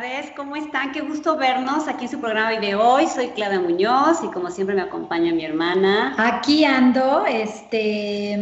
Tardes. 0.00 0.32
¿Cómo 0.36 0.56
están? 0.56 0.92
Qué 0.92 1.00
gusto 1.00 1.36
vernos 1.36 1.86
aquí 1.88 2.04
en 2.04 2.10
su 2.10 2.20
programa 2.20 2.58
de 2.58 2.74
hoy. 2.74 3.06
Soy 3.06 3.28
Clara 3.28 3.60
Muñoz 3.60 4.18
y 4.24 4.28
como 4.28 4.50
siempre 4.50 4.74
me 4.74 4.82
acompaña 4.82 5.32
mi 5.32 5.44
hermana. 5.44 6.14
Aquí 6.16 6.64
ando, 6.64 7.26
este, 7.26 8.38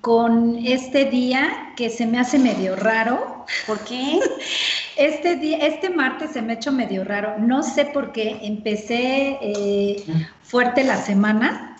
con 0.00 0.56
este 0.64 1.06
día 1.06 1.72
que 1.76 1.90
se 1.90 2.06
me 2.06 2.18
hace 2.18 2.38
medio 2.38 2.76
raro. 2.76 3.44
¿Por 3.66 3.78
qué? 3.80 4.20
Este 4.96 5.34
día, 5.34 5.58
este 5.58 5.90
martes 5.90 6.30
se 6.30 6.40
me 6.40 6.52
ha 6.52 6.56
hecho 6.56 6.70
medio 6.70 7.02
raro. 7.02 7.34
No 7.36 7.64
sé 7.64 7.86
por 7.86 8.12
qué. 8.12 8.38
Empecé 8.42 9.38
eh, 9.42 10.04
fuerte 10.44 10.84
la 10.84 10.96
semana 10.96 11.76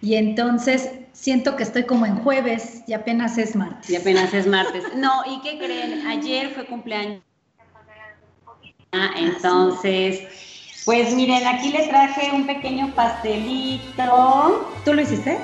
y 0.00 0.14
entonces 0.14 0.90
siento 1.12 1.54
que 1.54 1.64
estoy 1.64 1.84
como 1.84 2.06
en 2.06 2.16
jueves 2.16 2.82
y 2.86 2.94
apenas 2.94 3.36
es 3.36 3.54
martes. 3.54 3.90
Y 3.90 3.96
apenas 3.96 4.32
es 4.32 4.46
martes. 4.46 4.84
No, 4.96 5.22
¿y 5.26 5.40
qué 5.42 5.58
creen? 5.58 6.06
Ayer 6.06 6.48
fue 6.54 6.64
cumpleaños. 6.64 7.20
Ah, 8.92 9.10
entonces, 9.16 10.22
pues 10.84 11.14
miren, 11.14 11.46
aquí 11.46 11.70
le 11.70 11.86
traje 11.86 12.30
un 12.32 12.46
pequeño 12.46 12.92
pastelito. 12.94 14.72
¿Tú 14.84 14.94
lo 14.94 15.02
hiciste? 15.02 15.38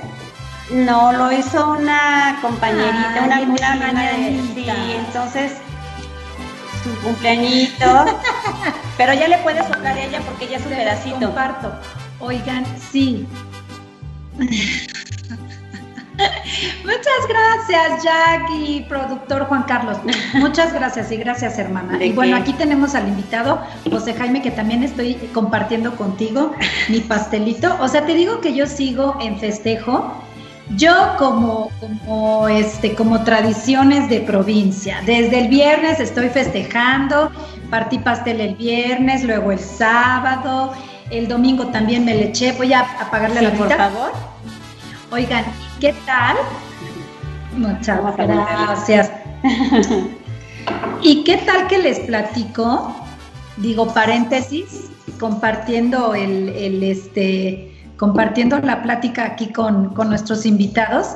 No, 0.70 1.12
lo 1.12 1.30
hizo 1.30 1.72
una 1.72 2.38
compañerita, 2.42 3.22
una, 3.24 3.40
una, 3.42 4.10
Sí, 4.54 4.66
entonces 4.96 5.52
su 6.82 6.94
cumpleañito. 7.02 8.04
pero 8.96 9.14
ya 9.14 9.28
le 9.28 9.38
puede 9.38 9.62
soplar 9.62 9.96
a 9.96 10.02
ella 10.02 10.20
porque 10.22 10.48
ya 10.48 10.56
es 10.56 10.64
un 10.64 10.72
pedacito. 10.72 11.18
Comparto. 11.20 11.72
Oigan, 12.18 12.64
sí. 12.90 13.26
Muchas 16.84 17.28
gracias, 17.28 18.04
Jack 18.04 18.50
y 18.58 18.80
productor 18.82 19.44
Juan 19.46 19.64
Carlos. 19.64 19.98
Muchas 20.34 20.72
gracias 20.72 21.12
y 21.12 21.16
gracias, 21.16 21.58
hermana. 21.58 22.02
Y 22.02 22.12
bueno, 22.12 22.36
aquí 22.36 22.52
tenemos 22.54 22.94
al 22.94 23.08
invitado, 23.08 23.60
José 23.90 24.14
Jaime, 24.14 24.42
que 24.42 24.50
también 24.50 24.82
estoy 24.82 25.14
compartiendo 25.34 25.96
contigo 25.96 26.52
mi 26.88 27.00
pastelito. 27.00 27.76
O 27.80 27.88
sea, 27.88 28.06
te 28.06 28.14
digo 28.14 28.40
que 28.40 28.54
yo 28.54 28.66
sigo 28.66 29.16
en 29.20 29.38
festejo. 29.38 30.22
Yo 30.70 31.14
como, 31.16 31.70
como, 31.78 32.48
este, 32.48 32.94
como 32.96 33.22
tradiciones 33.22 34.08
de 34.10 34.20
provincia. 34.20 35.00
Desde 35.06 35.38
el 35.38 35.48
viernes 35.48 36.00
estoy 36.00 36.28
festejando, 36.28 37.30
partí 37.70 38.00
pastel 38.00 38.40
el 38.40 38.56
viernes, 38.56 39.22
luego 39.22 39.52
el 39.52 39.60
sábado, 39.60 40.72
el 41.10 41.28
domingo 41.28 41.68
también 41.68 42.04
me 42.04 42.14
le 42.14 42.24
eché. 42.30 42.50
Voy 42.52 42.72
a 42.72 42.80
apagarle 42.80 43.42
la 43.42 43.52
por 43.52 43.72
favor. 43.72 44.12
Oigan, 45.12 45.44
¿qué 45.80 45.94
tal? 46.04 46.36
Muchas 47.56 48.16
gracias. 48.16 49.10
¿Y 51.02 51.24
qué 51.24 51.36
tal 51.38 51.66
que 51.68 51.78
les 51.78 52.00
platico? 52.00 52.94
Digo, 53.58 53.92
paréntesis, 53.92 54.90
compartiendo 55.18 56.14
el, 56.14 56.48
el 56.50 56.82
este, 56.82 57.72
compartiendo 57.96 58.58
la 58.58 58.82
plática 58.82 59.24
aquí 59.24 59.52
con, 59.52 59.94
con 59.94 60.08
nuestros 60.08 60.44
invitados. 60.44 61.14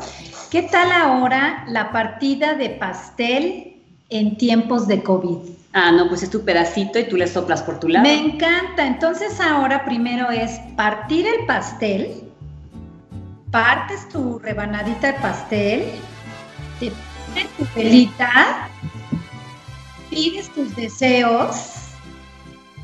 ¿Qué 0.50 0.62
tal 0.62 0.90
ahora 0.92 1.64
la 1.68 1.92
partida 1.92 2.54
de 2.54 2.70
pastel 2.70 3.76
en 4.08 4.36
tiempos 4.36 4.88
de 4.88 5.02
COVID? 5.02 5.38
Ah, 5.72 5.92
no, 5.92 6.08
pues 6.08 6.22
es 6.22 6.30
tu 6.30 6.44
pedacito 6.44 6.98
y 6.98 7.04
tú 7.04 7.16
le 7.16 7.28
soplas 7.28 7.62
por 7.62 7.78
tu 7.78 7.88
lado. 7.88 8.02
Me 8.02 8.14
encanta. 8.14 8.86
Entonces 8.86 9.40
ahora 9.40 9.84
primero 9.84 10.30
es 10.30 10.58
partir 10.76 11.26
el 11.26 11.46
pastel, 11.46 12.29
partes 13.50 14.08
tu 14.08 14.38
rebanadita 14.38 15.12
de 15.12 15.18
pastel, 15.20 15.84
te 16.78 16.90
pones 16.90 17.48
tu 17.56 17.64
pelita, 17.74 18.68
pides 20.08 20.52
tus 20.54 20.74
deseos 20.76 21.89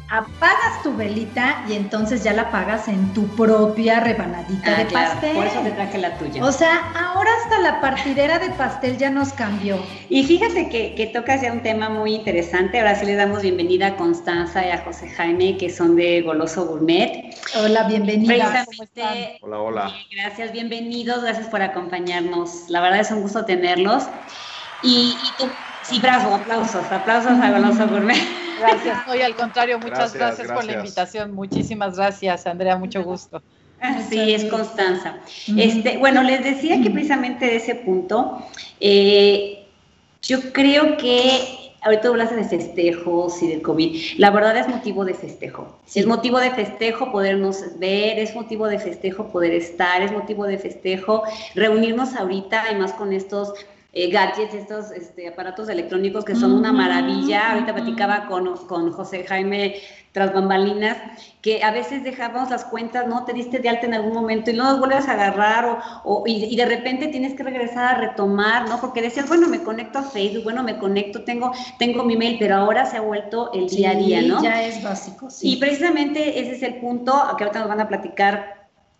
apagas 0.08 0.82
tu 0.84 0.94
velita 0.94 1.64
y 1.68 1.72
entonces 1.74 2.22
ya 2.22 2.32
la 2.32 2.50
pagas 2.50 2.86
en 2.88 3.12
tu 3.12 3.26
propia 3.34 4.00
rebanadita 4.00 4.74
Ah, 4.76 4.78
de 4.78 4.86
claro, 4.86 5.10
pastel. 5.12 5.34
Por 5.34 5.46
eso 5.46 5.60
te 5.60 5.70
traje 5.72 5.98
la 5.98 6.16
tuya. 6.18 6.44
O 6.44 6.52
sea, 6.52 6.92
ahora 6.94 7.30
hasta 7.42 7.58
la 7.60 7.80
partidera 7.80 8.38
de 8.38 8.50
pastel 8.50 8.96
ya 8.98 9.10
nos 9.10 9.32
cambió. 9.32 9.78
Y 10.08 10.22
fíjate 10.24 10.68
que, 10.68 10.94
que 10.94 11.06
tocas 11.06 11.42
ya 11.42 11.52
un 11.52 11.62
tema 11.62 11.88
muy 11.88 12.14
interesante. 12.14 12.78
Ahora 12.78 12.94
sí 12.94 13.04
le 13.06 13.16
damos 13.16 13.42
bienvenida 13.42 13.88
a 13.88 13.96
Constanza 13.96 14.64
y 14.66 14.70
a 14.70 14.78
José 14.84 15.08
Jaime, 15.08 15.56
que 15.58 15.70
son 15.70 15.96
de 15.96 16.22
Goloso 16.22 16.66
Gourmet. 16.66 17.34
Hola, 17.56 17.84
bienvenida. 17.88 18.64
Precisamente. 18.64 19.38
Hola, 19.42 19.58
hola. 19.58 19.84
Bien, 19.86 20.22
Gracias, 20.22 20.52
bienvenidos, 20.52 21.22
gracias 21.22 21.48
por 21.48 21.62
acompañarnos. 21.62 22.68
La 22.68 22.80
verdad 22.80 23.00
es 23.00 23.10
un 23.10 23.22
gusto 23.22 23.44
tenerlos. 23.44 24.04
Y, 24.80 25.34
y 25.34 25.36
tú- 25.36 25.56
sí, 25.88 26.00
bravo, 26.00 26.34
aplausos, 26.34 26.84
aplausos 26.90 27.32
a 27.32 27.50
Goloso 27.50 27.88
Gourmet. 27.88 28.20
Gracias, 28.58 29.06
no, 29.06 29.14
y 29.14 29.22
al 29.22 29.34
contrario, 29.34 29.78
muchas 29.82 30.14
Gracias, 30.14 30.38
gracias, 30.38 30.52
por 30.52 30.64
la 30.64 30.72
invitación. 30.74 31.34
Muchísimas 31.34 31.96
gracias, 31.96 32.46
Andrea, 32.46 32.76
mucho 32.76 33.02
gusto. 33.02 33.42
Sí, 34.08 34.34
es 34.34 34.46
Constanza. 34.46 35.18
Este, 35.56 35.98
bueno, 35.98 36.22
les 36.22 36.42
decía 36.42 36.80
que 36.82 36.90
precisamente 36.90 37.44
de 37.44 37.56
ese 37.56 37.74
punto, 37.74 38.42
eh, 38.80 39.66
yo 40.22 40.52
creo 40.52 40.96
que 40.96 41.66
ahorita 41.82 42.08
hablaste 42.08 42.36
de 42.36 42.44
festejos 42.44 43.42
y 43.42 43.48
del 43.48 43.62
COVID. 43.62 44.18
La 44.18 44.30
verdad 44.30 44.56
es 44.56 44.66
motivo 44.66 45.04
de 45.04 45.14
festejo. 45.14 45.78
Sí. 45.84 46.00
Es 46.00 46.06
motivo 46.06 46.40
de 46.40 46.50
festejo 46.50 47.12
podernos 47.12 47.62
ver, 47.78 48.18
es 48.18 48.34
motivo 48.34 48.66
de 48.66 48.78
festejo 48.78 49.28
poder 49.28 49.52
estar, 49.52 50.02
es 50.02 50.10
motivo 50.10 50.46
de 50.46 50.58
festejo 50.58 51.22
reunirnos 51.54 52.16
ahorita 52.16 52.72
y 52.72 52.76
más 52.76 52.92
con 52.94 53.12
estos 53.12 53.52
eh, 53.98 54.10
gadgets, 54.10 54.54
estos 54.54 54.90
este, 54.92 55.28
aparatos 55.28 55.68
electrónicos 55.68 56.24
que 56.24 56.34
son 56.36 56.52
una 56.52 56.72
maravilla. 56.72 57.52
Ahorita 57.52 57.74
platicaba 57.74 58.26
con, 58.26 58.56
con 58.66 58.92
José 58.92 59.24
Jaime 59.26 59.76
tras 60.12 60.32
bambalinas, 60.32 60.96
que 61.42 61.62
a 61.62 61.70
veces 61.70 62.02
dejábamos 62.02 62.50
las 62.50 62.64
cuentas, 62.64 63.06
¿no? 63.06 63.24
Te 63.24 63.32
diste 63.34 63.58
de 63.58 63.68
alta 63.68 63.86
en 63.86 63.94
algún 63.94 64.14
momento 64.14 64.50
y 64.50 64.54
no 64.54 64.64
las 64.64 64.78
vuelves 64.78 65.08
a 65.08 65.12
agarrar 65.12 65.64
o, 65.66 65.78
o- 66.04 66.24
y, 66.26 66.44
y 66.44 66.56
de 66.56 66.64
repente 66.66 67.08
tienes 67.08 67.34
que 67.34 67.42
regresar 67.42 67.84
a 67.94 67.98
retomar, 67.98 68.68
¿no? 68.68 68.80
Porque 68.80 69.02
decías, 69.02 69.28
bueno, 69.28 69.46
me 69.48 69.62
conecto 69.62 69.98
a 69.98 70.02
Facebook, 70.02 70.44
bueno, 70.44 70.62
me 70.62 70.78
conecto, 70.78 71.24
tengo, 71.24 71.52
tengo 71.78 72.02
mi 72.04 72.16
mail, 72.16 72.36
pero 72.38 72.56
ahora 72.56 72.86
se 72.86 72.96
ha 72.96 73.02
vuelto 73.02 73.52
el 73.52 73.68
día 73.68 73.90
a 73.90 73.94
día, 73.94 74.22
¿no? 74.22 74.42
Ya 74.42 74.62
es 74.64 74.82
básico, 74.82 75.30
sí. 75.30 75.52
Y 75.52 75.56
precisamente 75.56 76.40
ese 76.40 76.52
es 76.52 76.62
el 76.62 76.76
punto 76.80 77.12
que 77.36 77.44
ahorita 77.44 77.60
nos 77.60 77.68
van 77.68 77.80
a 77.82 77.88
platicar 77.88 78.55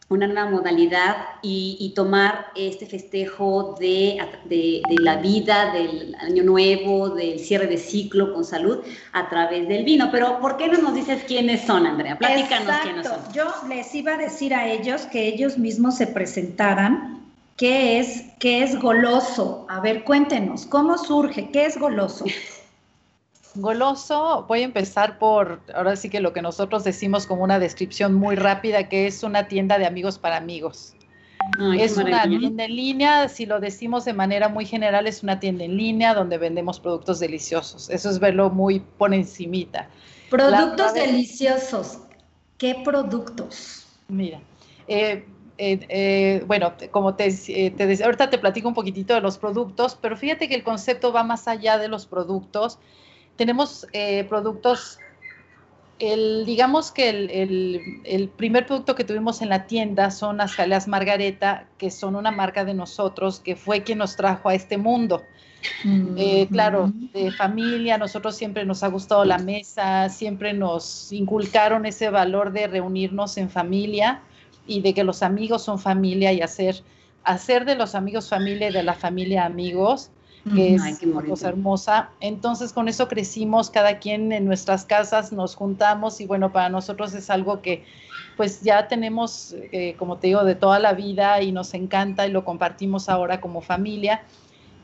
una 0.08 0.28
nueva 0.28 0.48
modalidad 0.48 1.16
y, 1.42 1.76
y 1.80 1.90
tomar 1.94 2.46
este 2.54 2.86
festejo 2.86 3.74
de, 3.80 4.18
de- 4.44 4.80
de 4.88 4.96
la 5.02 5.16
vida, 5.16 5.72
del 5.72 6.14
año 6.20 6.44
nuevo, 6.44 7.08
del 7.10 7.40
cierre 7.40 7.66
de 7.66 7.76
ciclo 7.76 8.32
con 8.32 8.44
salud 8.44 8.78
a 9.12 9.28
través 9.28 9.66
del 9.68 9.84
vino. 9.84 10.08
Pero 10.12 10.38
¿por 10.40 10.56
qué 10.56 10.68
no 10.68 10.78
nos 10.78 10.94
dices 10.94 11.24
quiénes 11.26 11.62
son, 11.62 11.86
Andrea? 11.86 12.16
Platícanos 12.18 12.76
quiénes 12.82 13.06
son. 13.08 13.32
Yo 13.32 13.46
les 13.68 13.92
iba 13.94 14.14
a 14.14 14.16
decir 14.16 14.54
a 14.54 14.68
ellos 14.68 15.02
que 15.06 15.26
ellos 15.26 15.58
mismos 15.58 15.96
se 15.96 16.06
presentaran. 16.06 17.14
¿Qué 17.56 17.98
es, 17.98 18.24
qué 18.38 18.62
es 18.62 18.78
goloso? 18.78 19.66
A 19.70 19.80
ver, 19.80 20.04
cuéntenos, 20.04 20.66
¿cómo 20.66 20.98
surge? 20.98 21.50
¿Qué 21.50 21.64
es 21.66 21.78
goloso? 21.78 22.26
Goloso, 23.56 24.44
voy 24.48 24.60
a 24.62 24.64
empezar 24.64 25.18
por, 25.18 25.60
ahora 25.74 25.96
sí 25.96 26.10
que 26.10 26.20
lo 26.20 26.32
que 26.32 26.42
nosotros 26.42 26.84
decimos 26.84 27.26
como 27.26 27.42
una 27.42 27.58
descripción 27.58 28.14
muy 28.14 28.36
rápida, 28.36 28.88
que 28.88 29.06
es 29.06 29.22
una 29.22 29.48
tienda 29.48 29.78
de 29.78 29.86
amigos 29.86 30.18
para 30.18 30.36
amigos. 30.36 30.94
Ay, 31.58 31.82
es 31.82 31.96
una 31.96 32.22
tienda 32.22 32.64
en 32.64 32.76
línea, 32.76 33.28
si 33.28 33.46
lo 33.46 33.60
decimos 33.60 34.04
de 34.04 34.12
manera 34.12 34.48
muy 34.48 34.66
general, 34.66 35.06
es 35.06 35.22
una 35.22 35.38
tienda 35.40 35.64
en 35.64 35.76
línea 35.76 36.14
donde 36.14 36.38
vendemos 36.38 36.80
productos 36.80 37.20
deliciosos. 37.20 37.88
Eso 37.90 38.10
es 38.10 38.18
verlo 38.18 38.50
muy 38.50 38.80
por 38.80 39.14
encimita. 39.14 39.88
Productos 40.28 40.94
La- 40.94 41.02
deliciosos. 41.02 41.98
¿Qué 42.58 42.76
productos? 42.84 43.86
Mira, 44.08 44.40
eh, 44.88 45.24
eh, 45.58 45.86
eh, 45.88 46.44
bueno, 46.46 46.74
como 46.90 47.14
te, 47.14 47.28
eh, 47.28 47.70
te 47.70 47.86
decía, 47.86 48.06
ahorita 48.06 48.30
te 48.30 48.38
platico 48.38 48.68
un 48.68 48.74
poquitito 48.74 49.14
de 49.14 49.20
los 49.20 49.38
productos, 49.38 49.96
pero 50.00 50.16
fíjate 50.16 50.48
que 50.48 50.54
el 50.54 50.62
concepto 50.64 51.12
va 51.12 51.22
más 51.22 51.48
allá 51.48 51.78
de 51.78 51.88
los 51.88 52.06
productos. 52.06 52.78
Tenemos 53.36 53.86
eh, 53.92 54.24
productos, 54.24 54.98
el, 55.98 56.44
digamos 56.44 56.92
que 56.92 57.08
el, 57.08 57.30
el- 57.30 57.80
el 58.04 58.28
primer 58.28 58.66
producto 58.66 58.94
que 58.94 59.04
tuvimos 59.04 59.40
en 59.42 59.48
la 59.48 59.66
tienda 59.66 60.10
son 60.10 60.36
las 60.38 60.54
jaleas 60.54 60.88
Margareta, 60.88 61.68
que 61.78 61.90
son 61.90 62.16
una 62.16 62.30
marca 62.30 62.64
de 62.64 62.74
nosotros, 62.74 63.40
que 63.40 63.56
fue 63.56 63.82
quien 63.82 63.98
nos 63.98 64.16
trajo 64.16 64.48
a 64.48 64.54
este 64.54 64.76
mundo. 64.76 65.24
Eh, 66.18 66.48
claro, 66.50 66.92
de 67.12 67.30
familia, 67.32 67.98
nosotros 67.98 68.36
siempre 68.36 68.64
nos 68.64 68.82
ha 68.82 68.88
gustado 68.88 69.24
la 69.24 69.38
mesa, 69.38 70.08
siempre 70.08 70.52
nos 70.52 71.12
inculcaron 71.12 71.86
ese 71.86 72.10
valor 72.10 72.52
de 72.52 72.66
reunirnos 72.68 73.36
en 73.36 73.50
familia 73.50 74.20
y 74.66 74.80
de 74.80 74.94
que 74.94 75.04
los 75.04 75.22
amigos 75.22 75.62
son 75.62 75.78
familia 75.78 76.32
y 76.32 76.40
hacer, 76.42 76.82
hacer 77.24 77.64
de 77.64 77.74
los 77.74 77.94
amigos 77.94 78.28
familia 78.28 78.68
y 78.68 78.72
de 78.72 78.82
la 78.82 78.94
familia 78.94 79.44
amigos, 79.44 80.10
que 80.54 80.74
es 80.74 80.82
Ay, 80.82 80.96
una 81.02 81.24
cosa 81.24 81.48
hermosa. 81.48 82.10
Entonces 82.20 82.72
con 82.72 82.88
eso 82.88 83.08
crecimos, 83.08 83.70
cada 83.70 83.98
quien 83.98 84.32
en 84.32 84.44
nuestras 84.44 84.84
casas 84.84 85.32
nos 85.32 85.54
juntamos 85.54 86.20
y 86.20 86.26
bueno, 86.26 86.52
para 86.52 86.68
nosotros 86.68 87.14
es 87.14 87.30
algo 87.30 87.62
que 87.62 87.84
pues 88.36 88.60
ya 88.60 88.86
tenemos, 88.86 89.54
eh, 89.72 89.94
como 89.98 90.18
te 90.18 90.26
digo, 90.28 90.44
de 90.44 90.54
toda 90.54 90.78
la 90.78 90.92
vida 90.92 91.40
y 91.42 91.52
nos 91.52 91.72
encanta 91.74 92.26
y 92.26 92.30
lo 92.30 92.44
compartimos 92.44 93.08
ahora 93.08 93.40
como 93.40 93.60
familia. 93.62 94.22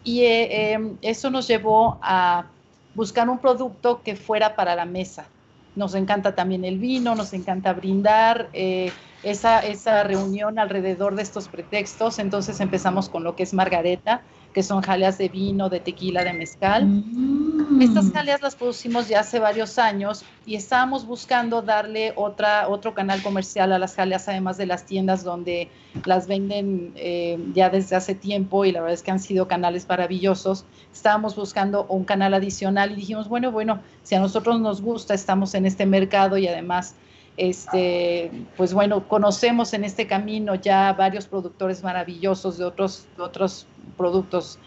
Y 0.04 0.22
eh, 0.22 0.72
eh, 0.72 0.92
eso 1.02 1.30
nos 1.30 1.46
llevó 1.46 1.98
a 2.02 2.46
buscar 2.94 3.28
un 3.28 3.38
producto 3.38 4.02
que 4.02 4.16
fuera 4.16 4.56
para 4.56 4.74
la 4.74 4.84
mesa. 4.84 5.26
Nos 5.74 5.94
encanta 5.94 6.34
también 6.34 6.64
el 6.64 6.78
vino, 6.78 7.14
nos 7.14 7.32
encanta 7.32 7.72
brindar, 7.72 8.48
eh, 8.52 8.92
esa, 9.22 9.60
esa 9.60 10.02
reunión 10.02 10.58
alrededor 10.58 11.14
de 11.14 11.22
estos 11.22 11.48
pretextos. 11.48 12.18
Entonces 12.18 12.60
empezamos 12.60 13.08
con 13.08 13.24
lo 13.24 13.36
que 13.36 13.44
es 13.44 13.54
Margareta, 13.54 14.22
que 14.52 14.62
son 14.62 14.82
jaleas 14.82 15.18
de 15.18 15.28
vino, 15.28 15.68
de 15.68 15.80
tequila, 15.80 16.24
de 16.24 16.32
mezcal. 16.32 16.86
Mm. 16.86 17.80
Estas 17.80 18.10
jaleas 18.12 18.42
las 18.42 18.54
producimos 18.54 19.08
ya 19.08 19.20
hace 19.20 19.38
varios 19.38 19.78
años 19.78 20.24
y 20.44 20.56
estábamos 20.56 21.06
buscando 21.06 21.62
darle 21.62 22.12
otra, 22.16 22.68
otro 22.68 22.94
canal 22.94 23.22
comercial 23.22 23.72
a 23.72 23.78
las 23.78 23.94
jaleas, 23.94 24.28
además 24.28 24.58
de 24.58 24.66
las 24.66 24.84
tiendas 24.84 25.24
donde 25.24 25.68
las 26.04 26.26
venden 26.26 26.92
eh, 26.96 27.38
ya 27.54 27.70
desde 27.70 27.96
hace 27.96 28.14
tiempo 28.14 28.64
y 28.64 28.72
la 28.72 28.80
verdad 28.80 28.94
es 28.94 29.02
que 29.02 29.10
han 29.10 29.20
sido 29.20 29.48
canales 29.48 29.88
maravillosos. 29.88 30.66
Estábamos 30.92 31.34
buscando 31.34 31.86
un 31.88 32.04
canal 32.04 32.34
adicional 32.34 32.92
y 32.92 32.96
dijimos, 32.96 33.28
bueno, 33.28 33.50
bueno, 33.50 33.80
si 34.02 34.14
a 34.14 34.20
nosotros 34.20 34.60
nos 34.60 34.82
gusta, 34.82 35.14
estamos 35.14 35.54
en 35.54 35.66
este 35.66 35.86
mercado 35.86 36.36
y 36.36 36.46
además 36.46 36.94
este, 37.36 38.30
pues 38.56 38.74
bueno, 38.74 39.08
conocemos 39.08 39.72
en 39.72 39.84
este 39.84 40.06
camino 40.06 40.54
ya 40.54 40.92
varios 40.92 41.26
productores 41.26 41.82
maravillosos 41.82 42.58
de 42.58 42.64
otros, 42.64 43.06
otros 43.18 43.66
productos 43.96 44.58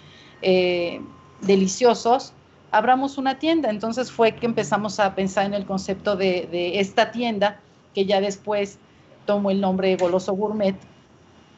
eh, 0.42 1.02
deliciosos, 1.42 2.34
abramos 2.72 3.18
una 3.18 3.40
tienda. 3.40 3.70
Entonces 3.70 4.12
fue 4.12 4.36
que 4.36 4.46
empezamos 4.46 5.00
a 5.00 5.16
pensar 5.16 5.46
en 5.46 5.54
el 5.54 5.66
concepto 5.66 6.16
de, 6.16 6.80
esta 6.80 7.12
tienda, 7.12 7.60
que 7.94 8.06
ya 8.06 8.22
después 8.22 8.80
tomó 9.26 9.52
el 9.52 9.62
nombre 9.62 9.96
Goloso 9.96 10.34
Gourmet, 10.34 10.76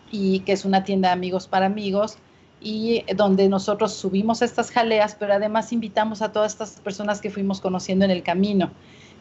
y 0.09 0.39
que 0.41 0.53
es 0.53 0.63
una 0.63 0.83
tienda 0.83 1.09
de 1.09 1.13
amigos 1.13 1.47
para 1.47 1.65
amigos, 1.65 2.17
y 2.61 3.03
donde 3.15 3.49
nosotros 3.49 3.93
subimos 3.93 4.41
estas 4.41 4.71
jaleas, 4.71 5.15
pero 5.19 5.33
además 5.33 5.71
invitamos 5.73 6.21
a 6.21 6.31
todas 6.31 6.53
estas 6.53 6.79
personas 6.79 7.21
que 7.21 7.29
fuimos 7.29 7.61
conociendo 7.61 8.05
en 8.05 8.11
el 8.11 8.23
camino. 8.23 8.71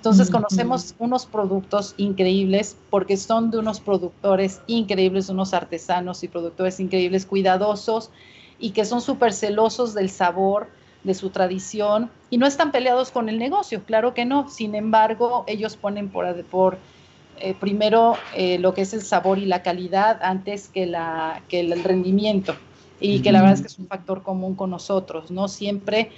Entonces 0.07 0.31
conocemos 0.31 0.95
unos 1.01 1.27
productos 1.27 1.95
increíbles 1.97 2.77
porque 2.91 3.17
son 3.17 3.51
de 3.51 3.59
unos 3.59 3.81
productores 3.81 4.61
increíbles, 4.69 5.29
unos 5.29 5.53
artesanos 5.53 6.23
y 6.23 6.29
productores 6.29 6.79
increíbles, 6.79 7.27
cuidadosos 7.27 8.11
y 8.61 8.71
que 8.71 8.85
son 8.85 9.01
súper 9.01 9.33
celosos 9.33 9.95
del 9.95 10.09
sabor, 10.09 10.69
de 11.03 11.13
su 11.15 11.31
tradición 11.31 12.09
y 12.31 12.39
no 12.39 12.47
están 12.47 12.71
peleados 12.71 13.11
con 13.11 13.29
el 13.29 13.41
negocio, 13.41 13.83
claro 13.85 14.15
que 14.15 14.25
no. 14.25 14.49
Sin 14.49 14.77
embargo, 14.77 15.43
ellos 15.49 15.77
ponen 15.77 16.09
por, 16.09 16.41
por 16.45 16.79
eh, 17.41 17.55
primero 17.59 18.15
eh, 18.37 18.61
lo 18.61 18.75
que 18.75 18.83
es 18.83 18.95
el 18.95 19.03
sabor 19.03 19.39
y 19.39 19.47
la 19.47 19.65
calidad 19.65 20.21
antes 20.23 20.69
que, 20.69 20.87
la, 20.87 21.43
que 21.49 21.59
el 21.59 21.83
rendimiento 21.83 22.55
y 23.01 23.23
que 23.23 23.33
la 23.33 23.41
verdad 23.41 23.57
es 23.57 23.61
que 23.61 23.67
es 23.67 23.79
un 23.81 23.89
factor 23.89 24.23
común 24.23 24.55
con 24.55 24.71
nosotros, 24.71 25.33
¿no? 25.33 25.49
Siempre 25.49 26.13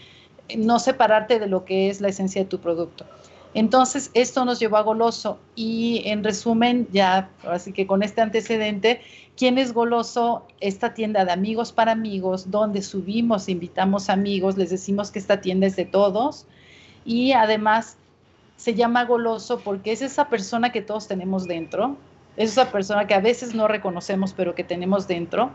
no 0.58 0.78
separarte 0.78 1.38
de 1.38 1.46
lo 1.46 1.64
que 1.64 1.88
es 1.88 2.02
la 2.02 2.08
esencia 2.08 2.42
de 2.42 2.48
tu 2.48 2.58
producto. 2.58 3.06
Entonces, 3.54 4.10
esto 4.14 4.44
nos 4.44 4.60
llevó 4.60 4.76
a 4.76 4.82
Goloso 4.82 5.38
y 5.56 6.02
en 6.04 6.22
resumen, 6.22 6.86
ya, 6.92 7.30
así 7.44 7.72
que 7.72 7.86
con 7.86 8.02
este 8.02 8.20
antecedente, 8.20 9.00
¿quién 9.36 9.56
es 9.56 9.72
Goloso? 9.72 10.46
Esta 10.60 10.92
tienda 10.92 11.24
de 11.24 11.32
amigos 11.32 11.72
para 11.72 11.92
amigos, 11.92 12.50
donde 12.50 12.82
subimos, 12.82 13.48
invitamos 13.48 14.10
amigos, 14.10 14.58
les 14.58 14.70
decimos 14.70 15.10
que 15.10 15.18
esta 15.18 15.40
tienda 15.40 15.66
es 15.66 15.76
de 15.76 15.86
todos 15.86 16.46
y 17.04 17.32
además 17.32 17.96
se 18.56 18.74
llama 18.74 19.04
Goloso 19.04 19.60
porque 19.60 19.92
es 19.92 20.02
esa 20.02 20.28
persona 20.28 20.70
que 20.70 20.82
todos 20.82 21.08
tenemos 21.08 21.46
dentro, 21.46 21.96
es 22.36 22.50
esa 22.50 22.70
persona 22.70 23.06
que 23.06 23.14
a 23.14 23.20
veces 23.20 23.54
no 23.54 23.66
reconocemos, 23.66 24.34
pero 24.34 24.54
que 24.54 24.64
tenemos 24.64 25.08
dentro 25.08 25.50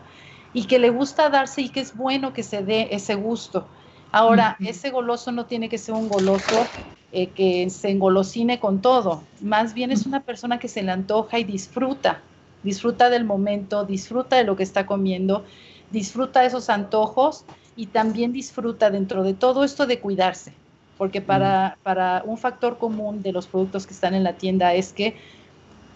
y 0.54 0.66
que 0.66 0.80
le 0.80 0.90
gusta 0.90 1.30
darse 1.30 1.62
y 1.62 1.70
que 1.70 1.82
es 1.82 1.96
bueno 1.96 2.34
que 2.34 2.44
se 2.44 2.64
dé 2.64 2.90
ese 2.92 3.16
gusto. 3.16 3.68
Ahora, 4.14 4.58
ese 4.60 4.92
goloso 4.92 5.32
no 5.32 5.48
tiene 5.48 5.70
que 5.70 5.80
ser 5.80 5.96
un 5.96 6.08
goloso 6.08 6.70
eh, 7.12 7.32
que 7.32 7.68
se 7.72 7.90
engolosine 7.90 8.60
con 8.60 8.80
todo, 8.80 9.24
más 9.42 9.74
bien 9.74 9.92
es 9.92 10.06
una 10.06 10.24
persona 10.24 10.60
que 10.60 10.68
se 10.68 10.84
le 10.84 10.92
antoja 10.92 11.40
y 11.40 11.44
disfruta, 11.44 12.22
disfruta 12.62 13.10
del 13.10 13.26
momento, 13.26 13.86
disfruta 13.86 14.36
de 14.36 14.44
lo 14.44 14.56
que 14.56 14.62
está 14.62 14.86
comiendo, 14.86 15.46
disfruta 15.90 16.42
de 16.42 16.48
esos 16.48 16.70
antojos 16.70 17.44
y 17.76 17.88
también 17.88 18.34
disfruta 18.34 18.92
dentro 18.92 19.24
de 19.24 19.34
todo 19.34 19.64
esto 19.64 19.88
de 19.88 20.00
cuidarse, 20.00 20.54
porque 20.96 21.22
para, 21.22 21.80
para 21.82 22.22
un 22.24 22.38
factor 22.38 22.78
común 22.78 23.24
de 23.24 23.32
los 23.32 23.48
productos 23.48 23.88
que 23.88 23.96
están 23.96 24.14
en 24.14 24.24
la 24.24 24.38
tienda 24.38 24.76
es 24.76 24.94
que 24.94 25.16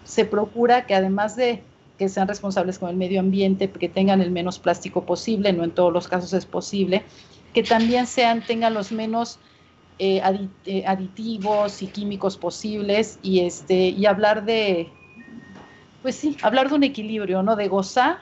se 0.04 0.26
procura 0.26 0.88
que 0.88 0.96
además 0.96 1.36
de 1.36 1.64
que 1.98 2.10
sean 2.10 2.28
responsables 2.28 2.80
con 2.80 2.90
el 2.90 2.96
medio 2.96 3.20
ambiente, 3.20 3.72
que 3.72 3.90
tengan 3.90 4.22
el 4.22 4.32
menos 4.32 4.60
plástico 4.60 5.06
posible, 5.06 5.54
no 5.54 5.64
en 5.64 5.72
todos 5.72 5.92
los 5.92 6.08
casos 6.08 6.34
es 6.34 6.46
posible, 6.46 7.04
que 7.54 7.64
también 7.64 8.08
sean, 8.08 8.42
tengan 8.46 8.74
los 8.74 8.92
menos 8.92 9.40
eh, 10.00 10.22
eh, 10.66 10.84
aditivos 10.86 11.82
y 11.82 11.88
químicos 11.88 12.38
posibles 12.38 13.18
y, 13.24 13.40
este, 13.40 13.74
y 13.74 14.06
hablar 14.06 14.46
de, 14.46 14.92
pues 16.04 16.16
sí, 16.16 16.38
hablar 16.44 16.70
de 16.70 16.76
un 16.76 16.84
equilibrio, 16.84 17.42
¿no? 17.42 17.56
De 17.56 17.68
gozar, 17.68 18.20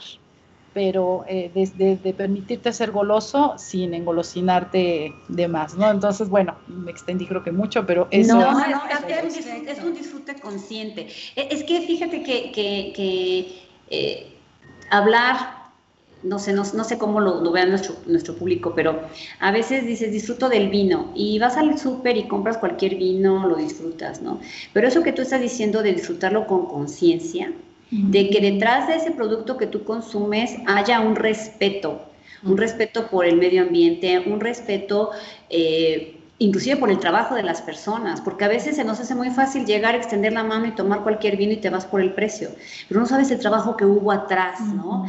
pero 0.74 1.26
eh, 1.28 1.52
de, 1.54 2.14
permitirte 2.14 2.72
ser 2.72 2.92
goloso 2.92 3.56
sin 3.58 3.94
engolosinarte 3.94 5.14
de 5.28 5.48
más, 5.50 5.76
¿no? 5.76 5.92
Entonces, 5.92 6.30
bueno, 6.30 6.56
me 6.68 6.92
extendí 6.92 7.28
creo 7.28 7.44
que 7.44 7.52
mucho, 7.52 7.86
pero 7.86 8.08
eso... 8.10 8.38
No, 8.38 8.54
no, 8.54 8.66
es, 9.68 9.84
un 9.84 9.96
disfrute 9.96 10.36
consciente. 10.40 11.10
E, 11.36 11.50
es 11.52 11.66
que 11.66 11.82
fíjate 11.82 12.24
que, 12.24 12.54
que, 12.94 14.38
hablar 14.92 15.55
no 16.26 16.40
sé, 16.40 16.54
no, 16.54 16.64
sé 16.66 16.98
cómo 16.98 17.20
lo, 17.22 17.42
lo 17.42 17.52
vea 17.52 17.66
nuestro, 17.66 17.96
nuestro 18.08 18.36
público, 18.36 18.74
pero 18.76 19.02
a 19.40 19.52
veces 19.52 19.86
dices, 19.86 20.12
disfruto 20.12 20.50
del 20.50 20.70
vino 20.70 21.12
y 21.16 21.40
vas 21.40 21.58
al 21.58 21.78
súper 21.78 22.18
y 22.18 22.28
compras 22.28 22.58
cualquier 22.58 22.96
vino, 22.96 23.48
lo 23.48 23.56
disfrutas, 23.56 24.22
¿no? 24.22 24.40
Pero 24.74 24.88
eso 24.88 25.04
que 25.04 25.14
tú 25.14 25.22
estás 25.22 25.42
diciendo 25.42 25.84
de 25.84 25.94
disfrutarlo 25.94 26.48
con 26.48 26.66
conciencia, 26.66 27.52
de 27.92 28.30
que 28.30 28.42
detrás 28.42 28.88
de 28.88 28.96
ese 28.96 29.12
producto 29.12 29.58
que 29.58 29.68
tú 29.68 29.84
consumes 29.84 30.56
haya 30.66 31.00
un 31.00 31.16
respeto, 31.16 32.02
un 32.44 32.58
respeto 32.58 33.08
por 33.08 33.26
el 33.26 33.38
medio 33.38 33.62
ambiente, 33.62 34.20
un 34.20 34.40
respeto... 34.40 35.12
Eh, 35.50 36.15
inclusive 36.38 36.76
por 36.76 36.90
el 36.90 37.00
trabajo 37.00 37.36
de 37.36 37.44
las 37.44 37.62
personas, 37.62 38.20
porque 38.20 38.44
a 38.44 38.50
veces 38.50 38.76
se 38.76 38.84
nos 38.84 39.00
hace 39.00 39.16
muy 39.16 39.30
fácil 39.30 39.66
llegar, 39.66 39.96
extender 39.96 40.34
la 40.34 40.44
mano 40.44 40.66
y 40.66 40.72
tomar 40.72 41.02
cualquier 41.02 41.38
vino 41.38 41.54
y 41.54 41.58
te 41.58 41.70
vas 41.70 41.86
por 41.86 42.02
el 42.02 42.14
precio, 42.14 42.50
pero 42.90 43.00
no 43.00 43.06
sabes 43.06 43.32
el 43.32 43.40
trabajo 43.40 43.78
que 43.78 43.86
hubo 43.86 44.12
atrás, 44.12 44.60
¿no? 44.60 45.06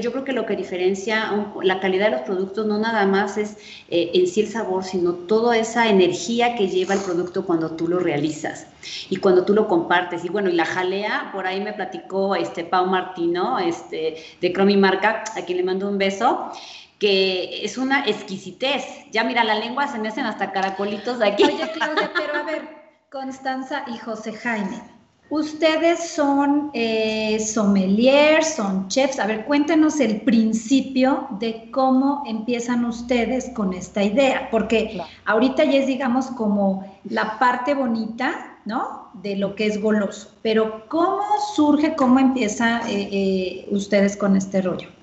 yo 0.00 0.12
creo 0.12 0.24
que 0.24 0.32
lo 0.32 0.46
que 0.46 0.56
diferencia 0.56 1.32
la 1.62 1.80
calidad 1.80 2.06
de 2.06 2.12
los 2.12 2.20
productos 2.22 2.66
no 2.66 2.78
nada 2.78 3.06
más 3.06 3.36
es 3.36 3.56
eh, 3.90 4.10
en 4.14 4.26
sí 4.26 4.40
el 4.40 4.48
sabor, 4.48 4.84
sino 4.84 5.12
toda 5.12 5.56
esa 5.56 5.88
energía 5.88 6.54
que 6.54 6.68
lleva 6.68 6.94
el 6.94 7.00
producto 7.00 7.44
cuando 7.44 7.72
tú 7.72 7.88
lo 7.88 7.98
realizas 7.98 8.66
y 9.10 9.16
cuando 9.16 9.44
tú 9.44 9.54
lo 9.54 9.68
compartes. 9.68 10.24
Y 10.24 10.28
bueno, 10.28 10.48
y 10.48 10.54
la 10.54 10.64
jalea, 10.64 11.30
por 11.32 11.46
ahí 11.46 11.60
me 11.60 11.72
platicó 11.72 12.34
este 12.34 12.64
Pau 12.64 12.86
Martino, 12.86 13.58
este, 13.58 14.16
de 14.40 14.52
Cromi 14.52 14.76
Marca, 14.76 15.24
a 15.36 15.42
quien 15.42 15.58
le 15.58 15.64
mando 15.64 15.88
un 15.88 15.98
beso, 15.98 16.50
que 16.98 17.64
es 17.64 17.78
una 17.78 18.04
exquisitez. 18.04 18.84
Ya 19.12 19.24
mira, 19.24 19.44
la 19.44 19.54
lengua 19.54 19.86
se 19.88 19.98
me 19.98 20.08
hacen 20.08 20.24
hasta 20.24 20.52
caracolitos 20.52 21.18
de 21.18 21.28
aquí. 21.28 21.44
Oye, 21.44 21.70
Claudia, 21.72 22.10
pero 22.14 22.34
a 22.34 22.42
ver, 22.42 22.68
Constanza 23.10 23.84
y 23.86 23.96
José 23.98 24.32
Jaime, 24.32 24.82
ustedes 25.30 26.10
son 26.10 26.70
eh, 26.74 27.38
sommeliers, 27.38 28.54
son 28.54 28.88
chefs. 28.88 29.20
A 29.20 29.26
ver, 29.26 29.44
cuéntenos 29.44 30.00
el 30.00 30.22
principio 30.22 31.28
de 31.38 31.70
cómo 31.70 32.24
empiezan 32.26 32.84
ustedes 32.84 33.50
con 33.50 33.72
esta 33.72 34.02
idea, 34.02 34.48
porque 34.50 35.00
ahorita 35.24 35.64
ya 35.64 35.78
es, 35.78 35.86
digamos, 35.86 36.26
como 36.26 36.84
la 37.04 37.38
parte 37.38 37.74
bonita, 37.74 38.58
¿no? 38.64 39.10
De 39.14 39.36
lo 39.36 39.54
que 39.54 39.66
es 39.66 39.80
goloso. 39.80 40.32
Pero 40.42 40.88
¿cómo 40.88 41.22
surge, 41.54 41.94
cómo 41.94 42.18
empieza 42.18 42.80
eh, 42.90 43.08
eh, 43.12 43.68
ustedes 43.70 44.16
con 44.16 44.36
este 44.36 44.62
rollo? 44.62 44.97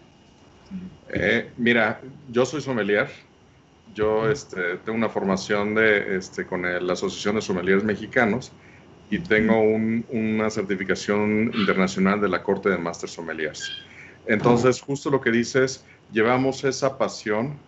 Eh, 1.10 1.52
mira, 1.58 2.02
yo 2.30 2.46
soy 2.46 2.62
sommelier. 2.62 3.10
Yo 3.94 4.30
este, 4.30 4.78
tengo 4.78 4.98
una 4.98 5.10
formación 5.10 5.76
de, 5.76 6.18
este, 6.18 6.46
con 6.46 6.64
la 6.64 6.94
Asociación 6.94 7.36
de 7.36 7.42
Sommeliers 7.42 7.84
Mexicanos 7.84 8.52
y 9.10 9.20
tengo 9.20 9.62
una 9.62 10.50
certificación 10.50 11.52
internacional 11.54 12.20
de 12.20 12.30
la 12.30 12.42
Corte 12.42 12.70
de 12.70 12.78
Master 12.78 13.10
Sommeliers. 13.10 13.72
Entonces, 14.26 14.82
justo 14.82 15.12
lo 15.12 15.22
que 15.22 15.30
dices, 15.30 15.86
llevamos 16.10 16.64
esa 16.64 16.98
pasión 16.98 17.62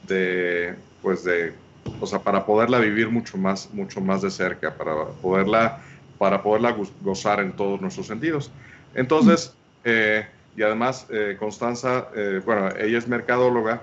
de, 0.00 0.76
pues 1.00 1.24
de, 1.24 1.58
o 1.98 2.06
sea, 2.06 2.22
para 2.22 2.46
poderla 2.46 2.78
vivir 2.78 3.10
mucho 3.10 3.36
más, 3.36 3.72
mucho 3.72 4.00
más 4.00 4.22
de 4.22 4.30
cerca, 4.30 4.76
para 4.76 4.94
poderla, 5.20 5.82
para 6.16 6.42
poderla 6.42 6.76
gozar 7.00 7.40
en 7.40 7.56
todos 7.56 7.80
nuestros 7.80 8.06
sentidos. 8.06 8.54
Entonces, 8.94 9.58
eh, 9.82 10.28
y 10.56 10.62
además 10.62 11.06
eh, 11.10 11.36
Constanza, 11.38 12.08
eh, 12.14 12.40
bueno, 12.44 12.68
ella 12.78 12.98
es 12.98 13.06
mercadóloga 13.08 13.82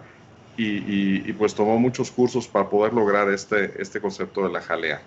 y, 0.57 1.33
pues 1.33 1.53
tomó 1.53 1.77
muchos 1.77 2.11
cursos 2.11 2.47
para 2.47 2.69
poder 2.69 2.93
lograr 2.93 3.29
este, 3.29 3.73
este 3.81 3.99
concepto 3.99 4.43
de 4.43 4.53
la 4.53 4.61
jalea. 4.61 5.01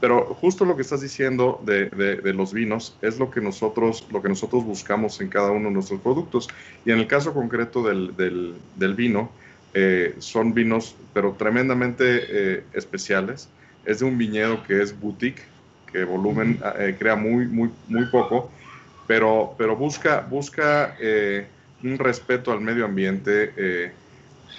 Pero 0.00 0.34
justo 0.34 0.66
lo 0.66 0.76
que 0.76 0.82
estás 0.82 1.00
diciendo 1.00 1.60
de, 1.64 1.88
de, 1.88 2.34
los 2.34 2.52
vinos 2.52 2.98
es 3.00 3.18
lo 3.18 3.30
que, 3.30 3.40
nosotros, 3.40 4.06
lo 4.10 4.20
que 4.20 4.28
nosotros 4.28 4.64
buscamos 4.64 5.20
en 5.22 5.28
cada 5.28 5.50
uno 5.50 5.68
de 5.68 5.74
nuestros 5.74 6.00
productos. 6.00 6.48
Y 6.84 6.90
en 6.90 6.98
el 6.98 7.06
caso 7.06 7.32
concreto 7.32 7.82
del, 7.82 8.14
del, 8.14 8.54
del 8.76 8.94
vino, 8.94 9.30
eh, 9.72 10.14
son 10.18 10.54
vinos, 10.54 10.94
pero 11.12 11.32
tremendamente 11.32 12.04
eh, 12.28 12.64
especiales. 12.72 13.48
Es 13.84 14.00
de 14.00 14.06
un 14.06 14.18
viñedo 14.18 14.62
que 14.64 14.82
es 14.82 14.98
boutique, 14.98 15.42
que 15.92 16.04
volumen 16.04 16.58
eh, 16.78 16.96
crea 16.98 17.16
muy, 17.16 17.46
muy, 17.46 17.70
muy 17.88 18.06
poco, 18.06 18.50
pero, 19.06 19.54
pero 19.56 19.76
busca, 19.76 20.20
busca 20.20 20.96
un 21.82 21.98
respeto 21.98 22.52
al 22.52 22.60
medio 22.60 22.84
ambiente. 22.84 23.92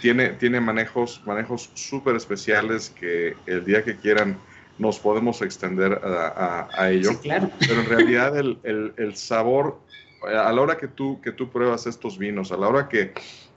tiene, 0.01 0.29
tiene 0.29 0.61
manejos 0.61 1.21
manejos 1.25 1.69
súper 1.73 2.15
especiales 2.15 2.89
que 2.89 3.35
el 3.45 3.65
día 3.65 3.83
que 3.83 3.95
quieran 3.97 4.37
nos 4.77 4.99
podemos 4.99 5.41
extender 5.41 6.01
a, 6.03 6.67
a, 6.73 6.91
ello. 6.91 7.11
Sí, 7.11 7.17
claro. 7.17 7.49
Pero 7.59 7.81
en 7.81 7.85
realidad 7.87 8.37
el, 8.37 8.59
el, 8.63 8.93
el, 8.97 9.15
sabor, 9.15 9.79
a 10.23 10.51
la 10.51 10.61
hora 10.61 10.77
que 10.77 10.87
tú, 10.87 11.19
que 11.21 11.31
tú 11.31 11.49
pruebas 11.49 11.87
estos 11.87 12.17
vinos, 12.17 12.51
a 12.51 12.57
la 12.57 12.67
hora 12.67 12.87
que, 12.87 13.13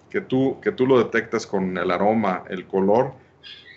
que 0.08 0.20
tú, 0.20 0.58
que 0.62 0.72
tú 0.72 0.86
lo 0.86 0.98
detectas 0.98 1.46
con 1.46 1.76
el 1.76 1.90
aroma, 1.90 2.44
el 2.48 2.66
color, 2.66 3.12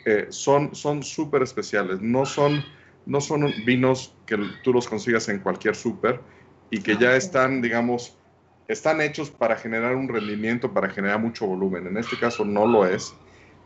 eh, 0.06 0.28
son 0.30 1.04
súper 1.04 1.44
especiales. 1.44 2.02
No 2.02 2.26
son, 2.26 2.64
no 3.06 3.20
son 3.20 3.54
vinos 3.66 4.14
que 4.26 4.38
tú 4.64 4.74
los 4.74 4.88
consigas 4.88 5.28
en 5.30 5.40
cualquier 5.40 5.76
súper 5.76 6.20
y 6.70 6.82
que 6.82 6.98
ya 6.98 7.16
están, 7.16 7.62
digamos, 7.62 8.18
están 8.68 9.02
hechos 9.02 9.30
para 9.30 9.56
generar 9.56 9.96
un 9.96 10.08
rendimiento, 10.08 10.74
para 10.74 10.90
generar 10.90 11.20
mucho 11.20 11.46
volumen. 11.46 11.88
En 11.88 11.98
este 11.98 12.18
caso 12.18 12.46
no 12.46 12.66
lo 12.66 12.86
es. 12.86 13.14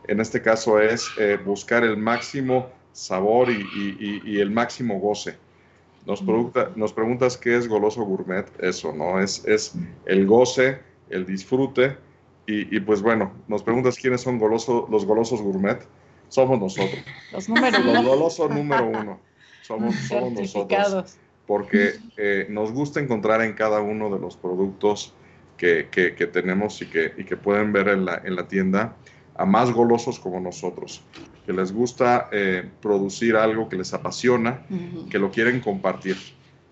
En 0.06 0.20
este 0.20 0.42
caso 0.42 0.80
es 0.80 1.08
eh, 1.18 1.38
buscar 1.44 1.84
el 1.84 1.96
máximo 1.96 2.70
sabor 2.92 3.48
y, 3.50 4.40
el 4.40 4.50
máximo 4.50 4.98
goce. 4.98 5.36
Nos, 6.06 6.22
pregunta, 6.22 6.70
nos 6.74 6.92
preguntas 6.92 7.36
qué 7.36 7.56
es 7.56 7.68
goloso 7.68 8.02
gourmet. 8.02 8.46
Eso, 8.60 8.92
¿no? 8.92 9.20
Es, 9.20 9.44
es 9.46 9.74
el 10.06 10.26
goce, 10.26 10.80
el 11.10 11.26
disfrute 11.26 11.96
y, 12.50 12.80
pues 12.80 13.02
bueno, 13.02 13.32
nos 13.46 13.62
preguntas 13.62 13.98
quiénes 13.98 14.22
son 14.22 14.38
goloso, 14.38 14.88
los 14.90 15.04
golosos 15.04 15.42
gourmet. 15.42 15.86
Somos 16.30 16.58
nosotros. 16.58 17.02
Los 17.30 17.48
número 17.48 17.78
Los 17.80 18.04
golosos 18.04 18.50
número 18.50 18.86
uno. 18.86 19.20
Somos, 19.62 19.94
somos 19.94 20.32
nosotros. 20.32 21.18
Porque 21.48 21.94
eh, 22.16 22.46
nos 22.48 22.70
gusta 22.70 23.00
encontrar 23.00 23.42
en 23.42 23.54
cada 23.54 23.80
uno 23.80 24.14
de 24.14 24.20
los 24.20 24.36
productos 24.36 25.14
que, 25.56 25.88
que, 25.90 26.26
tenemos 26.26 26.80
y 26.82 26.86
que, 26.86 27.12
y 27.16 27.24
que 27.24 27.36
pueden 27.36 27.72
ver 27.72 27.88
en 27.88 28.04
la, 28.04 28.22
en 28.24 28.36
la, 28.36 28.46
tienda 28.46 28.94
a 29.34 29.44
más 29.44 29.72
golosos 29.72 30.20
como 30.20 30.38
nosotros, 30.38 31.02
que 31.46 31.52
les 31.52 31.72
gusta 31.72 32.28
eh, 32.30 32.68
producir 32.80 33.34
algo 33.34 33.68
que 33.68 33.76
les 33.76 33.92
apasiona, 33.94 34.62
que 35.10 35.18
lo 35.18 35.30
quieren 35.30 35.60
compartir. 35.60 36.16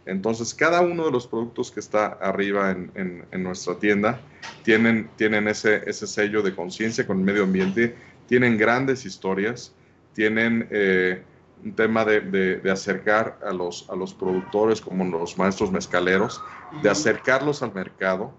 Entonces, 0.05 0.55
cada 0.55 0.83
uno 0.83 1.07
de 1.07 1.11
los 1.11 1.27
productos 1.27 1.73
que 1.73 1.81
está 1.81 2.07
arriba 2.07 2.71
en, 2.71 3.25
nuestra 3.43 3.79
tienda 3.79 4.21
tienen, 4.63 5.09
tienen 5.17 5.49
ese, 5.49 5.83
ese 5.89 6.07
sello 6.07 6.43
de 6.43 6.55
conciencia 6.55 7.07
con 7.07 7.19
el 7.19 7.25
medio 7.25 7.43
ambiente, 7.43 7.97
tienen 8.29 8.57
grandes 8.57 9.05
historias, 9.07 9.75
tienen 10.13 10.69
eh, 10.71 11.23
un 11.65 11.75
tema 11.75 12.05
de, 12.05 12.61
acercar 12.71 13.39
a 13.45 13.53
los, 13.53 13.89
a 13.91 13.97
los 13.97 14.15
productores 14.15 14.81
como 14.81 15.05
los 15.05 15.37
maestros 15.39 15.71
mezcaleros, 15.71 16.43
de 16.83 16.91
acercarlos 16.91 17.63
al 17.63 17.75
mercado, 17.75 18.33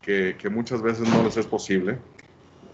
que, 0.00 0.36
muchas 0.50 0.82
veces 0.82 1.08
no 1.08 1.22
les 1.22 1.36
es 1.36 1.46
posible. 1.46 1.98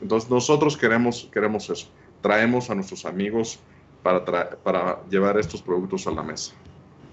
Entonces, 0.00 0.30
nosotros 0.30 0.76
queremos, 0.76 1.28
queremos 1.32 1.70
eso, 1.70 1.88
traemos 2.20 2.70
a 2.70 2.74
nuestros 2.74 3.04
amigos 3.04 3.58
para, 4.02 4.24
para 4.62 5.02
llevar 5.08 5.38
estos 5.38 5.62
productos 5.62 6.06
a 6.06 6.10
la 6.10 6.22
mesa. 6.22 6.54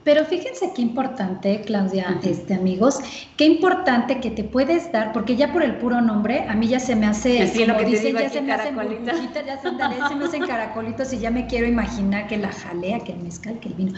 Pero 0.03 0.25
fíjense 0.25 0.71
qué 0.75 0.81
importante, 0.81 1.61
Claudia, 1.61 2.19
este, 2.23 2.55
amigos, 2.55 2.99
qué 3.37 3.45
importante 3.45 4.19
que 4.19 4.31
te 4.31 4.43
puedes 4.43 4.91
dar, 4.91 5.13
porque 5.13 5.35
ya 5.35 5.53
por 5.53 5.61
el 5.61 5.75
puro 5.75 6.01
nombre, 6.01 6.45
a 6.47 6.55
mí 6.55 6.67
ya 6.67 6.79
se 6.79 6.95
me 6.95 7.05
hace, 7.05 7.47
sí, 7.47 7.65
lo 7.65 7.77
que 7.77 7.85
dicen, 7.85 8.17
ya 8.17 8.29
se 8.29 8.41
me 8.41 8.51
hacen 8.51 8.75
ya 9.05 9.57
se, 9.57 9.69
se 9.69 10.15
me 10.15 10.25
hacen 10.25 10.45
caracolitos 10.47 11.13
y 11.13 11.19
ya 11.19 11.29
me 11.29 11.45
quiero 11.45 11.67
imaginar 11.67 12.27
que 12.27 12.37
la 12.37 12.51
jalea, 12.51 12.99
que 12.99 13.11
el 13.11 13.19
mezcal, 13.19 13.59
que 13.59 13.69
el 13.69 13.75
vino. 13.75 13.93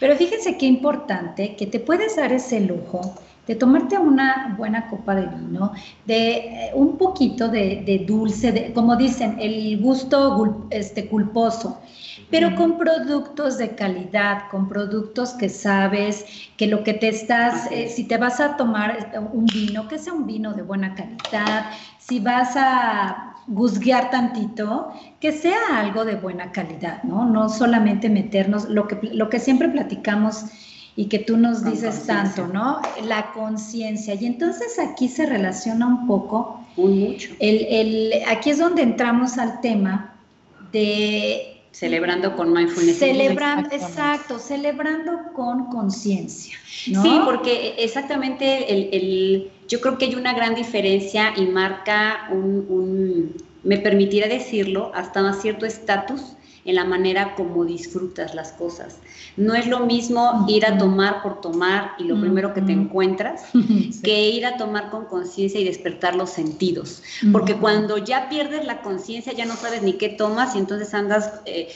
Pero 0.00 0.16
fíjense 0.16 0.56
qué 0.56 0.66
importante 0.66 1.54
que 1.56 1.66
te 1.66 1.80
puedes 1.80 2.16
dar 2.16 2.32
ese 2.32 2.60
lujo 2.60 3.14
de 3.46 3.54
tomarte 3.56 3.98
una 3.98 4.54
buena 4.56 4.88
copa 4.88 5.14
de 5.14 5.26
vino, 5.26 5.72
de 6.06 6.30
eh, 6.30 6.70
un 6.74 6.96
poquito 6.96 7.48
de, 7.48 8.04
dulce, 8.06 8.52
de, 8.52 8.72
como 8.72 8.96
dicen, 8.96 9.36
el 9.40 9.80
gusto 9.80 10.66
este, 10.70 11.08
culposo 11.08 11.80
pero 12.32 12.54
con 12.56 12.78
productos 12.78 13.58
de 13.58 13.74
calidad, 13.74 14.48
con 14.50 14.66
productos 14.66 15.34
que 15.34 15.50
sabes 15.50 16.24
que 16.56 16.66
lo 16.66 16.82
que 16.82 16.94
te 16.94 17.08
estás, 17.08 17.70
eh, 17.70 17.88
si 17.88 18.04
te 18.04 18.16
vas 18.16 18.40
a 18.40 18.56
tomar 18.56 19.12
un 19.34 19.44
vino, 19.44 19.86
que 19.86 19.98
sea 19.98 20.14
un 20.14 20.26
vino 20.26 20.54
de 20.54 20.62
buena 20.62 20.94
calidad, 20.94 21.66
si 21.98 22.20
vas 22.20 22.54
a 22.56 23.34
guzguear 23.48 24.10
tantito, 24.10 24.92
que 25.20 25.30
sea 25.30 25.58
algo 25.74 26.06
de 26.06 26.14
buena 26.14 26.52
calidad, 26.52 27.02
¿no? 27.02 27.26
No 27.26 27.50
solamente 27.50 28.08
meternos, 28.08 28.66
lo 28.68 28.88
que, 28.88 28.98
lo 29.12 29.28
que 29.28 29.38
siempre 29.38 29.68
platicamos 29.68 30.46
y 30.94 31.06
que 31.06 31.18
tú 31.18 31.36
nos 31.36 31.64
dices 31.64 32.06
tanto, 32.06 32.46
¿no? 32.48 32.80
La 33.04 33.32
conciencia. 33.32 34.14
Y 34.14 34.26
entonces 34.26 34.78
aquí 34.78 35.08
se 35.08 35.26
relaciona 35.26 35.86
un 35.86 36.06
poco. 36.06 36.60
mucho. 36.76 37.30
El, 37.38 37.66
el, 37.68 38.12
aquí 38.28 38.50
es 38.50 38.58
donde 38.58 38.82
entramos 38.82 39.38
al 39.38 39.60
tema 39.60 40.14
de 40.72 41.52
Celebrando 41.72 42.36
con 42.36 42.52
mindfulness. 42.52 42.98
Celebrando, 42.98 43.70
exacto, 43.72 44.38
celebrando 44.38 45.32
con 45.34 45.70
conciencia. 45.70 46.54
Sí, 46.66 47.20
porque 47.24 47.76
exactamente 47.78 48.70
el, 48.94 49.50
yo 49.68 49.80
creo 49.80 49.96
que 49.96 50.04
hay 50.04 50.14
una 50.14 50.34
gran 50.34 50.54
diferencia 50.54 51.32
y 51.34 51.46
marca 51.46 52.28
un, 52.30 53.34
me 53.62 53.78
permitirá 53.78 54.28
decirlo, 54.28 54.92
hasta 54.94 55.32
cierto 55.32 55.64
estatus 55.64 56.36
en 56.64 56.76
la 56.76 56.84
manera 56.84 57.34
como 57.34 57.64
disfrutas 57.64 58.34
las 58.34 58.52
cosas. 58.52 58.98
No 59.36 59.54
es 59.54 59.66
lo 59.66 59.80
mismo 59.80 60.44
ir 60.48 60.64
a 60.64 60.78
tomar 60.78 61.22
por 61.22 61.40
tomar 61.40 61.92
y 61.98 62.04
lo 62.04 62.20
primero 62.20 62.54
que 62.54 62.62
te 62.62 62.72
encuentras 62.72 63.44
que 64.02 64.30
ir 64.30 64.46
a 64.46 64.56
tomar 64.56 64.90
con 64.90 65.06
conciencia 65.06 65.60
y 65.60 65.64
despertar 65.64 66.14
los 66.14 66.30
sentidos. 66.30 67.02
Porque 67.32 67.56
cuando 67.56 67.98
ya 67.98 68.28
pierdes 68.28 68.64
la 68.64 68.82
conciencia 68.82 69.32
ya 69.32 69.44
no 69.44 69.56
sabes 69.56 69.82
ni 69.82 69.94
qué 69.94 70.08
tomas 70.08 70.54
y 70.54 70.58
entonces 70.58 70.94
andas 70.94 71.40
eh, 71.46 71.68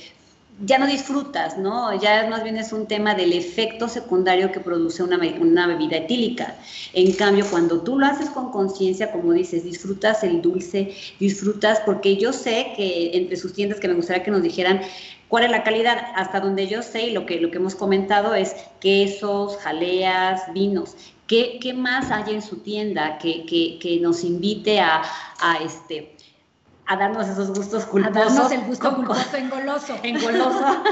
ya 0.65 0.79
no 0.79 0.87
disfrutas, 0.87 1.59
¿no? 1.59 1.99
Ya 2.01 2.27
más 2.31 2.43
bien 2.43 2.57
es 2.57 2.73
un 2.73 2.87
tema 2.87 3.15
del 3.15 3.35
efecto 3.35 3.89
secundario 3.89 4.53
que 4.53 4.61
produce 4.61 5.03
una, 5.03 5.19
una 5.39 5.67
bebida 5.67 5.99
etílica. 5.99 6.55
En 6.95 7.13
cambio, 7.13 7.45
cuando 7.51 7.83
tú 7.83 7.99
lo 7.99 8.07
haces 8.07 8.31
con 8.31 8.51
conciencia, 8.51 9.13
como 9.13 9.33
dices, 9.33 9.65
disfrutas 9.65 10.25
el 10.25 10.41
dulce, 10.41 10.95
disfrutas, 11.21 11.81
porque 11.81 12.17
yo 12.17 12.33
sé 12.33 12.73
que 12.75 13.11
entre 13.15 13.37
sus 13.37 13.53
tiendas 13.53 13.81
que 13.81 13.89
me 13.89 13.95
gustaría 13.95 14.23
que 14.23 14.31
nos 14.31 14.43
dijeran 14.43 14.81
cuál 15.29 15.45
es 15.45 15.51
la 15.51 15.63
calidad, 15.63 15.99
hasta 16.15 16.41
donde 16.41 16.67
yo 16.69 16.83
sé 16.83 17.09
y 17.09 17.11
lo 17.13 17.27
que, 17.27 17.39
lo 17.39 17.51
que 17.51 17.59
hemos 17.59 17.75
comentado 17.75 18.35
es 18.35 18.57
quesos, 18.81 19.59
jaleas, 19.59 20.53
vinos. 20.55 20.97
¿Qué, 21.27 21.59
qué 21.61 21.75
más 21.75 22.11
hay 22.11 22.35
en 22.35 22.41
su 22.41 22.59
tienda 22.59 23.19
que, 23.19 23.45
que, 23.45 23.79
que 23.79 24.01
nos 24.01 24.25
invite 24.25 24.81
a, 24.81 25.03
a 25.41 25.59
este 25.63 26.16
a 26.87 26.97
darnos 26.97 27.29
esos 27.29 27.49
gustos 27.49 27.85
culposos. 27.85 28.17
A 28.17 28.21
darnos 28.21 28.53
el 28.53 28.61
gusto 28.63 28.95
culposo 28.95 29.37
engoloso. 29.37 29.95
engoloso. 30.03 30.83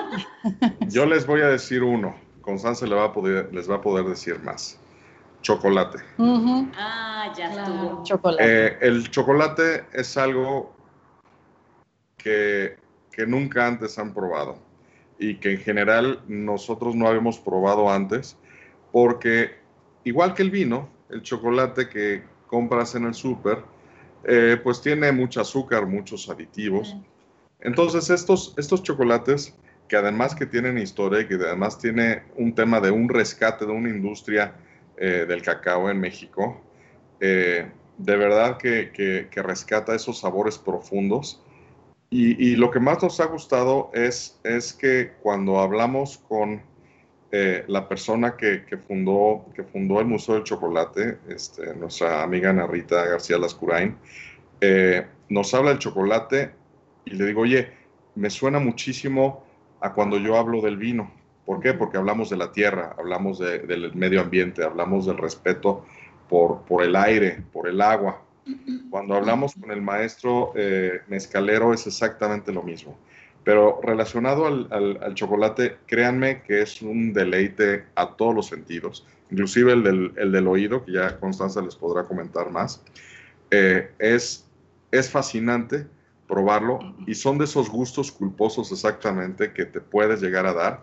Yo 0.88 1.06
les 1.06 1.26
voy 1.26 1.40
a 1.40 1.48
decir 1.48 1.82
uno. 1.82 2.14
Constanza 2.40 2.86
le 2.86 2.94
va 2.94 3.06
a 3.06 3.12
poder, 3.12 3.48
les 3.54 3.70
va 3.70 3.76
a 3.76 3.80
poder 3.80 4.04
decir 4.04 4.40
más. 4.42 4.78
Chocolate. 5.42 5.98
Ah, 6.18 7.32
ya 7.36 7.52
estuvo. 7.52 8.02
Chocolate. 8.02 8.44
Eh, 8.44 8.78
el 8.80 9.10
chocolate 9.10 9.84
es 9.92 10.16
algo 10.16 10.74
que, 12.16 12.76
que 13.12 13.26
nunca 13.26 13.66
antes 13.66 13.98
han 13.98 14.14
probado 14.14 14.58
y 15.18 15.36
que 15.36 15.52
en 15.52 15.58
general 15.58 16.20
nosotros 16.26 16.94
no 16.94 17.06
habíamos 17.06 17.38
probado 17.38 17.90
antes 17.90 18.36
porque 18.90 19.56
igual 20.04 20.34
que 20.34 20.42
el 20.42 20.50
vino, 20.50 20.88
el 21.10 21.22
chocolate 21.22 21.88
que 21.88 22.24
compras 22.46 22.94
en 22.94 23.04
el 23.04 23.14
súper, 23.14 23.62
eh, 24.26 24.59
pues 24.62 24.81
tiene 24.81 25.12
mucho 25.12 25.40
azúcar, 25.40 25.87
muchos 25.87 26.28
aditivos. 26.28 26.97
Entonces 27.61 28.11
estos, 28.11 28.54
estos 28.57 28.83
chocolates, 28.83 29.54
que 29.88 29.97
además 29.97 30.35
que 30.35 30.47
tienen 30.47 30.78
historia 30.78 31.21
y 31.21 31.28
que 31.28 31.35
además 31.35 31.78
tiene 31.78 32.23
un 32.37 32.54
tema 32.54 32.81
de 32.81 32.90
un 32.90 33.09
rescate 33.09 33.66
de 33.66 33.73
una 33.73 33.88
industria 33.88 34.54
eh, 34.97 35.26
del 35.26 35.43
cacao 35.43 35.90
en 35.90 36.00
México, 36.00 36.61
eh, 37.21 37.66
de 37.99 38.16
verdad 38.16 38.59
que, 38.59 39.28
rescata 39.35 39.95
esos 39.95 40.21
sabores 40.21 40.59
profundos. 40.59 41.43
Y, 42.11 42.54
lo 42.54 42.71
que 42.71 42.78
más 42.78 43.02
nos 43.02 43.19
ha 43.19 43.25
gustado 43.25 43.90
es, 43.93 44.38
es 44.45 44.73
que 44.73 45.14
cuando 45.21 45.59
hablamos 45.59 46.19
con 46.28 46.62
la 47.67 47.88
persona 47.88 48.37
que, 48.37 48.64
fundó, 48.87 49.47
que 49.57 49.64
fundó 49.64 49.99
el 49.99 50.07
Museo 50.07 50.37
del 50.37 50.45
Chocolate, 50.45 51.19
este, 51.29 51.75
nuestra 51.75 52.23
amiga 52.23 52.53
Narita 52.53 53.05
García 53.07 53.38
Lascurain, 53.38 53.97
eh, 54.61 55.05
nos 55.29 55.53
habla 55.53 55.71
del 55.71 55.79
chocolate 55.79 56.50
y 57.05 57.11
le 57.11 57.26
digo, 57.26 57.43
oye, 57.43 57.71
me 58.14 58.31
suena 58.31 58.59
muchísimo 58.59 59.45
a 59.81 59.93
cuando 59.93 60.19
yo 60.19 60.37
hablo 60.37 60.61
del 60.61 60.76
vino. 60.76 61.11
¿Por 61.45 61.61
qué? 61.61 61.75
Porque 61.75 61.99
hablamos 61.99 62.31
de 62.31 62.37
la 62.37 62.53
tierra, 62.53 62.95
hablamos 62.99 63.38
del 63.38 63.95
medio 63.95 64.21
ambiente, 64.21 64.64
hablamos 64.64 65.07
del 65.07 65.19
respeto 65.19 65.85
por, 66.29 66.62
por 66.62 66.83
el 66.83 66.97
aire, 66.97 67.43
por 67.53 67.69
el 67.69 67.81
agua. 67.81 68.23
Cuando 68.91 69.14
hablamos 69.14 69.55
con 69.55 69.71
el 69.71 69.83
maestro 69.83 70.53
eh, 70.55 71.00
mezcalero 71.09 71.75
es 71.75 71.87
exactamente 71.87 72.53
lo 72.53 72.62
mismo. 72.62 72.97
Pero 73.44 73.80
relacionado 73.82 74.46
al, 74.46 75.14
chocolate, 75.14 75.76
créanme 75.86 76.42
que 76.42 76.62
es 76.62 76.80
un 76.80 77.12
deleite 77.12 77.84
a 77.94 78.16
todos 78.16 78.34
los 78.34 78.46
sentidos, 78.46 79.06
inclusive 79.30 79.72
el 79.72 79.82
del, 79.82 80.12
el 80.16 80.32
del 80.32 80.46
oído, 80.46 80.84
que 80.84 80.92
ya 80.92 81.18
Constanza 81.20 81.60
les 81.60 81.76
podrá 81.76 82.04
comentar 82.04 82.50
más. 82.50 82.82
Eh, 83.50 83.90
es, 83.98 84.48
es 84.90 85.10
fascinante 85.10 85.86
probarlo 86.26 86.78
y 87.06 87.14
son 87.14 87.38
de 87.38 87.44
esos 87.44 87.68
gustos 87.68 88.10
culposos 88.10 88.72
exactamente 88.72 89.52
que 89.52 89.66
te 89.66 89.80
puedes 89.80 90.20
llegar 90.22 90.46
a 90.46 90.54
dar, 90.54 90.82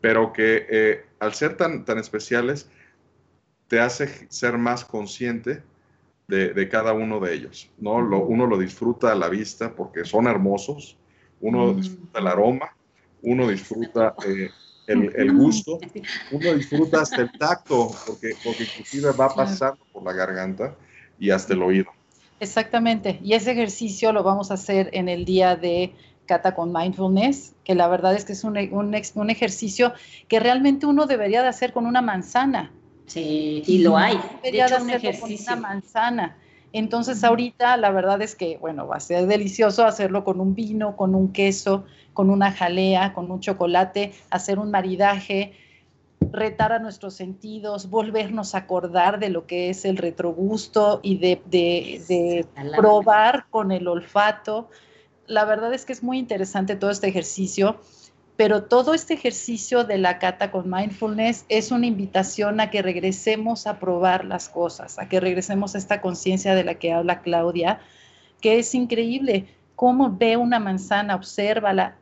pero 0.00 0.32
que 0.32 0.66
eh, 0.70 1.04
al 1.18 1.34
ser 1.34 1.56
tan, 1.56 1.84
tan 1.84 1.98
especiales 1.98 2.70
te 3.68 3.80
hace 3.80 4.26
ser 4.30 4.58
más 4.58 4.84
consciente 4.84 5.62
de, 6.28 6.68
cada 6.68 6.92
uno 6.92 7.20
de 7.20 7.34
ellos. 7.34 7.70
¿no? 7.78 8.00
Lo, 8.00 8.18
uno 8.20 8.46
lo 8.46 8.58
disfruta 8.58 9.12
a 9.12 9.14
la 9.14 9.28
vista 9.28 9.74
porque 9.74 10.04
son 10.04 10.26
hermosos, 10.26 10.96
uno 11.40 11.74
disfruta 11.74 12.18
el 12.18 12.26
aroma, 12.26 12.76
uno 13.22 13.48
disfruta 13.48 14.14
eh, 14.26 14.50
el, 14.86 15.32
gusto, 15.32 15.78
uno 16.30 16.54
disfruta 16.54 17.02
hasta 17.02 17.22
el 17.22 17.32
tacto, 17.32 17.90
porque, 18.06 18.34
porque 18.44 18.64
inclusive 18.64 19.10
va 19.12 19.34
pasando 19.34 19.78
por 19.92 20.04
la 20.04 20.12
garganta 20.12 20.74
y 21.18 21.30
hasta 21.30 21.54
el 21.54 21.62
oído. 21.62 21.90
Exactamente, 22.38 23.18
y 23.22 23.32
ese 23.32 23.52
ejercicio 23.52 24.12
lo 24.12 24.22
vamos 24.22 24.50
a 24.50 24.54
hacer 24.54 24.90
en 24.92 25.08
el 25.08 25.24
día 25.24 25.56
de 25.56 25.94
Cata 26.26 26.54
con 26.54 26.72
Mindfulness, 26.72 27.54
que 27.64 27.74
la 27.74 27.88
verdad 27.88 28.14
es 28.14 28.24
que 28.24 28.32
es 28.32 28.44
un, 28.44 28.58
un, 28.72 29.30
ejercicio 29.30 29.94
que 30.28 30.40
realmente 30.40 30.86
uno 30.86 31.06
debería 31.06 31.42
de 31.42 31.48
hacer 31.48 31.72
con 31.72 31.86
una 31.86 32.02
manzana. 32.02 32.72
Sí, 33.06 33.62
y 33.66 33.78
lo 33.78 33.96
hay. 33.96 34.20
Debería 34.42 34.66
de, 34.66 34.74
hacerlo 34.74 35.20
con 35.20 35.32
una 35.32 35.56
manzana. 35.56 36.36
Entonces 36.72 37.24
ahorita 37.24 37.76
la 37.76 37.90
verdad 37.90 38.20
es 38.22 38.34
que, 38.34 38.58
bueno, 38.58 38.86
va 38.86 38.96
a 38.96 39.00
ser 39.00 39.26
delicioso 39.26 39.84
hacerlo 39.84 40.24
con 40.24 40.40
un 40.40 40.54
vino, 40.54 40.96
con 40.96 41.14
un 41.14 41.32
queso, 41.32 41.84
con 42.12 42.30
una 42.30 42.52
jalea, 42.52 43.12
con 43.12 43.30
un 43.30 43.40
chocolate, 43.40 44.12
hacer 44.30 44.58
un 44.58 44.70
maridaje, 44.70 45.52
retar 46.32 46.72
a 46.72 46.78
nuestros 46.78 47.14
sentidos, 47.14 47.90
volvernos 47.90 48.54
a 48.54 48.58
acordar 48.58 49.18
de 49.18 49.28
lo 49.28 49.46
que 49.46 49.70
es 49.70 49.84
el 49.84 49.96
retrogusto 49.96 51.00
y 51.02 51.18
de, 51.18 51.40
de, 51.46 52.46
probar 52.76 53.46
con 53.50 53.72
el 53.72 53.88
olfato. 53.88 54.68
La 55.26 55.44
verdad 55.44 55.72
es 55.72 55.84
que 55.84 55.92
es 55.92 56.02
muy 56.02 56.18
interesante 56.18 56.76
todo 56.76 56.90
este 56.90 57.08
ejercicio, 57.08 57.80
pero 58.36 58.64
todo 58.64 58.92
este 58.92 59.14
ejercicio 59.14 59.84
de 59.84 59.98
la 59.98 60.18
cata 60.18 60.50
con 60.50 60.70
mindfulness 60.70 61.46
es 61.48 61.70
una 61.70 61.86
invitación 61.86 62.60
a 62.60 62.70
que 62.70 62.82
regresemos 62.82 63.66
a 63.66 63.78
probar 63.78 64.24
las 64.24 64.48
cosas, 64.48 64.98
a 64.98 65.08
que 65.08 65.20
regresemos 65.20 65.74
a 65.74 65.78
esta 65.78 66.00
conciencia 66.00 66.54
de 66.54 66.64
la 66.64 66.74
que 66.74 66.92
habla 66.92 67.22
Claudia, 67.22 67.80
que 68.40 68.58
es 68.58 68.74
increíble. 68.74 69.48
Cómo 69.74 70.16
ve 70.16 70.36
una 70.36 70.58
manzana, 70.58 71.14
obsérvala, 71.14 71.96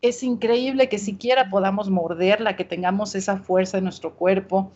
es 0.00 0.22
increíble 0.22 0.88
que 0.88 0.98
siquiera 0.98 1.48
podamos 1.48 1.88
morderla, 1.88 2.56
que 2.56 2.64
tengamos 2.64 3.14
esa 3.14 3.38
fuerza 3.38 3.78
en 3.78 3.84
nuestro 3.84 4.14
cuerpo, 4.14 4.70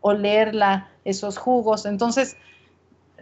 olerla, 0.00 0.90
esos 1.04 1.38
jugos. 1.38 1.86
Entonces, 1.86 2.36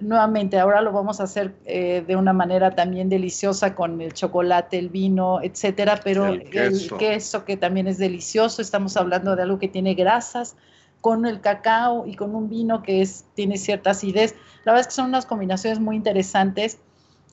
nuevamente, 0.02 0.58
ahora 0.58 0.80
lo 0.80 0.92
vamos 0.92 1.20
a 1.20 1.24
hacer 1.24 1.54
eh, 1.64 2.04
de 2.06 2.16
una 2.16 2.32
manera 2.32 2.74
también 2.74 3.08
deliciosa 3.08 3.74
con 3.74 4.00
el 4.00 4.12
chocolate, 4.12 4.78
el 4.78 4.88
vino, 4.88 5.40
etcétera, 5.42 6.00
pero 6.02 6.26
el 6.26 6.44
queso. 6.44 7.44
que 7.44 7.56
también 7.56 7.86
es 7.86 7.98
delicioso. 7.98 8.62
Estamos 8.62 8.96
hablando 8.96 9.36
de 9.36 9.42
algo 9.42 9.58
que 9.58 9.68
tiene 9.68 9.94
grasas 9.94 10.56
con 11.00 11.24
el 11.26 11.40
cacao 11.40 12.06
y 12.06 12.14
con 12.14 12.34
un 12.34 12.48
vino 12.48 12.82
que 12.82 13.00
es, 13.00 13.24
tiene 13.34 13.56
cierta 13.56 13.90
acidez. 13.90 14.34
La 14.64 14.72
verdad 14.72 14.80
es 14.80 14.86
que 14.88 14.94
son 14.94 15.06
unas 15.06 15.26
combinaciones 15.26 15.80
muy 15.80 15.96
interesantes 15.96 16.78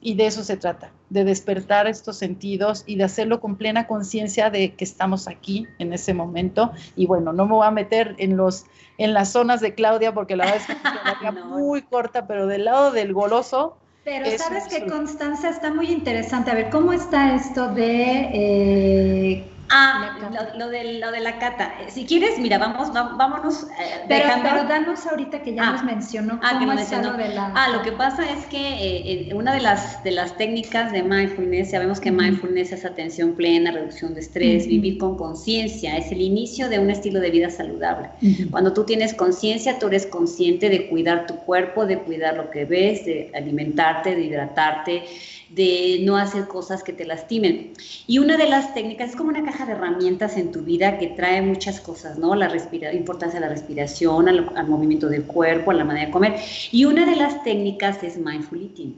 y 0.01 0.15
de 0.15 0.27
eso 0.27 0.43
se 0.43 0.57
trata, 0.57 0.91
de 1.09 1.23
despertar 1.23 1.87
estos 1.87 2.17
sentidos 2.17 2.83
y 2.85 2.95
de 2.95 3.03
hacerlo 3.03 3.39
con 3.39 3.55
plena 3.55 3.87
conciencia 3.87 4.49
de 4.49 4.73
que 4.73 4.83
estamos 4.83 5.27
aquí 5.27 5.67
en 5.79 5.93
ese 5.93 6.13
momento. 6.13 6.71
Y 6.95 7.05
bueno, 7.05 7.33
no 7.33 7.45
me 7.45 7.53
voy 7.53 7.67
a 7.67 7.71
meter 7.71 8.15
en, 8.17 8.37
los, 8.37 8.65
en 8.97 9.13
las 9.13 9.31
zonas 9.31 9.61
de 9.61 9.73
Claudia 9.73 10.13
porque 10.13 10.35
la 10.35 10.45
verdad 10.45 10.61
es 10.61 10.67
que 10.67 11.27
es 11.27 11.45
muy 11.45 11.81
corta, 11.81 12.27
pero 12.27 12.47
del 12.47 12.65
lado 12.65 12.91
del 12.91 13.13
goloso. 13.13 13.77
Pero 14.03 14.25
sabes 14.37 14.67
que 14.67 14.85
Constanza 14.85 15.49
está 15.49 15.73
muy 15.73 15.91
interesante. 15.91 16.51
A 16.51 16.53
ver, 16.53 16.69
¿cómo 16.69 16.93
está 16.93 17.35
esto 17.35 17.67
de 17.73 18.29
eh, 18.33 19.45
Ah, 19.69 20.17
lo, 20.55 20.69
de, 20.69 20.99
lo 20.99 21.11
de 21.11 21.19
la 21.19 21.39
cata. 21.39 21.73
Eh, 21.81 21.91
si 21.91 22.05
quieres, 22.05 22.39
mira, 22.39 22.57
vamos, 22.57 22.93
vámonos. 22.93 23.63
Eh, 23.63 24.05
pero, 24.07 24.29
pero, 24.41 24.63
danos 24.63 25.05
ahorita 25.05 25.41
que 25.41 25.53
ya 25.53 25.67
ah, 25.67 25.71
nos 25.73 25.83
mencionó 25.83 26.39
ah, 26.41 26.57
cómo 26.59 26.71
está 26.73 27.01
lo 27.01 27.13
de 27.13 27.29
la. 27.29 27.51
Ah, 27.55 27.69
lo 27.73 27.81
que 27.81 27.91
pasa 27.91 28.29
es 28.29 28.45
que 28.45 29.29
eh, 29.29 29.33
una 29.33 29.53
de 29.53 29.61
las, 29.61 30.03
de 30.03 30.11
las 30.11 30.37
técnicas 30.37 30.91
de 30.91 31.03
mindfulness, 31.03 31.71
sabemos 31.71 31.99
que 31.99 32.11
mindfulness 32.11 32.71
es 32.71 32.85
atención 32.85 33.33
plena, 33.33 33.71
reducción 33.71 34.13
de 34.13 34.21
estrés, 34.21 34.67
vivir 34.67 34.97
con 34.97 35.17
conciencia, 35.17 35.97
es 35.97 36.11
el 36.11 36.21
inicio 36.21 36.69
de 36.69 36.79
un 36.79 36.89
estilo 36.89 37.19
de 37.19 37.31
vida 37.31 37.49
saludable. 37.49 38.09
Cuando 38.51 38.73
tú 38.73 38.85
tienes 38.85 39.13
conciencia, 39.13 39.79
tú 39.79 39.87
eres 39.87 40.05
consciente 40.05 40.69
de 40.69 40.87
cuidar 40.87 41.25
tu 41.25 41.35
cuerpo, 41.35 41.85
de 41.85 41.99
cuidar 41.99 42.37
lo 42.37 42.49
que 42.51 42.65
ves, 42.65 43.05
de 43.05 43.31
alimentarte, 43.33 44.15
de 44.15 44.21
hidratarte 44.21 45.03
de 45.49 45.99
no 46.03 46.17
hacer 46.17 46.47
cosas 46.47 46.83
que 46.83 46.93
te 46.93 47.05
lastimen. 47.05 47.73
Y 48.05 48.19
una 48.19 48.37
de 48.37 48.49
las 48.49 48.73
técnicas 48.73 49.11
es 49.11 49.15
como 49.15 49.29
una 49.29 49.43
caja 49.43 49.56
de 49.65 49.73
herramientas 49.73 50.37
en 50.37 50.51
tu 50.51 50.61
vida 50.61 50.97
que 50.97 51.07
trae 51.07 51.41
muchas 51.41 51.79
cosas, 51.79 52.17
¿no? 52.17 52.35
La 52.35 52.51
importancia 52.93 53.39
de 53.39 53.45
la 53.45 53.51
respiración, 53.51 54.27
al, 54.29 54.67
movimiento 54.67 55.09
del 55.09 55.23
cuerpo, 55.23 55.71
a 55.71 55.73
la 55.73 55.83
manera 55.83 56.07
de 56.07 56.11
comer. 56.11 56.35
Y 56.71 56.85
una 56.85 57.05
de 57.05 57.15
las 57.15 57.43
técnicas 57.43 58.03
es 58.03 58.17
mindful 58.17 58.61
eating. 58.61 58.95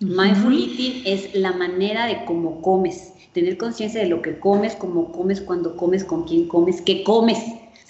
Mindful 0.00 0.54
eating 0.54 1.02
es 1.04 1.34
la 1.34 1.52
manera 1.52 2.06
de 2.06 2.24
cómo 2.24 2.62
comes, 2.62 3.12
tener 3.34 3.58
conciencia 3.58 4.00
de 4.00 4.08
lo 4.08 4.22
que 4.22 4.38
comes, 4.38 4.74
cómo 4.74 5.12
comes, 5.12 5.40
cuando 5.40 5.76
comes, 5.76 6.04
con 6.04 6.24
quién 6.24 6.48
comes, 6.48 6.80
qué 6.80 7.04
comes 7.04 7.38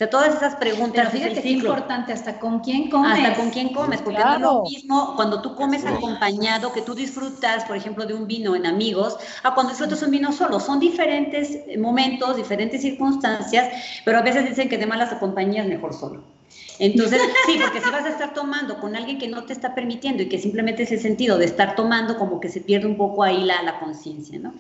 sea, 0.01 0.09
todas 0.09 0.35
esas 0.35 0.57
preguntas. 0.57 1.11
Pero 1.11 1.11
fíjate 1.11 1.43
qué 1.43 1.51
importante, 1.51 2.13
hasta 2.15 2.39
con 2.39 2.61
quién 2.61 2.89
comes. 2.89 3.19
Hasta 3.19 3.35
con 3.35 3.51
quién 3.51 3.75
comes, 3.75 4.01
porque 4.01 4.19
no 4.19 4.35
es 4.35 4.41
lo 4.41 4.63
mismo 4.63 5.15
cuando 5.15 5.43
tú 5.43 5.55
comes 5.55 5.85
acompañado, 5.85 6.73
que 6.73 6.81
tú 6.81 6.95
disfrutas, 6.95 7.65
por 7.65 7.77
ejemplo, 7.77 8.07
de 8.07 8.15
un 8.15 8.27
vino 8.27 8.57
en 8.57 8.65
amigos, 8.65 9.19
a 9.43 9.55
cuando 9.55 9.73
disfrutas 9.73 10.03
un 10.03 10.11
vino 10.11 10.33
solo. 10.33 10.59
Son 10.59 10.81
diferentes 10.81 11.77
momentos, 11.79 12.37
diferentes 12.37 12.81
circunstancias, 12.81 13.69
pero 14.07 14.19
a 14.19 14.23
veces 14.23 14.49
dicen 14.49 14.71
que 14.71 14.79
de 14.79 14.87
malas 14.87 15.13
compañías 15.15 15.67
mejor 15.67 15.93
solo. 15.93 16.40
Entonces, 16.79 17.21
sí, 17.47 17.59
porque 17.63 17.81
si 17.81 17.91
vas 17.91 18.05
a 18.05 18.09
estar 18.09 18.33
tomando 18.33 18.81
con 18.81 18.97
alguien 18.97 19.19
que 19.19 19.29
no 19.29 19.45
te 19.45 19.53
está 19.53 19.75
permitiendo 19.75 20.23
y 20.23 20.29
que 20.29 20.39
simplemente 20.39 20.85
es 20.85 20.93
el 20.93 21.01
sentido 21.01 21.37
de 21.37 21.45
estar 21.45 21.77
tomando, 21.77 22.17
como 22.17 22.41
que 22.41 22.49
se 22.49 22.61
pierde 22.61 22.87
un 22.87 22.97
poco 22.97 23.23
ahí 23.23 23.45
la, 23.45 23.63
la 23.63 23.79
conciencia, 23.79 24.39
¿no? 24.39 24.55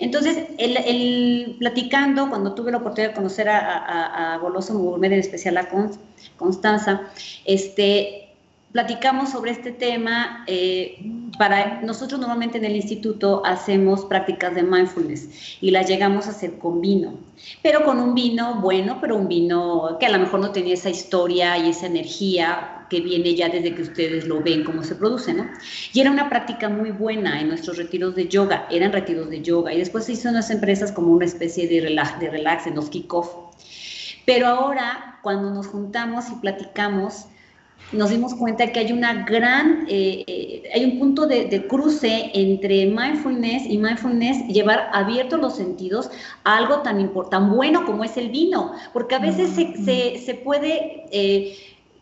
Entonces, 0.00 0.48
el, 0.58 1.56
platicando, 1.58 2.28
cuando 2.28 2.54
tuve 2.54 2.72
la 2.72 2.78
oportunidad 2.78 3.10
de 3.10 3.16
conocer 3.16 3.48
a, 3.48 3.58
a, 3.58 4.34
a 4.34 4.38
Goloso 4.38 4.76
Gourmet, 4.76 5.12
en 5.12 5.20
especial 5.20 5.56
a 5.58 5.68
Constanza, 6.36 7.02
este, 7.44 8.19
platicamos 8.72 9.30
sobre 9.30 9.50
este 9.52 9.72
tema. 9.72 10.44
Eh, 10.46 11.16
para 11.38 11.80
nosotros 11.80 12.20
normalmente 12.20 12.58
en 12.58 12.66
el 12.66 12.76
instituto 12.76 13.42
hacemos 13.46 14.04
prácticas 14.04 14.54
de 14.54 14.62
mindfulness 14.62 15.56
y 15.62 15.70
las 15.70 15.88
llegamos 15.88 16.26
a 16.26 16.30
hacer 16.30 16.58
con 16.58 16.82
vino, 16.82 17.14
pero 17.62 17.82
con 17.84 17.98
un 17.98 18.14
vino 18.14 18.60
bueno, 18.60 18.98
pero 19.00 19.16
un 19.16 19.26
vino 19.26 19.96
que 19.98 20.04
a 20.04 20.10
lo 20.10 20.18
mejor 20.18 20.40
no 20.40 20.50
tenía 20.50 20.74
esa 20.74 20.90
historia 20.90 21.56
y 21.56 21.70
esa 21.70 21.86
energía 21.86 22.84
que 22.90 23.00
viene 23.00 23.34
ya 23.34 23.48
desde 23.48 23.74
que 23.74 23.82
ustedes 23.82 24.26
lo 24.26 24.42
ven 24.42 24.64
cómo 24.64 24.82
se 24.82 24.96
produce, 24.96 25.32
¿no? 25.32 25.48
Y 25.94 26.00
era 26.00 26.10
una 26.10 26.28
práctica 26.28 26.68
muy 26.68 26.90
buena 26.90 27.40
en 27.40 27.48
nuestros 27.48 27.78
retiros 27.78 28.14
de 28.16 28.28
yoga, 28.28 28.66
eran 28.70 28.92
retiros 28.92 29.30
de 29.30 29.40
yoga 29.40 29.72
y 29.72 29.78
después 29.78 30.04
se 30.04 30.12
hizo 30.12 30.28
en 30.28 30.34
las 30.34 30.50
empresas 30.50 30.92
como 30.92 31.12
una 31.12 31.24
especie 31.24 31.68
de 31.68 31.80
relax, 31.80 32.20
de 32.20 32.28
relax 32.28 32.66
en 32.66 32.74
los 32.74 32.90
kick-off. 32.90 33.30
Pero 34.26 34.48
ahora, 34.48 35.20
cuando 35.22 35.50
nos 35.50 35.68
juntamos 35.68 36.28
y 36.30 36.34
platicamos, 36.34 37.26
nos 37.92 38.10
dimos 38.10 38.34
cuenta 38.34 38.70
que 38.72 38.80
hay 38.80 38.92
una 38.92 39.24
gran, 39.24 39.86
eh, 39.88 40.24
eh, 40.26 40.70
hay 40.74 40.84
un 40.84 40.98
punto 40.98 41.26
de, 41.26 41.66
cruce 41.68 42.30
entre 42.34 42.86
mindfulness 42.86 43.64
y 43.66 43.78
mindfulness, 43.78 44.46
llevar 44.46 44.90
abiertos 44.92 45.40
los 45.40 45.56
sentidos 45.56 46.10
a 46.44 46.56
algo 46.56 46.80
tan, 46.80 47.12
tan 47.30 47.50
bueno 47.50 47.84
como 47.84 48.04
es 48.04 48.16
el 48.16 48.30
vino, 48.30 48.72
porque 48.92 49.14
a 49.14 49.18
veces 49.18 49.50
se, 49.50 50.18
se, 50.18 50.34
puede... 50.34 51.04
Eh, 51.10 51.56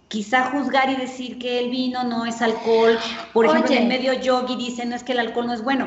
quizá 0.08 0.50
juzgar 0.50 0.88
y 0.88 0.96
decir 0.96 1.38
que 1.38 1.58
el 1.58 1.68
vino 1.68 2.02
no 2.02 2.24
es 2.24 2.40
alcohol, 2.40 2.98
por 3.34 3.44
ejemplo, 3.44 3.74
en 3.74 3.82
el 3.82 3.88
medio 3.88 4.14
yogi 4.14 4.56
dicen 4.56 4.88
no 4.88 4.96
es 4.96 5.02
que 5.02 5.12
el 5.12 5.18
alcohol 5.18 5.48
no 5.48 5.52
es 5.52 5.62
bueno, 5.62 5.86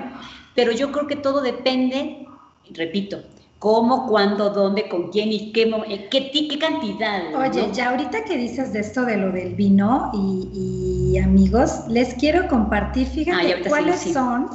pero 0.53 0.71
yo 0.71 0.91
creo 0.91 1.07
que 1.07 1.15
todo 1.15 1.41
depende, 1.41 2.27
repito, 2.69 3.23
cómo, 3.61 4.07
cuándo, 4.07 4.49
dónde, 4.49 4.89
con 4.89 5.11
quién 5.11 5.31
y 5.31 5.51
qué, 5.51 5.71
eh, 5.87 6.07
qué, 6.09 6.31
qué 6.31 6.57
cantidad. 6.57 7.21
Oye, 7.35 7.69
ya 7.71 7.91
ahorita 7.91 8.23
que 8.25 8.35
dices 8.35 8.73
de 8.73 8.79
esto 8.79 9.05
de 9.05 9.17
lo 9.17 9.31
del 9.31 9.53
vino 9.53 10.09
y, 10.15 11.15
amigos, 11.19 11.83
les 11.87 12.15
quiero 12.15 12.47
compartir, 12.47 13.05
fíjate 13.05 13.61
cuáles 13.69 13.99
son, 14.01 14.49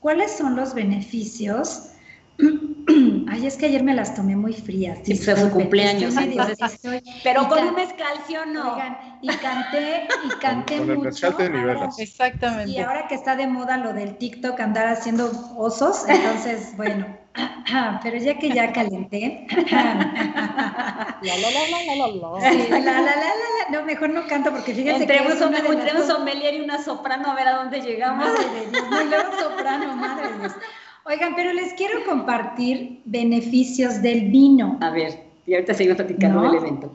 cuáles 0.00 0.32
son 0.32 0.56
los 0.56 0.74
beneficios 0.74 1.90
Ay, 3.28 3.46
es 3.46 3.56
que 3.56 3.66
ayer 3.66 3.82
me 3.82 3.94
las 3.94 4.14
tomé 4.14 4.34
muy 4.36 4.52
frías. 4.54 4.98
Sí, 5.04 5.16
fue 5.16 5.36
su 5.36 5.50
cumpleaños. 5.50 6.14
pero 7.24 7.48
con 7.48 7.68
un 7.68 7.74
mezcal, 7.74 8.16
no? 8.52 8.78
y 9.20 9.28
canté, 9.28 10.08
y 10.24 10.28
canté 10.40 10.78
con, 10.78 10.94
mucho. 10.94 11.32
Con 11.32 11.46
el 11.46 11.52
de 11.52 11.58
niveles. 11.58 11.98
Exactamente. 11.98 12.70
Y 12.70 12.78
ahora 12.78 13.06
que 13.08 13.14
está 13.14 13.36
de 13.36 13.46
moda 13.46 13.76
lo 13.76 13.92
del 13.92 14.16
TikTok, 14.16 14.58
andar 14.60 14.86
haciendo 14.88 15.30
osos, 15.56 16.08
entonces, 16.08 16.72
bueno. 16.76 17.06
Pero 18.02 18.18
ya 18.18 18.38
que 18.38 18.50
ya 18.50 18.72
calenté. 18.72 19.46
la, 19.70 19.94
la, 21.22 21.50
la, 21.50 21.62
la, 21.70 21.96
la, 21.96 22.06
la, 22.06 22.90
la, 22.90 23.12
No, 23.70 23.84
mejor 23.84 24.10
no 24.10 24.26
canto 24.26 24.50
porque 24.50 24.74
fíjense 24.74 25.06
que. 25.06 25.16
Entre 25.16 25.96
un 25.96 26.06
sommelier 26.06 26.54
y 26.54 26.60
una 26.60 26.82
soprano 26.82 27.30
a 27.30 27.34
ver 27.34 27.48
a 27.48 27.56
dónde 27.58 27.80
llegamos. 27.80 28.26
Madre 28.26 28.88
no, 28.90 29.02
y 29.02 29.08
luego 29.08 29.32
soprano, 29.38 29.94
madre 29.96 30.28
Dios. 30.40 30.52
Oigan, 31.04 31.34
pero 31.34 31.52
les 31.52 31.72
quiero 31.74 32.04
compartir 32.04 33.00
beneficios 33.04 34.02
del 34.02 34.30
vino. 34.30 34.78
A 34.80 34.90
ver, 34.90 35.24
y 35.46 35.54
ahorita 35.54 35.74
seguimos 35.74 35.96
platicando 35.96 36.42
del 36.42 36.54
evento. 36.56 36.92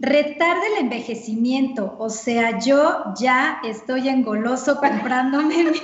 Retarda 0.00 0.62
el 0.74 0.84
envejecimiento, 0.84 1.96
o 1.98 2.08
sea, 2.08 2.60
yo 2.60 3.14
ya 3.18 3.60
estoy 3.64 4.08
engoloso 4.08 4.76
comprándome 4.80 5.64
mi... 5.64 5.80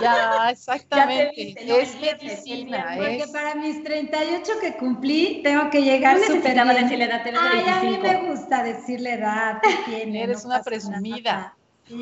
Ya, 0.00 0.48
exactamente, 0.50 1.56
es 1.58 2.00
medicina. 2.00 2.94
Porque 2.96 3.24
para 3.32 3.56
mis 3.56 3.82
38 3.82 4.52
que 4.60 4.76
cumplí, 4.76 5.40
tengo 5.42 5.70
que 5.70 5.82
llegar 5.82 6.18
súper 6.20 6.54
bien. 6.54 6.68
decirle 6.68 7.04
edad, 7.06 7.22
Ay, 7.40 7.64
a 7.66 7.82
mí 7.82 7.98
me 7.98 8.28
gusta 8.28 8.62
decirle 8.62 9.14
edad, 9.14 9.60
tiene, 9.86 10.22
Eres 10.22 10.44
una 10.44 10.62
presumida. 10.62 11.54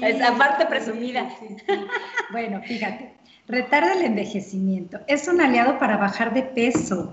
Esa 0.03 0.37
parte 0.37 0.67
presumida. 0.67 1.31
bueno, 2.33 2.61
fíjate, 2.61 3.17
Retarda 3.49 3.93
el 3.93 4.05
envejecimiento. 4.05 4.99
Es 5.07 5.29
un 5.29 5.41
aliado 5.41 5.79
para 5.79 5.97
bajar 5.97 6.35
de 6.35 6.43
peso. 6.43 7.13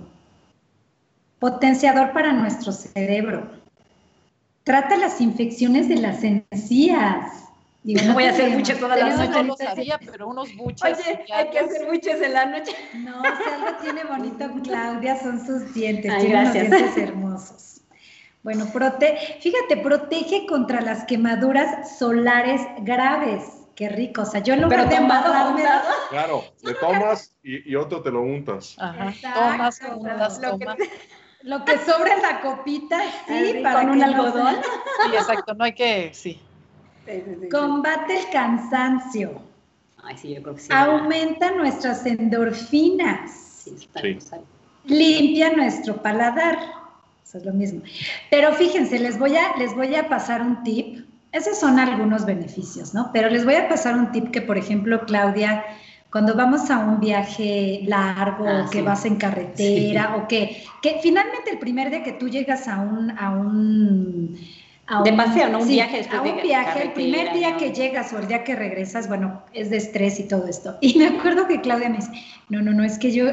Potenciador 1.38 2.12
para 2.12 2.34
nuestro 2.34 2.72
cerebro. 2.72 3.63
Trata 4.64 4.96
las 4.96 5.20
infecciones 5.20 5.90
de 5.90 5.98
las 5.98 6.24
encías. 6.24 7.50
no 7.84 8.14
voy 8.14 8.24
a 8.24 8.30
hacer 8.32 8.56
buches 8.56 8.80
todas 8.80 8.98
las 8.98 9.18
noches. 9.18 9.36
No 9.36 9.44
lo 9.44 9.58
sabía, 9.58 10.00
pero 10.10 10.28
unos 10.30 10.56
buches. 10.56 10.98
Oye, 10.98 11.26
hay 11.34 11.50
que 11.50 11.60
hacer 11.60 11.86
buches 11.86 12.22
en 12.22 12.34
la 12.34 12.46
noche. 12.46 12.72
No, 12.96 13.22
si 13.22 13.50
algo 13.50 13.78
tiene 13.82 14.04
bonito 14.06 14.50
Claudia 14.64 15.20
son 15.20 15.46
sus 15.46 15.74
dientes. 15.74 16.18
tiene 16.18 16.40
unos 16.40 16.54
dientes 16.54 16.98
hermosos. 16.98 17.82
Bueno, 18.42 18.66
prote 18.74 19.18
fíjate, 19.40 19.78
protege 19.78 20.46
contra 20.48 20.82
las 20.82 21.06
quemaduras 21.06 21.98
solares 21.98 22.62
graves. 22.82 23.44
Qué 23.76 23.90
rico, 23.90 24.22
o 24.22 24.26
sea, 24.26 24.42
yo 24.42 24.56
lo 24.56 24.70
Pero 24.70 24.88
te 24.88 24.96
embarrarme. 24.96 25.64
Claro, 26.10 26.44
le 26.62 26.76
tomas 26.76 27.36
y, 27.42 27.72
y, 27.72 27.76
otro 27.76 28.04
te 28.04 28.12
lo 28.12 28.22
untas. 28.22 28.76
Ajá. 28.78 29.12
tomas, 29.34 29.82
untas, 29.96 30.40
lo 30.40 30.60
Que, 30.60 30.68
lo 31.44 31.64
que 31.66 31.78
sobra 31.80 32.16
en 32.16 32.22
la 32.22 32.42
copita, 32.42 33.00
sí, 33.28 33.60
para 33.62 33.82
con 33.82 33.92
un 33.92 34.04
algodón. 34.04 34.56
Sí, 35.06 35.16
exacto, 35.16 35.54
no 35.54 35.66
hay 35.66 35.74
que, 35.74 36.12
sí. 36.14 36.40
Combate 37.52 38.20
el 38.20 38.30
cansancio. 38.30 39.42
Ay, 40.04 40.18
sí, 40.18 40.34
yo 40.34 40.42
creo 40.42 40.56
que 40.56 40.62
sí. 40.62 40.70
Aumenta 40.72 41.52
nuestras 41.52 42.06
endorfinas. 42.06 43.32
Sí, 43.32 43.76
sí. 43.78 44.20
Limpia 44.86 45.52
nuestro 45.54 46.02
paladar. 46.02 46.58
Eso 47.24 47.38
es 47.38 47.46
lo 47.46 47.54
mismo. 47.54 47.82
Pero 48.30 48.54
fíjense, 48.54 49.00
les 49.00 49.18
voy 49.18 49.36
a, 49.38 49.56
les 49.58 49.76
voy 49.76 49.96
a 49.96 50.08
pasar 50.10 50.42
un 50.42 50.64
tip 50.64 51.06
esos 51.34 51.60
son 51.60 51.80
algunos 51.80 52.26
beneficios, 52.26 52.94
¿no? 52.94 53.10
Pero 53.12 53.28
les 53.28 53.44
voy 53.44 53.56
a 53.56 53.68
pasar 53.68 53.96
un 53.96 54.12
tip 54.12 54.30
que, 54.30 54.40
por 54.40 54.56
ejemplo, 54.56 55.04
Claudia, 55.06 55.66
cuando 56.14 56.36
vamos 56.36 56.70
a 56.70 56.78
un 56.78 57.00
viaje 57.00 57.82
largo, 57.88 58.46
ah, 58.48 58.68
que 58.72 58.84
vas 58.84 59.04
en 59.04 59.16
carretera, 59.16 60.16
o 60.16 60.28
que, 60.28 60.64
que 60.80 61.00
finalmente 61.02 61.50
el 61.50 61.58
primer 61.58 61.90
día 61.90 62.04
que 62.04 62.12
tú 62.12 62.30
llegas 62.30 62.68
a 62.68 62.78
un, 62.78 63.10
a 63.18 63.32
un 63.32 64.38
de 65.04 65.14
paseo, 65.14 65.50
¿no? 65.50 65.62
Un 65.62 65.68
viaje 65.68 66.08
A 66.16 66.22
un 66.22 66.40
viaje, 66.40 66.84
el 66.84 66.92
primer 66.94 67.34
día 67.34 67.58
que 67.58 67.72
llegas 67.72 68.14
o 68.14 68.20
el 68.20 68.28
día 68.28 68.44
que 68.44 68.56
regresas, 68.56 69.08
bueno, 69.08 69.42
es 69.54 69.72
de 69.72 69.78
estrés 69.78 70.20
y 70.20 70.28
todo 70.28 70.46
esto. 70.46 70.78
Y 70.82 71.00
me 71.00 71.08
acuerdo 71.08 71.48
que 71.48 71.62
Claudia 71.62 71.90
me 71.90 71.96
dice, 71.96 72.12
no, 72.48 72.62
no, 72.62 72.74
no, 72.74 72.84
es 72.84 73.00
que 73.00 73.12
yo, 73.12 73.26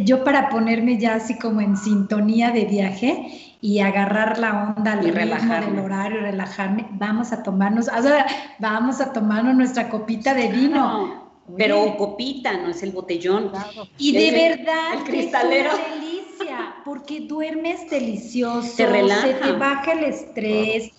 yo 0.00 0.22
para 0.22 0.50
ponerme 0.50 0.98
ya 0.98 1.14
así 1.16 1.36
como 1.36 1.62
en 1.62 1.76
sintonía 1.76 2.52
de 2.52 2.64
viaje, 2.66 3.56
y 3.60 3.80
agarrar 3.80 4.38
la 4.38 4.74
onda 4.76 4.92
al 4.92 5.02
ritmo 5.02 5.36
del 5.36 5.78
horario, 5.80 6.20
relajarme, 6.20 6.86
vamos 6.92 7.32
a 7.32 7.42
tomarnos, 7.42 7.88
o 7.88 8.02
sea, 8.02 8.26
vamos 8.60 9.00
a 9.00 9.12
tomarnos 9.12 9.56
nuestra 9.56 9.88
copita 9.88 10.32
de 10.32 10.46
vino. 10.46 11.23
pero 11.56 11.96
copita, 11.96 12.56
no 12.56 12.70
es 12.70 12.82
el 12.82 12.92
botellón. 12.92 13.50
Y 13.98 14.12
de 14.12 14.30
verdad, 14.30 14.94
el 14.98 15.04
cristalero. 15.04 15.70
es 15.70 15.74
una 15.74 15.94
delicia, 15.94 16.74
porque 16.84 17.20
duermes 17.20 17.88
delicioso, 17.90 18.76
te 18.76 18.86
relaja. 18.86 19.22
se 19.22 19.34
te 19.34 19.52
baja 19.52 19.92
el 19.92 20.04
estrés, 20.04 20.90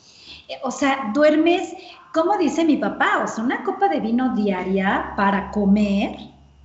o 0.64 0.72
sea, 0.72 1.12
duermes, 1.14 1.74
como 2.14 2.38
dice 2.38 2.64
mi 2.64 2.78
papá, 2.78 3.24
o 3.24 3.28
sea, 3.28 3.44
una 3.44 3.64
copa 3.64 3.88
de 3.88 4.00
vino 4.00 4.36
diaria 4.36 5.14
para 5.16 5.52
comer 5.52 6.18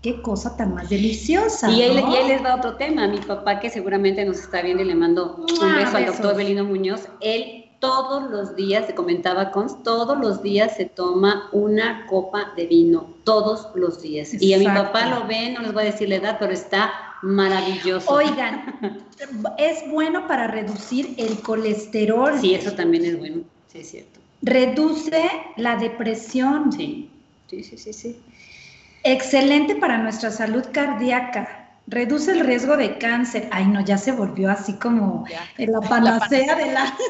qué 0.03 0.21
cosa 0.23 0.57
tan 0.57 0.75
más 0.75 0.89
deliciosa. 0.89 1.71
Y, 1.71 1.83
ahí, 1.83 2.29
les 2.29 2.45
va 2.45 2.57
otro 2.57 2.77
tema. 2.77 3.07
Mi 3.09 3.19
papá, 3.19 3.61
que 3.61 3.71
seguramente 3.71 4.25
nos 4.25 4.39
está 4.39 4.63
viendo 4.63 4.83
y 4.83 4.87
le 4.87 4.95
mando 4.95 5.37
un 5.37 5.65
ah, 5.65 5.77
beso 5.77 5.97
al 5.97 6.07
doctor 6.07 6.37
Belino 6.37 6.65
Muñoz, 6.65 7.09
él 7.21 7.70
todos 7.81 8.31
los 8.31 8.55
días, 8.55 8.87
se 8.87 8.95
comentaba 8.95 9.51
con, 9.51 9.83
todos 9.83 10.19
los 10.19 10.43
días 10.43 10.77
se 10.77 10.85
toma 10.85 11.49
una 11.53 12.07
copa 12.07 12.53
de 12.55 12.67
vino, 12.67 13.15
todos 13.25 13.69
los 13.75 14.01
días. 14.03 14.35
Y 14.41 14.53
a 14.55 14.59
mi 14.59 14.67
papá 14.67 15.07
lo 15.07 15.27
ven, 15.27 15.55
no 15.55 15.63
les 15.63 15.73
voy 15.73 15.83
a 15.83 15.87
decir 15.87 16.09
la 16.11 16.17
edad, 16.17 16.37
pero 16.39 16.53
está 16.53 16.93
maravilloso. 17.23 18.13
Oigan, 18.13 19.09
es 19.59 19.91
bueno 19.91 20.29
para 20.29 20.47
reducir 20.47 21.15
el 21.17 21.41
colesterol. 21.41 22.39
Sí, 22.39 22.55
eso 22.55 22.73
también 22.73 23.05
es 23.07 23.19
bueno, 23.19 23.43
sí 23.67 23.79
es 23.81 23.91
cierto. 23.91 24.21
Reduce 24.43 25.29
la 25.57 25.77
depresión. 25.77 26.71
Sí, 26.73 27.11
sí, 27.49 27.65
sí, 27.65 27.77
sí. 27.77 27.93
sí. 27.93 28.21
Excelente 29.03 29.77
para 29.77 29.97
nuestra 29.97 30.31
salud 30.31 30.65
cardíaca. 30.73 31.60
Reduce 31.91 32.31
el 32.31 32.41
riesgo 32.41 32.77
de 32.77 32.99
cáncer. 32.99 33.49
Ay, 33.51 33.67
no, 33.67 33.81
ya 33.81 33.99
se 33.99 34.13
volvió 34.13 34.49
así 34.49 34.75
como 34.75 35.25
la 35.59 35.81
panacea, 35.81 36.55
de 36.55 36.73
la. 36.73 36.97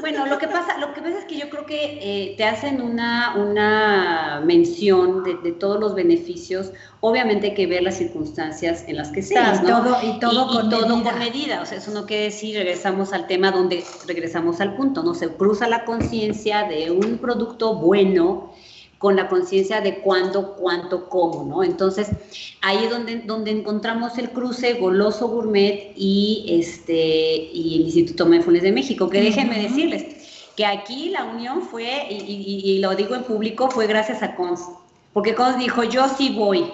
Bueno, 0.00 0.24
lo 0.24 0.38
que 0.38 0.48
pasa, 0.48 0.78
lo 0.78 0.94
que 0.94 1.02
pasa 1.02 1.18
es 1.18 1.24
que 1.26 1.36
yo 1.38 1.50
creo 1.50 1.66
que 1.66 1.98
eh, 2.00 2.34
te 2.38 2.44
hacen 2.44 2.80
una, 2.80 3.34
una 3.36 4.40
mención 4.42 5.24
de, 5.24 5.52
todos 5.52 5.78
los 5.78 5.94
beneficios. 5.94 6.72
Obviamente 7.00 7.48
hay 7.48 7.54
que 7.54 7.66
ver 7.66 7.82
las 7.82 7.98
circunstancias 7.98 8.84
en 8.86 8.96
las 8.96 9.10
que 9.10 9.20
estás, 9.20 9.60
y 9.62 9.66
Todo, 9.66 9.96
y 10.02 10.18
todo, 10.18 10.46
con, 10.46 10.70
todo 10.70 10.96
medida. 10.96 11.10
con 11.10 11.18
medida. 11.18 11.60
O 11.60 11.66
sea, 11.66 11.78
eso 11.78 11.90
no 11.90 12.06
quiere 12.06 12.24
decir 12.24 12.56
regresamos 12.56 13.12
al 13.12 13.26
tema 13.26 13.50
donde 13.50 13.84
regresamos 14.06 14.62
al 14.62 14.74
punto, 14.74 15.02
¿no? 15.02 15.12
Se 15.14 15.28
cruza 15.28 15.68
la 15.68 15.84
conciencia 15.84 16.64
de 16.64 16.90
un 16.90 17.18
producto 17.18 17.74
bueno 17.74 18.52
con 19.00 19.16
la 19.16 19.28
conciencia 19.28 19.80
de 19.80 20.00
cuándo, 20.00 20.56
cuánto, 20.56 21.08
cómo, 21.08 21.46
¿no? 21.46 21.64
Entonces, 21.64 22.10
ahí 22.60 22.84
es 22.84 22.90
donde, 22.90 23.20
donde 23.20 23.50
encontramos 23.50 24.18
el 24.18 24.28
cruce 24.28 24.74
Goloso 24.74 25.26
Gourmet 25.26 25.94
y, 25.96 26.44
este, 26.60 27.48
y 27.50 27.76
el 27.76 27.80
Instituto 27.86 28.26
Mindfulness 28.26 28.62
de 28.62 28.72
México, 28.72 29.08
que 29.08 29.22
déjenme 29.22 29.58
decirles 29.58 30.04
que 30.54 30.66
aquí 30.66 31.08
la 31.08 31.24
unión 31.24 31.62
fue, 31.62 32.08
y, 32.10 32.78
lo 32.80 32.94
digo 32.94 33.14
en 33.14 33.22
público, 33.22 33.70
fue 33.70 33.86
gracias 33.86 34.22
a 34.22 34.36
Cons, 34.36 34.60
porque 35.14 35.34
Cons 35.34 35.58
dijo, 35.58 35.82
yo 35.82 36.06
sí 36.06 36.34
voy, 36.36 36.70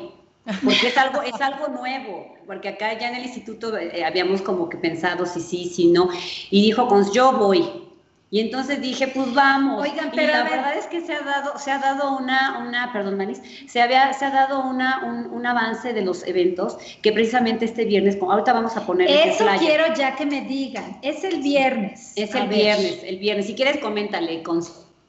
porque 0.64 0.88
es 0.88 0.98
algo, 0.98 1.22
es 1.22 1.40
algo 1.40 1.68
nuevo, 1.68 2.34
porque 2.44 2.70
acá 2.70 2.98
ya 2.98 3.08
en 3.08 3.14
el 3.14 3.22
instituto 3.22 3.78
eh, 3.78 4.04
habíamos 4.04 4.42
como 4.42 4.68
que 4.68 4.78
pensado 4.78 5.26
si 5.26 5.40
sí, 5.40 5.66
si 5.66 5.92
no, 5.92 6.08
y 6.50 6.60
dijo 6.60 6.88
Cons, 6.88 7.12
yo 7.12 7.34
voy, 7.34 7.85
y 8.28 8.40
entonces 8.40 8.80
dije, 8.80 9.08
pues 9.08 9.32
vamos. 9.34 9.80
Oigan, 9.82 10.10
pero 10.12 10.32
y 10.32 10.34
la 10.34 10.42
verdad 10.42 10.76
es 10.76 10.86
que 10.86 11.00
se 11.00 11.14
ha 11.14 11.22
dado, 11.22 11.56
se 11.58 11.70
ha 11.70 11.78
dado 11.78 12.16
una, 12.16 12.58
una, 12.58 12.92
perdón, 12.92 13.16
Manis, 13.16 13.40
se 13.68 13.80
había, 13.80 14.12
se 14.14 14.24
ha 14.24 14.30
dado 14.30 14.64
una, 14.64 15.04
un, 15.04 15.46
avance 15.46 15.92
de 15.92 16.02
los 16.02 16.26
eventos 16.26 16.76
que 17.02 17.12
precisamente 17.12 17.64
este 17.64 17.84
viernes, 17.84 18.18
ahorita 18.20 18.52
vamos 18.52 18.76
a 18.76 18.84
poner. 18.84 19.08
Eso 19.08 19.46
quiero 19.60 19.94
ya 19.94 20.16
que 20.16 20.26
me 20.26 20.40
digan. 20.40 20.98
Es 21.02 21.22
el 21.22 21.40
viernes. 21.40 22.14
Es 22.16 22.34
el 22.34 22.48
viernes, 22.48 23.00
el 23.04 23.18
viernes. 23.18 23.46
Si 23.46 23.54
quieres, 23.54 23.78
coméntale, 23.78 24.42
con, 24.42 24.60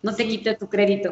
no 0.04 0.14
te 0.14 0.28
quite 0.28 0.54
tu 0.56 0.70
crédito. 0.70 1.12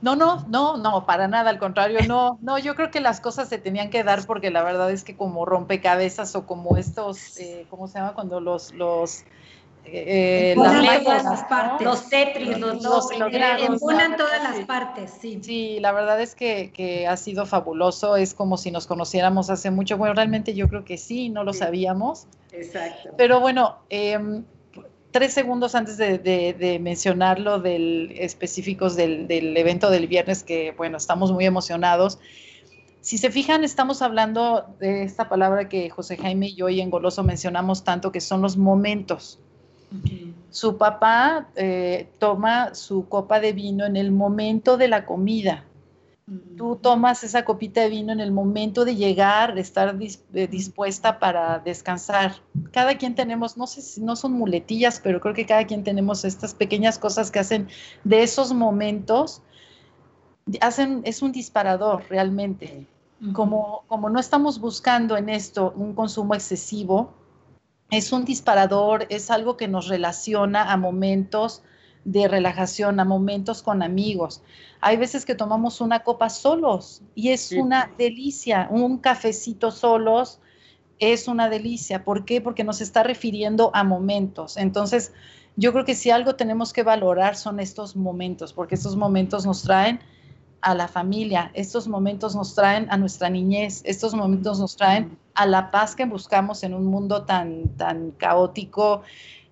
No, 0.00 0.14
no, 0.14 0.44
no, 0.48 0.76
no, 0.76 1.06
para 1.06 1.26
nada, 1.26 1.50
al 1.50 1.58
contrario, 1.58 2.00
no, 2.08 2.38
no, 2.40 2.58
yo 2.58 2.74
creo 2.74 2.90
que 2.90 3.00
las 3.00 3.20
cosas 3.20 3.48
se 3.48 3.58
tenían 3.58 3.88
que 3.88 4.02
dar 4.02 4.26
porque 4.26 4.50
la 4.50 4.62
verdad 4.62 4.90
es 4.90 5.04
que 5.04 5.16
como 5.16 5.44
rompecabezas 5.44 6.34
o 6.34 6.44
como 6.44 6.76
estos, 6.76 7.38
eh, 7.38 7.66
¿cómo 7.70 7.86
se 7.86 7.98
llama? 7.98 8.14
Cuando 8.14 8.40
los, 8.40 8.72
los, 8.74 9.24
eh, 9.84 10.54
las 10.56 11.44
partes. 11.44 11.86
Los 11.86 12.08
Tetris, 12.08 12.58
los, 12.58 12.82
los, 12.82 13.08
todas 13.08 14.42
las 14.42 14.64
partes, 14.66 15.12
sí. 15.20 15.40
Sí, 15.42 15.78
la 15.80 15.92
verdad 15.92 16.20
es 16.20 16.34
que, 16.34 17.06
ha 17.08 17.16
sido 17.16 17.46
fabuloso, 17.46 18.16
es 18.16 18.34
como 18.34 18.56
si 18.56 18.70
nos 18.70 18.86
conociéramos 18.86 19.50
hace 19.50 19.70
mucho, 19.70 19.96
bueno, 19.98 20.14
realmente 20.14 20.54
yo 20.54 20.68
creo 20.68 20.84
que 20.84 20.98
sí, 20.98 21.28
no 21.28 21.44
lo 21.44 21.52
sabíamos. 21.52 22.26
Exacto. 22.52 23.10
Pero 23.16 23.40
bueno, 23.40 23.78
em, 23.88 24.44
tres 25.10 25.32
segundos 25.32 25.74
antes 25.74 25.96
de, 25.96 26.18
de, 26.18 26.78
mencionar 26.78 27.38
lo 27.38 27.58
del 27.58 28.12
específicos 28.16 28.96
del, 28.96 29.26
del 29.26 29.56
evento 29.56 29.90
del 29.90 30.06
viernes, 30.06 30.42
que 30.42 30.72
bueno, 30.72 30.96
estamos 30.96 31.32
muy 31.32 31.44
emocionados 31.44 32.18
Si 33.00 33.18
se 33.18 33.30
fijan, 33.30 33.64
estamos 33.64 34.00
hablando 34.00 34.76
de 34.78 35.02
esta 35.02 35.28
palabra 35.28 35.68
que 35.68 35.90
José 35.90 36.16
Jaime 36.16 36.48
y 36.48 36.54
yo 36.54 36.68
y 36.68 36.80
en 36.80 36.88
Goloso 36.88 37.24
mencionamos 37.24 37.82
tanto, 37.82 38.12
que 38.12 38.20
son 38.20 38.42
los 38.42 38.56
momentos. 38.56 39.40
Su 40.50 40.76
papá 40.76 41.48
eh, 41.56 42.08
toma 42.18 42.74
su 42.74 43.08
copa 43.08 43.40
de 43.40 43.52
vino 43.52 43.86
en 43.86 43.96
el 43.96 44.12
momento 44.12 44.76
de 44.76 44.88
la 44.88 45.06
comida. 45.06 45.64
Tú 46.56 46.76
tomas 46.76 47.24
esa 47.24 47.44
copita 47.44 47.80
de 47.80 47.88
vino 47.88 48.12
en 48.12 48.20
el 48.20 48.32
momento 48.32 48.84
de 48.84 48.94
llegar, 48.94 49.54
de 49.54 49.60
estar 49.60 49.98
eh, 50.00 50.46
dispuesta 50.46 51.18
para 51.18 51.58
descansar. 51.58 52.36
Cada 52.70 52.96
quien 52.96 53.14
tenemos, 53.14 53.56
no 53.56 53.66
sé 53.66 53.82
si 53.82 54.00
no 54.00 54.14
son 54.14 54.32
muletillas, 54.32 55.00
pero 55.02 55.20
creo 55.20 55.34
que 55.34 55.46
cada 55.46 55.66
quien 55.66 55.82
tenemos 55.84 56.24
estas 56.24 56.54
pequeñas 56.54 56.98
cosas 56.98 57.30
que 57.30 57.40
hacen 57.40 57.68
de 58.04 58.22
esos 58.22 58.52
momentos, 58.52 59.42
hacen, 60.60 61.02
es 61.04 61.22
un 61.22 61.32
disparador 61.32 62.04
realmente. 62.08 62.86
Como, 63.32 63.84
como 63.86 64.10
no 64.10 64.18
estamos 64.18 64.58
buscando 64.58 65.16
en 65.16 65.28
esto 65.28 65.72
un 65.76 65.94
consumo 65.94 66.34
excesivo, 66.34 67.12
es 67.92 68.10
un 68.10 68.24
disparador, 68.24 69.06
es 69.10 69.30
algo 69.30 69.58
que 69.58 69.68
nos 69.68 69.86
relaciona 69.86 70.72
a 70.72 70.78
momentos 70.78 71.62
de 72.04 72.26
relajación, 72.26 72.98
a 72.98 73.04
momentos 73.04 73.62
con 73.62 73.82
amigos. 73.82 74.42
Hay 74.80 74.96
veces 74.96 75.26
que 75.26 75.34
tomamos 75.34 75.80
una 75.82 76.02
copa 76.02 76.30
solos 76.30 77.02
y 77.14 77.28
es 77.28 77.52
una 77.52 77.92
delicia, 77.98 78.66
un 78.70 78.98
cafecito 78.98 79.70
solos 79.70 80.40
es 80.98 81.28
una 81.28 81.50
delicia. 81.50 82.02
¿Por 82.02 82.24
qué? 82.24 82.40
Porque 82.40 82.64
nos 82.64 82.80
está 82.80 83.02
refiriendo 83.02 83.70
a 83.74 83.84
momentos. 83.84 84.56
Entonces, 84.56 85.12
yo 85.56 85.72
creo 85.72 85.84
que 85.84 85.94
si 85.94 86.10
algo 86.10 86.34
tenemos 86.34 86.72
que 86.72 86.82
valorar 86.82 87.36
son 87.36 87.60
estos 87.60 87.94
momentos, 87.94 88.54
porque 88.54 88.74
estos 88.74 88.96
momentos 88.96 89.44
nos 89.44 89.62
traen 89.62 90.00
a 90.62 90.74
la 90.74 90.86
familia, 90.86 91.50
estos 91.54 91.88
momentos 91.88 92.36
nos 92.36 92.54
traen 92.54 92.86
a 92.90 92.96
nuestra 92.96 93.28
niñez, 93.28 93.82
estos 93.84 94.14
momentos 94.14 94.60
nos 94.60 94.76
traen 94.76 95.18
a 95.34 95.44
la 95.44 95.72
paz 95.72 95.96
que 95.96 96.04
buscamos 96.04 96.62
en 96.62 96.72
un 96.72 96.86
mundo 96.86 97.24
tan, 97.24 97.68
tan 97.76 98.12
caótico 98.12 99.02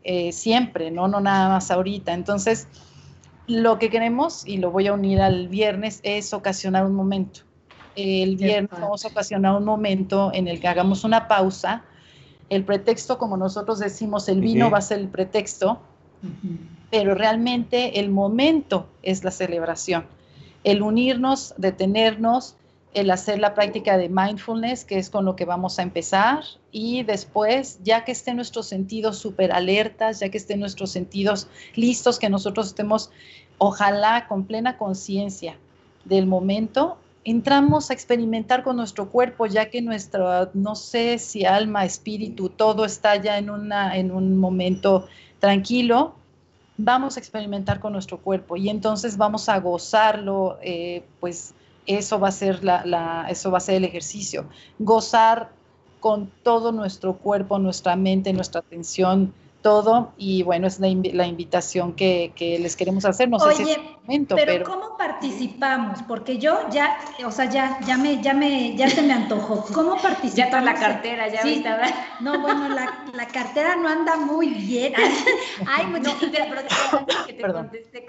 eh, 0.05 0.31
siempre, 0.33 0.91
¿no? 0.93 1.09
no 1.09 1.21
nada 1.21 1.49
más 1.49 1.71
ahorita. 1.73 2.13
Entonces, 2.13 2.69
lo 3.49 3.79
que 3.81 3.91
queremos, 3.91 4.47
y 4.47 4.59
lo 4.59 4.71
voy 4.71 4.87
a 4.87 4.93
unir 4.93 5.21
al 5.21 5.49
viernes, 5.49 5.99
es 6.05 6.33
ocasionar 6.33 6.87
un 6.87 6.95
momento. 6.95 7.41
El 7.97 8.37
viernes 8.37 8.71
vamos 8.71 9.05
a 9.05 9.09
ocasionar 9.09 9.57
un 9.57 9.65
momento 9.65 10.31
en 10.33 10.47
el 10.47 10.61
que 10.61 10.69
hagamos 10.69 11.03
una 11.03 11.27
pausa. 11.27 11.83
El 12.49 12.65
pretexto, 12.65 13.19
como 13.19 13.37
nosotros 13.37 13.81
decimos, 13.81 14.29
el 14.29 14.41
vino 14.41 14.71
va 14.71 14.79
a 14.79 14.83
ser 14.83 15.01
el 15.01 15.09
pretexto, 15.09 15.81
pero 16.91 17.17
realmente 17.17 17.99
el 17.99 18.11
momento 18.11 18.89
es 19.03 19.25
la 19.25 19.33
celebración. 19.33 20.05
El 20.65 20.83
unirnos, 20.83 21.55
detenernos, 21.57 22.57
el 22.93 23.11
hacer 23.11 23.39
la 23.39 23.55
práctica 23.55 23.97
de 23.97 24.09
mindfulness, 24.09 24.85
que 24.85 24.99
es 24.99 25.11
con 25.11 25.25
lo 25.25 25.37
que 25.37 25.45
vamos 25.45 25.79
a 25.79 25.83
empezar, 25.83 26.43
y 26.73 27.03
después, 27.05 27.79
ya 27.85 28.05
que 28.05 28.13
estén 28.13 28.37
nuestros 28.37 28.67
sentidos 28.67 29.19
súper 29.19 29.53
alertas, 29.53 30.21
ya 30.21 30.29
que 30.29 30.39
estén 30.39 30.61
nuestros 30.61 30.91
sentidos 30.91 31.49
listos, 31.77 32.19
que 32.19 32.29
nosotros 32.29 32.67
estemos, 32.67 33.11
ojalá, 33.59 34.27
con 34.27 34.45
plena 34.45 34.77
conciencia 34.77 35.57
del 36.05 36.27
momento, 36.27 36.99
entramos 37.25 37.91
a 37.91 37.95
experimentar 37.95 38.63
con 38.65 38.77
nuestro 38.77 39.09
cuerpo, 39.11 39.47
ya 39.47 39.71
que 39.71 39.83
nuestra, 39.83 40.51
no 40.55 40.75
sé 40.75 41.19
si 41.19 41.45
alma, 41.45 41.85
espíritu, 41.85 42.49
todo 42.49 42.85
está 42.85 43.17
ya 43.17 43.39
en, 43.39 43.51
una, 43.51 43.97
en 43.97 44.11
un 44.11 44.37
momento 44.37 45.07
tranquilo, 45.39 46.15
vamos 46.85 47.17
a 47.17 47.21
experimentar 47.21 47.81
con 47.81 47.93
nuestro 47.93 48.19
cuerpo 48.19 48.57
y 48.57 48.69
entonces 48.69 49.17
vamos 49.17 49.49
a 49.49 49.59
gozarlo, 49.59 50.59
eh, 50.63 51.05
pues 51.21 51.55
eso 51.87 52.19
va 52.21 52.29
a 52.29 52.33
ser 52.33 52.65
la, 52.65 53.27
eso 53.29 53.51
va 53.51 53.59
a 53.59 53.61
ser 53.61 53.77
el 53.77 53.85
ejercicio. 53.85 54.47
Gozar 54.79 55.51
con 56.01 56.31
todo 56.43 56.73
nuestro 56.73 57.17
cuerpo, 57.17 57.59
nuestra 57.59 57.97
mente, 57.97 58.33
nuestra 58.33 58.61
atención, 58.61 59.33
todo. 59.63 60.13
Y 60.17 60.43
bueno, 60.43 60.67
es 60.67 60.81
la, 60.81 60.89
invitación 60.89 61.95
que, 61.95 62.33
les 62.39 62.77
queremos 62.77 63.05
hacer. 63.05 63.29
No 63.29 63.39
sé 63.39 63.55
si 63.55 63.71
es 63.71 63.79
momento, 64.03 64.37
pero, 64.37 64.65
¿cómo 64.65 64.97
participamos? 64.97 66.03
Porque 66.09 66.39
yo 66.39 66.69
ya, 66.71 66.99
o 67.25 67.31
sea, 67.31 67.47
ya, 67.47 67.79
ya 67.87 67.97
me, 67.97 68.23
ya 68.23 68.35
me, 68.35 68.77
ya 68.77 68.89
se 68.89 69.03
me 69.03 69.13
antojó. 69.13 69.65
¿Cómo 69.73 69.97
participamos? 70.03 70.37
Ya 70.37 70.45
está 70.45 70.61
la 70.61 70.75
cartera, 70.75 71.29
ya 71.29 71.43
sí. 71.43 71.65
No, 72.21 72.41
bueno, 72.41 72.69
la, 72.69 73.05
la, 73.15 73.27
cartera 73.27 73.77
no 73.77 73.89
anda 73.89 74.17
muy 74.17 74.49
bien. 74.49 74.93
Ay, 75.67 75.87
mucho, 75.91 76.17
pero, 76.31 76.45
antes 76.99 77.17
que 77.27 77.33
te 77.33 77.43
conteste, 77.43 78.07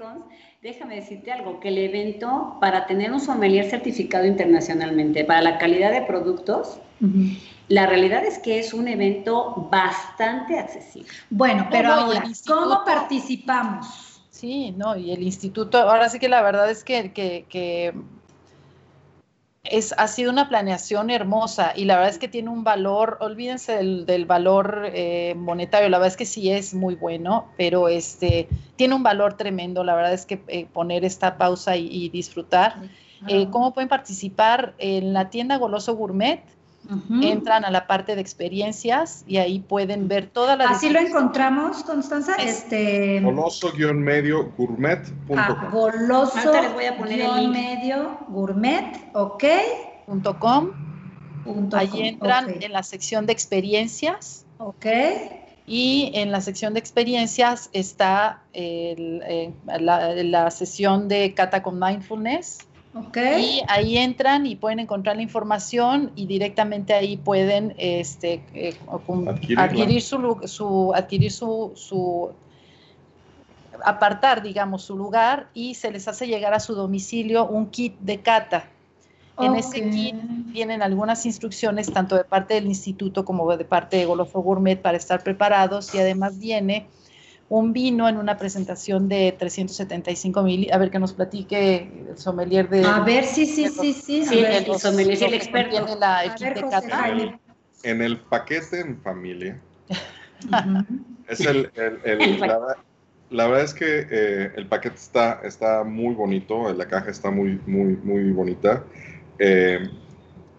déjame 0.61 0.95
decirte 0.95 1.31
algo, 1.31 1.59
que 1.59 1.69
el 1.69 1.77
evento, 1.77 2.57
para 2.59 2.85
tener 2.85 3.11
un 3.11 3.19
sommelier 3.19 3.69
certificado 3.69 4.25
internacionalmente, 4.25 5.25
para 5.25 5.41
la 5.41 5.57
calidad 5.57 5.91
de 5.91 6.01
productos, 6.03 6.79
la 7.71 7.85
realidad 7.85 8.25
es 8.25 8.37
que 8.39 8.59
es 8.59 8.73
un 8.73 8.89
evento 8.89 9.69
bastante 9.71 10.59
accesible. 10.59 11.07
Bueno, 11.29 11.67
pero 11.71 11.93
ahora, 11.93 12.23
¿cómo 12.45 12.83
participamos? 12.83 14.21
Sí, 14.29 14.71
no, 14.75 14.97
y 14.97 15.11
el 15.11 15.23
instituto, 15.23 15.77
ahora 15.77 16.09
sí 16.09 16.19
que 16.19 16.27
la 16.27 16.41
verdad 16.41 16.69
es 16.69 16.83
que, 16.83 17.13
que 17.13 17.93
es, 19.63 19.93
ha 19.97 20.07
sido 20.09 20.31
una 20.31 20.49
planeación 20.49 21.09
hermosa 21.09 21.71
y 21.73 21.85
la 21.85 21.95
verdad 21.95 22.09
es 22.09 22.17
que 22.17 22.27
tiene 22.27 22.49
un 22.49 22.65
valor, 22.65 23.17
olvídense 23.21 23.77
del, 23.77 24.25
valor 24.25 24.89
eh, 24.93 25.33
monetario, 25.37 25.87
la 25.87 25.97
verdad 25.97 26.09
es 26.09 26.17
que 26.17 26.25
sí 26.25 26.51
es 26.51 26.73
muy 26.73 26.95
bueno, 26.95 27.47
pero 27.55 27.87
este, 27.87 28.49
tiene 28.75 28.95
un 28.95 29.03
valor 29.03 29.37
tremendo, 29.37 29.85
la 29.85 29.95
verdad 29.95 30.11
es 30.11 30.25
que 30.25 30.43
eh, 30.49 30.65
poner 30.65 31.05
esta 31.05 31.37
pausa 31.37 31.77
y, 31.77 32.09
disfrutar. 32.09 32.75
Eh, 33.27 33.47
¿Cómo 33.49 33.73
pueden 33.73 33.87
participar 33.87 34.73
en 34.77 35.13
la 35.13 35.29
tienda 35.29 35.57
Goloso 35.57 35.95
Gourmet? 35.95 36.43
Entran 37.21 37.63
a 37.65 37.71
la 37.71 37.87
parte 37.87 38.15
de 38.15 38.21
experiencias 38.21 39.23
y 39.27 39.37
ahí 39.37 39.59
pueden 39.59 40.07
ver 40.07 40.27
toda 40.27 40.55
la... 40.55 40.69
Así 40.69 40.89
lo 40.89 40.99
encontramos, 40.99 41.83
Constanza. 41.83 42.35
Este... 42.35 43.21
Goloso-medio 43.21 44.51
gourmet.com. 44.57 45.37
Ah, 45.37 45.69
goloso 45.71 46.51
medio 47.49 48.19
gourmet, 48.27 49.09
ok. 49.13 49.43
Punto 50.05 50.39
com. 50.39 50.71
Ahí 51.73 52.07
entran 52.07 52.61
en 52.61 52.71
la 52.71 52.83
sección 52.83 53.25
de 53.25 53.33
experiencias. 53.33 54.45
Ok. 54.57 54.85
Y 55.65 56.11
en 56.15 56.31
la 56.31 56.41
sección 56.41 56.73
de 56.73 56.79
experiencias 56.79 57.69
está 57.71 58.41
eh, 58.53 59.53
la, 59.65 60.13
la, 60.15 60.51
sesión 60.51 61.07
de 61.07 61.33
Cata 61.33 61.63
con 61.63 61.79
Mindfulness 61.79 62.67
y 62.93 63.61
ahí 63.69 63.97
entran 63.97 64.45
y 64.45 64.57
pueden 64.57 64.79
encontrar 64.79 65.15
la 65.15 65.21
información 65.21 66.11
y 66.15 66.25
directamente 66.25 66.93
ahí 66.93 67.15
pueden 67.15 67.73
este, 67.77 68.43
eh, 68.53 68.75
adquirir, 69.55 70.01
su, 70.01 70.93
adquirir 70.93 71.31
su, 71.31 71.71
su, 71.75 72.31
apartar, 73.85 74.41
digamos, 74.43 74.83
su 74.83 74.97
lugar 74.97 75.47
y 75.53 75.75
se 75.75 75.89
les 75.89 76.07
hace 76.09 76.27
llegar 76.27 76.53
a 76.53 76.59
su 76.59 76.75
domicilio 76.75 77.47
un 77.47 77.67
kit 77.67 77.97
de 77.99 78.19
cata. 78.19 78.67
En 79.39 79.55
ese 79.55 79.89
kit 79.89 80.15
vienen 80.47 80.81
algunas 80.81 81.25
instrucciones 81.25 81.91
tanto 81.91 82.15
de 82.15 82.25
parte 82.25 82.55
del 82.55 82.67
instituto 82.67 83.23
como 83.23 83.55
de 83.55 83.63
parte 83.63 83.97
de 83.97 84.05
Golofo 84.05 84.41
Gourmet 84.41 84.79
para 84.79 84.97
estar 84.97 85.23
preparados 85.23 85.95
y 85.95 85.99
además 85.99 86.37
viene 86.37 86.87
un 87.51 87.73
vino 87.73 88.07
en 88.07 88.15
una 88.15 88.37
presentación 88.37 89.09
de 89.09 89.35
375 89.37 90.41
mil. 90.41 90.71
A 90.71 90.77
ver 90.77 90.89
que 90.89 90.99
nos 90.99 91.11
platique 91.11 91.91
el 92.09 92.17
sommelier 92.17 92.69
de. 92.69 92.85
A 92.85 93.01
ver, 93.01 93.25
sí, 93.25 93.45
sí, 93.45 93.67
sí, 93.67 93.91
sí. 93.91 94.25
sí 94.25 94.39
el, 94.39 94.65
sommelier, 94.79 95.21
el 95.21 95.33
experto. 95.33 95.85
La, 95.99 96.21
de 96.21 96.61
cata. 96.69 97.13
En 97.83 98.01
el 98.01 98.19
paquete 98.19 98.79
en 98.79 99.01
familia. 99.01 99.59
es 101.27 101.41
el, 101.41 101.69
el, 101.75 102.39
la, 103.29 103.47
verdad 103.47 103.65
es 103.65 103.73
que 103.73 104.07
eh, 104.09 104.51
el 104.55 104.67
paquete 104.67 104.95
está, 104.95 105.41
está 105.43 105.83
muy 105.83 106.15
bonito, 106.15 106.71
la 106.73 106.87
caja 106.87 107.11
está 107.11 107.31
muy, 107.31 107.59
muy, 107.65 107.97
muy 107.97 108.31
bonita. 108.31 108.81
Eh, 109.39 109.89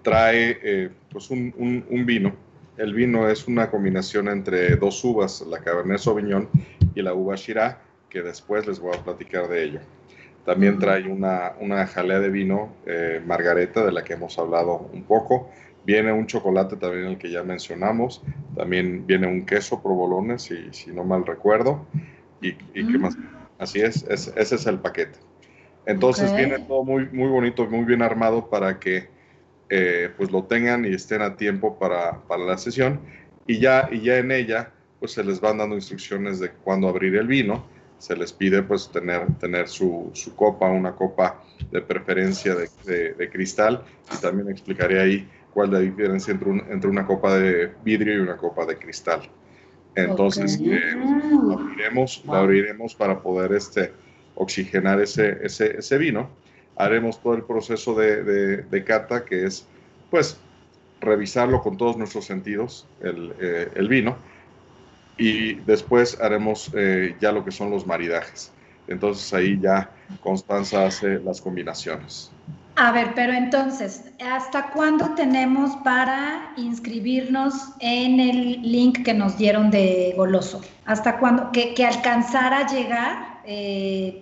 trae 0.03 0.59
eh, 0.63 0.91
pues 1.11 1.31
un, 1.31 1.55
un, 1.57 1.87
un 1.89 2.05
vino 2.05 2.37
el 2.77 2.95
vino 2.95 3.29
es 3.29 3.47
una 3.47 3.71
combinación 3.71 4.29
entre 4.29 4.77
dos 4.77 5.05
uvas, 5.05 5.45
la 5.49 5.59
Cabernet 5.61 5.99
Sauvignon 5.99 6.49
y 6.95 7.03
la 7.03 7.15
uva 7.15 7.37
Shiraz, 7.37 7.77
que 8.09 8.23
después 8.23 8.67
les 8.67 8.79
voy 8.81 8.97
a 8.97 9.03
platicar 9.03 9.49
de 9.49 9.65
ello. 9.65 9.81
También 10.45 10.79
trae 10.79 11.07
una, 11.07 11.53
una 11.61 11.87
jalea 11.87 12.19
de 12.19 12.29
vino 12.29 12.75
eh, 12.87 13.23
margareta, 13.25 13.85
de 13.85 13.93
la 13.93 14.03
que 14.03 14.15
hemos 14.15 14.39
hablado 14.39 14.91
un 14.93 15.05
poco. 15.05 15.51
Viene 15.85 16.13
un 16.13 16.27
chocolate 16.27 16.77
también, 16.77 17.07
el 17.07 17.19
que 17.19 17.31
ya 17.31 17.43
mencionamos. 17.45 18.23
También 18.57 19.07
viene 19.07 19.29
un 19.29 19.47
queso 19.47 19.81
provolone, 19.83 20.39
si, 20.39 20.73
si 20.73 20.91
no 20.91 21.05
mal 21.05 21.25
recuerdo. 21.25 21.87
¿Y, 22.41 22.55
qué 22.55 22.99
mm. 22.99 23.01
más? 23.01 23.17
Así 23.59 23.81
es, 23.81 24.05
ese 24.09 24.55
es 24.55 24.67
el 24.67 24.81
paquete. 24.81 25.19
Entonces 25.87 26.35
viene 26.35 26.59
todo 26.61 26.85
muy, 26.85 27.09
muy 27.11 27.29
bonito, 27.29 27.67
muy 27.67 27.85
bien 27.85 28.03
armado 28.03 28.49
para 28.49 28.79
que 28.79 29.09
eh, 29.69 30.11
pues 30.17 30.31
lo 30.31 30.45
tengan 30.45 30.85
y 30.85 30.95
estén 30.95 31.23
a 31.23 31.37
tiempo 31.37 31.79
para, 31.79 32.21
para, 32.23 32.45
la 32.45 32.59
sesión. 32.59 33.01
Y 33.47 33.59
ya, 33.59 33.89
y 33.91 34.01
ya 34.01 34.19
en 34.19 34.31
ella, 34.31 34.73
pues 35.03 35.15
se 35.15 35.25
les 35.25 35.41
van 35.41 35.59
dando 35.59 35.75
instrucciones 35.75 36.39
de 36.39 36.53
cuándo 36.53 36.89
abrir 36.89 37.17
el 37.17 37.27
vino, 37.27 37.67
se 37.99 38.15
les 38.15 38.33
pide 38.33 38.63
pues 38.63 38.89
tener, 38.89 39.27
tener 39.41 39.67
su, 39.67 40.13
su 40.15 40.33
copa, 40.37 40.71
una 40.71 40.93
copa 40.95 41.43
de 41.73 41.83
preferencia 41.83 42.55
de, 42.55 43.15
de, 43.15 43.29
cristal. 43.29 43.83
Y 44.15 44.23
también 44.23 44.49
explicaré 44.49 45.01
ahí 45.01 45.29
cuál 45.53 45.71
es 45.71 45.73
la 45.73 45.79
diferencia 45.81 46.31
entre, 46.31 46.53
entre 46.73 46.89
una 46.89 47.05
copa 47.05 47.37
de 47.37 47.73
vidrio 47.85 48.15
y 48.15 48.19
una 48.19 48.37
copa 48.37 48.65
de 48.65 48.79
cristal. 48.79 49.23
Entonces, 49.97 50.61
eh, 50.63 50.95
la, 50.95 51.55
abriremos, 51.55 52.23
abriremos 52.29 52.95
para 52.95 53.21
poder 53.21 53.55
este, 53.55 53.93
oxigenar 54.37 55.01
ese, 55.01 55.37
ese, 55.43 55.79
ese 55.79 55.99
vino. 55.99 56.31
Haremos 56.77 57.21
todo 57.21 57.35
el 57.35 57.43
proceso 57.43 57.93
de, 57.97 58.23
de, 58.63 58.85
cata, 58.85 59.25
que 59.25 59.47
es, 59.47 59.67
pues, 60.13 60.39
revisarlo 61.01 61.61
con 61.61 61.77
todos 61.77 61.97
nuestros 61.97 62.25
sentidos, 62.25 62.87
el, 63.01 63.35
eh, 63.41 63.69
el 63.75 63.89
vino, 63.89 64.17
y 65.19 65.55
después 65.55 66.19
haremos 66.21 66.71
eh, 66.75 67.17
ya 67.21 67.33
lo 67.33 67.45
que 67.45 67.51
son 67.51 67.71
los 67.71 67.87
maridajes. 67.87 68.53
Entonces 68.89 69.33
ahí 69.33 69.59
ya 69.61 69.91
Constanza 70.21 70.87
hace 70.87 71.21
las 71.21 71.41
combinaciones. 71.41 72.31
A 72.77 72.91
ver, 72.91 73.13
pero 73.15 73.35
entonces, 73.35 74.05
¿hasta 74.25 74.71
cuándo 74.71 75.11
tenemos 75.15 75.77
para 75.85 76.53
inscribirnos 76.57 77.53
en 77.81 78.19
el 78.19 78.63
link 78.63 79.05
que 79.05 79.13
nos 79.13 79.37
dieron 79.37 79.71
de 79.71 80.15
Goloso? 80.17 80.63
¿Hasta 80.87 81.19
cuándo? 81.19 81.53
Que, 81.53 81.75
que 81.75 81.85
alcanzara 81.85 82.61
a 82.61 82.67
llegar, 82.67 83.41
eh, 83.45 84.22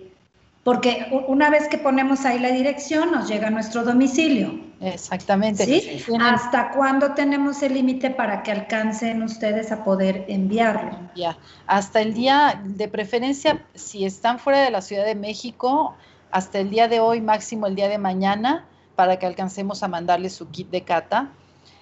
porque 0.63 1.07
una 1.27 1.49
vez 1.49 1.67
que 1.67 1.79
ponemos 1.79 2.25
ahí 2.25 2.37
la 2.37 2.51
dirección, 2.51 3.11
nos 3.11 3.27
llega 3.27 3.47
a 3.47 3.49
nuestro 3.49 3.83
domicilio. 3.83 4.59
Exactamente. 4.79 5.65
¿Sí? 5.65 6.03
¿Hasta 6.19 6.71
cuándo 6.71 7.13
tenemos 7.13 7.63
el 7.63 7.73
límite 7.73 8.11
para 8.11 8.43
que 8.43 8.51
alcancen 8.51 9.23
ustedes 9.23 9.71
a 9.71 9.83
poder 9.83 10.25
enviarlo? 10.27 10.97
Ya, 11.15 11.37
hasta 11.65 12.01
el 12.01 12.13
día, 12.13 12.61
de 12.63 12.87
preferencia, 12.87 13.65
si 13.73 14.05
están 14.05 14.37
fuera 14.37 14.61
de 14.61 14.69
la 14.69 14.81
Ciudad 14.81 15.05
de 15.05 15.15
México, 15.15 15.95
hasta 16.29 16.59
el 16.59 16.69
día 16.69 16.87
de 16.87 16.99
hoy, 16.99 17.21
máximo 17.21 17.65
el 17.65 17.75
día 17.75 17.89
de 17.89 17.97
mañana, 17.97 18.65
para 18.95 19.17
que 19.17 19.25
alcancemos 19.25 19.81
a 19.81 19.87
mandarles 19.87 20.33
su 20.33 20.49
kit 20.49 20.69
de 20.69 20.83
cata. 20.83 21.29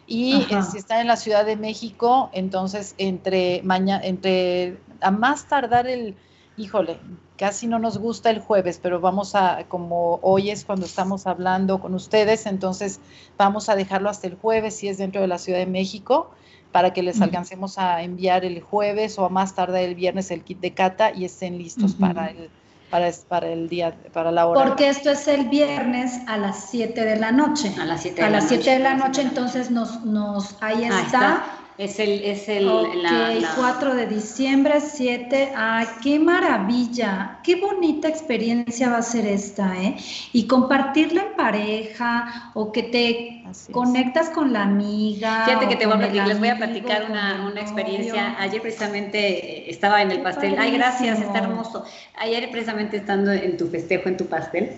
Y 0.08 0.48
eh, 0.50 0.64
si 0.64 0.78
están 0.78 1.02
en 1.02 1.08
la 1.08 1.18
Ciudad 1.18 1.46
de 1.46 1.58
México, 1.58 2.30
entonces 2.34 2.96
entre 2.98 3.62
mañana, 3.64 4.04
entre 4.06 4.78
a 5.02 5.12
más 5.12 5.48
tardar 5.48 5.86
el, 5.88 6.16
híjole, 6.58 6.98
casi 7.40 7.68
no 7.68 7.80
nos 7.80 7.98
gusta 7.98 8.30
el 8.30 8.40
jueves, 8.42 8.80
pero 8.84 9.00
vamos 9.00 9.34
a, 9.34 9.64
como 9.70 10.20
hoy 10.22 10.50
es 10.50 10.66
cuando 10.66 10.86
estamos 10.86 11.26
hablando 11.26 11.80
con 11.80 11.96
ustedes, 11.96 12.46
entonces 12.46 13.00
vamos 13.38 13.70
a 13.70 13.78
dejarlo 13.78 14.10
hasta 14.10 14.28
el 14.28 14.36
jueves 14.36 14.76
si 14.76 14.90
es 14.90 14.98
dentro 14.98 15.22
de 15.22 15.28
la 15.28 15.38
Ciudad 15.38 15.60
de 15.60 15.66
México 15.66 16.32
para 16.74 16.92
que 16.92 17.02
les 17.02 17.20
alcancemos 17.22 17.80
a 17.80 18.04
enviar 18.04 18.44
el 18.44 18.62
jueves 18.62 19.18
o 19.18 19.26
a 19.26 19.30
más 19.30 19.56
tarde 19.56 19.86
el 19.86 19.96
viernes 19.96 20.30
el 20.32 20.44
kit 20.44 20.60
de 20.60 20.74
cata 20.74 21.12
y 21.16 21.26
estén 21.26 21.58
listos 21.58 21.96
para 21.96 22.28
el 22.28 22.50
para, 22.92 23.10
para 23.28 23.48
el 23.48 23.70
día, 23.70 23.96
para 24.14 24.32
la 24.32 24.48
hora. 24.48 24.66
Porque 24.66 24.90
esto 24.90 25.12
es 25.12 25.28
el 25.28 25.48
viernes 25.48 26.22
a 26.28 26.38
las 26.38 26.70
7 26.70 27.06
de 27.06 27.16
la 27.18 27.32
noche. 27.32 27.74
A 27.80 27.86
las 27.86 28.02
7 28.02 28.20
de, 28.20 28.28
a 28.28 28.30
las 28.30 28.48
7 28.48 28.70
de 28.70 28.80
la 28.80 28.96
noche, 28.96 29.22
entonces 29.22 29.70
nos, 29.70 30.04
nos 30.06 30.58
ahí 30.62 30.84
está. 30.84 31.59
Es 31.80 31.98
el, 31.98 32.26
es 32.26 32.50
el 32.50 32.68
okay, 32.68 33.42
4 33.56 33.96
de 33.96 34.06
diciembre, 34.06 34.82
7. 34.82 35.54
¡Ay, 35.56 35.88
qué 36.04 36.20
maravilla! 36.20 37.40
Qué 37.42 37.56
bonita 37.56 38.10
experiencia 38.10 38.90
va 38.90 38.98
a 38.98 39.02
ser 39.02 39.26
esta, 39.26 39.82
¿eh? 39.82 39.96
Y 40.34 40.46
compartirla 40.46 41.22
en 41.22 41.36
pareja 41.38 42.52
o 42.54 42.74
que 42.74 42.84
te 42.84 43.44
conectas 43.72 44.30
con 44.30 44.52
la 44.52 44.64
amiga. 44.64 45.46
Fíjate 45.46 45.70
que 45.70 45.78
te 45.78 45.86
voy 45.86 45.96
a 45.96 46.00
platicar, 46.00 46.28
les 46.28 46.40
voy 46.40 46.50
a 46.50 46.58
platicar 46.58 47.10
una, 47.10 47.48
una 47.50 47.62
experiencia. 47.62 48.36
Ayer 48.42 48.62
precisamente 48.62 49.72
estaba 49.72 50.02
en 50.02 50.12
el 50.12 50.22
pastel. 50.22 50.58
Ay, 50.60 50.72
gracias, 50.72 51.22
está 51.22 51.38
hermoso. 51.38 51.86
Ayer 52.18 52.52
precisamente 52.52 52.98
estando 52.98 53.32
en 53.32 53.56
tu 53.56 53.70
festejo, 53.70 54.10
en 54.10 54.18
tu 54.18 54.26
pastel, 54.26 54.72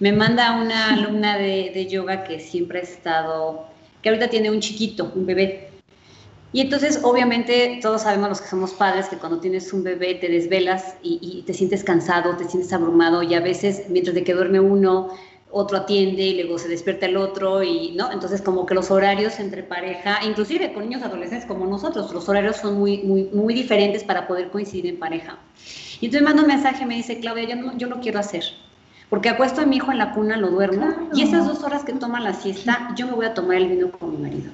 me 0.00 0.10
manda 0.10 0.56
una 0.56 0.94
alumna 0.94 1.36
de, 1.36 1.70
de 1.74 1.86
yoga 1.86 2.24
que 2.24 2.40
siempre 2.40 2.78
ha 2.78 2.82
estado, 2.82 3.66
que 4.00 4.08
ahorita 4.08 4.30
tiene 4.30 4.50
un 4.50 4.60
chiquito, 4.60 5.12
un 5.14 5.26
bebé 5.26 5.75
y 6.56 6.62
entonces, 6.62 7.00
obviamente, 7.02 7.80
todos 7.82 8.04
sabemos 8.04 8.30
los 8.30 8.40
que 8.40 8.48
somos 8.48 8.72
padres 8.72 9.10
que 9.10 9.18
cuando 9.18 9.40
tienes 9.40 9.74
un 9.74 9.82
bebé 9.82 10.14
te 10.14 10.30
desvelas 10.30 10.94
y, 11.02 11.42
te 11.46 11.52
sientes 11.52 11.84
cansado, 11.84 12.34
te 12.34 12.48
sientes 12.48 12.72
abrumado 12.72 13.22
y 13.22 13.34
a 13.34 13.40
veces, 13.40 13.82
mientras 13.90 14.14
de 14.14 14.24
que 14.24 14.32
duerme 14.32 14.58
uno, 14.58 15.10
otro 15.50 15.76
atiende 15.76 16.22
y 16.22 16.42
luego 16.42 16.58
se 16.58 16.68
despierta 16.68 17.04
el 17.04 17.18
otro 17.18 17.62
y, 17.62 17.90
¿no? 17.90 18.10
Entonces, 18.10 18.40
como 18.40 18.64
que 18.64 18.72
los 18.72 18.90
horarios 18.90 19.38
entre 19.38 19.64
pareja, 19.64 20.20
inclusive 20.24 20.72
con 20.72 20.84
niños 20.84 21.02
adolescentes 21.02 21.46
como 21.46 21.66
nosotros, 21.66 22.10
los 22.14 22.26
horarios 22.26 22.56
son 22.56 22.78
muy, 22.78 23.02
muy, 23.02 23.24
muy 23.34 23.52
diferentes 23.52 24.02
para 24.02 24.26
poder 24.26 24.48
coincidir 24.48 24.86
en 24.86 24.98
pareja. 24.98 25.38
Y 26.00 26.06
entonces 26.06 26.22
manda 26.22 26.40
un 26.40 26.48
mensaje, 26.48 26.86
me 26.86 26.94
dice, 26.94 27.20
Claudia, 27.20 27.50
yo 27.50 27.56
no, 27.56 27.76
yo 27.76 27.86
lo 27.86 28.00
quiero 28.00 28.18
hacer. 28.18 28.44
Porque 29.10 29.28
acuesto 29.28 29.60
a 29.60 29.66
mi 29.66 29.76
hijo 29.76 29.92
en 29.92 29.98
la 29.98 30.14
cuna, 30.14 30.38
lo 30.38 30.48
duermo, 30.48 31.10
y 31.12 31.20
esas 31.20 31.46
dos 31.46 31.62
horas 31.64 31.84
que 31.84 31.92
toma 31.92 32.18
la 32.18 32.32
siesta, 32.32 32.94
yo 32.96 33.08
me 33.08 33.12
voy 33.12 33.26
a 33.26 33.34
tomar 33.34 33.58
el 33.58 33.68
vino 33.68 33.90
con 33.90 34.12
mi 34.12 34.16
marido. 34.16 34.50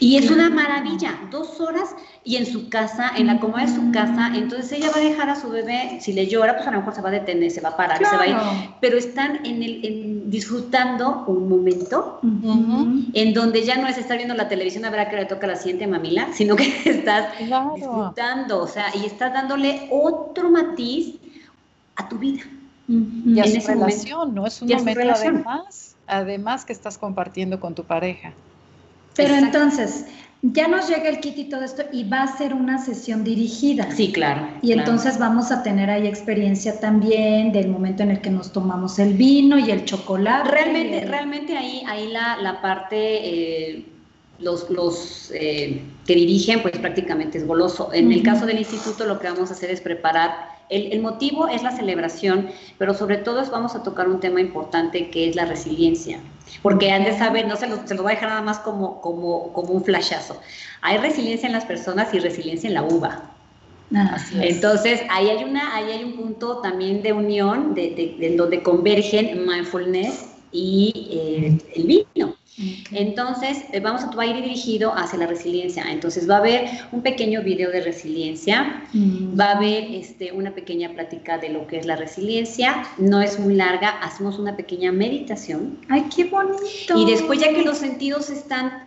Y 0.00 0.16
es 0.16 0.30
una 0.30 0.48
maravilla, 0.48 1.14
dos 1.30 1.60
horas 1.60 1.94
y 2.24 2.36
en 2.36 2.46
su 2.46 2.70
casa, 2.70 3.12
en 3.16 3.26
la 3.26 3.38
comodidad 3.38 3.68
de 3.68 3.74
su 3.74 3.92
casa, 3.92 4.32
entonces 4.34 4.72
ella 4.72 4.90
va 4.90 4.96
a 4.96 5.04
dejar 5.04 5.28
a 5.28 5.36
su 5.36 5.50
bebé, 5.50 5.98
si 6.00 6.14
le 6.14 6.26
llora, 6.26 6.56
pues 6.56 6.66
a 6.66 6.70
lo 6.70 6.78
mejor 6.78 6.94
se 6.94 7.02
va 7.02 7.10
a 7.10 7.12
detener, 7.12 7.50
se 7.50 7.60
va 7.60 7.68
a 7.70 7.76
parar, 7.76 7.98
se 7.98 8.16
va 8.16 8.22
a 8.22 8.26
ir, 8.26 8.36
pero 8.80 8.96
están 8.96 9.44
en 9.44 9.62
el, 9.62 10.22
disfrutando 10.30 11.24
un 11.26 11.50
momento 11.50 12.18
en 12.22 13.34
donde 13.34 13.62
ya 13.62 13.76
no 13.76 13.88
es 13.88 13.98
estar 13.98 14.16
viendo 14.16 14.34
la 14.34 14.48
televisión 14.48 14.86
a 14.86 14.90
ver 14.90 15.00
a 15.00 15.10
qué 15.10 15.16
le 15.16 15.26
toca 15.26 15.46
la 15.46 15.56
siguiente 15.56 15.86
mamila, 15.86 16.28
sino 16.32 16.56
que 16.56 16.64
estás 16.86 17.38
disfrutando, 17.38 18.62
o 18.62 18.66
sea, 18.66 18.86
y 18.94 19.04
estás 19.04 19.34
dándole 19.34 19.86
otro 19.90 20.50
matiz 20.50 21.16
a 21.96 22.08
tu 22.08 22.16
vida. 22.16 22.42
Y 22.88 23.38
a 23.38 23.44
su 23.44 23.68
relación, 23.68 24.34
¿no? 24.34 24.46
Es 24.46 24.62
un 24.62 24.68
momento 24.68 25.12
además, 25.14 25.94
además 26.06 26.64
que 26.64 26.72
estás 26.72 26.98
compartiendo 26.98 27.60
con 27.60 27.74
tu 27.74 27.84
pareja. 27.84 28.32
Pero 29.16 29.34
entonces, 29.34 30.06
ya 30.42 30.68
nos 30.68 30.88
llega 30.88 31.08
el 31.08 31.20
kit 31.20 31.36
y 31.36 31.44
todo 31.44 31.62
esto 31.62 31.82
y 31.92 32.04
va 32.04 32.22
a 32.22 32.36
ser 32.38 32.54
una 32.54 32.78
sesión 32.78 33.24
dirigida. 33.24 33.90
Sí, 33.94 34.10
claro. 34.10 34.48
Y 34.62 34.72
entonces 34.72 35.18
vamos 35.18 35.52
a 35.52 35.62
tener 35.62 35.90
ahí 35.90 36.06
experiencia 36.06 36.80
también 36.80 37.52
del 37.52 37.68
momento 37.68 38.02
en 38.02 38.12
el 38.12 38.20
que 38.20 38.30
nos 38.30 38.50
tomamos 38.50 38.98
el 38.98 39.14
vino 39.14 39.58
y 39.58 39.70
el 39.70 39.84
chocolate. 39.84 40.50
Realmente, 40.50 41.04
realmente 41.06 41.56
ahí, 41.56 41.82
ahí 41.86 42.08
la, 42.08 42.38
la 42.38 42.62
parte, 42.62 42.96
eh, 42.96 43.86
los, 44.38 44.70
los 44.70 45.30
eh, 45.34 45.82
que 46.06 46.14
dirigen, 46.14 46.62
pues 46.62 46.78
prácticamente 46.78 47.36
es 47.36 47.46
goloso. 47.46 47.92
En 47.92 48.10
el 48.10 48.22
caso 48.22 48.46
del 48.46 48.58
instituto 48.58 49.04
lo 49.04 49.18
que 49.18 49.28
vamos 49.28 49.50
a 49.50 49.52
hacer 49.52 49.70
es 49.70 49.82
preparar 49.82 50.59
el, 50.70 51.00
motivo 51.00 51.48
es 51.48 51.62
la 51.62 51.72
celebración, 51.72 52.48
pero 52.78 52.94
sobre 52.94 53.18
todo 53.18 53.40
es, 53.40 53.50
vamos 53.50 53.74
a 53.74 53.82
tocar 53.82 54.08
un 54.08 54.20
tema 54.20 54.40
importante 54.40 55.10
que 55.10 55.28
es 55.28 55.36
la 55.36 55.44
resiliencia. 55.44 56.20
Porque 56.62 56.90
han 56.90 57.04
de 57.04 57.16
saber, 57.16 57.46
no 57.46 57.56
se 57.56 57.66
lo, 57.66 57.86
se 57.86 57.94
lo 57.94 58.02
voy 58.02 58.12
a 58.12 58.14
dejar 58.14 58.30
nada 58.30 58.42
más 58.42 58.60
como, 58.60 59.00
como, 59.00 59.52
como 59.52 59.72
un 59.72 59.84
flashazo. 59.84 60.40
Hay 60.80 60.98
resiliencia 60.98 61.46
en 61.46 61.52
las 61.52 61.64
personas 61.64 62.12
y 62.14 62.18
resiliencia 62.18 62.68
en 62.68 62.74
la 62.74 62.82
uva. 62.82 63.30
Entonces, 64.40 65.02
ahí 65.10 65.28
hay, 65.28 65.42
una, 65.42 65.74
ahí 65.74 65.90
hay 65.90 66.04
un 66.04 66.16
punto 66.16 66.58
también 66.58 67.02
de 67.02 67.12
unión, 67.12 67.74
de, 67.74 68.16
de, 68.18 68.36
donde 68.36 68.62
convergen 68.62 69.46
mindfulness 69.46 70.26
y 70.52 71.08
eh, 71.10 71.58
el 71.74 71.86
vino. 71.86 72.36
Entonces, 72.92 73.64
eh, 73.72 73.80
vamos 73.80 74.02
a, 74.02 74.10
va 74.10 74.24
a 74.24 74.26
ir 74.26 74.36
dirigido 74.36 74.92
hacia 74.94 75.18
la 75.18 75.26
resiliencia. 75.26 75.84
Entonces, 75.90 76.28
va 76.28 76.36
a 76.36 76.38
haber 76.38 76.68
un 76.92 77.02
pequeño 77.02 77.42
video 77.42 77.70
de 77.70 77.80
resiliencia, 77.80 78.84
mm. 78.92 79.38
va 79.38 79.46
a 79.46 79.56
haber 79.56 79.84
este, 79.94 80.32
una 80.32 80.52
pequeña 80.52 80.90
plática 80.90 81.38
de 81.38 81.50
lo 81.50 81.66
que 81.66 81.78
es 81.78 81.86
la 81.86 81.96
resiliencia. 81.96 82.84
No 82.98 83.20
es 83.20 83.38
muy 83.38 83.54
larga, 83.54 83.90
hacemos 84.02 84.38
una 84.38 84.56
pequeña 84.56 84.92
meditación. 84.92 85.78
¡Ay, 85.88 86.06
qué 86.14 86.24
bonito! 86.24 86.96
Y 86.96 87.10
después, 87.10 87.40
ya 87.40 87.48
que 87.52 87.62
los 87.62 87.78
sentidos 87.78 88.30
están 88.30 88.86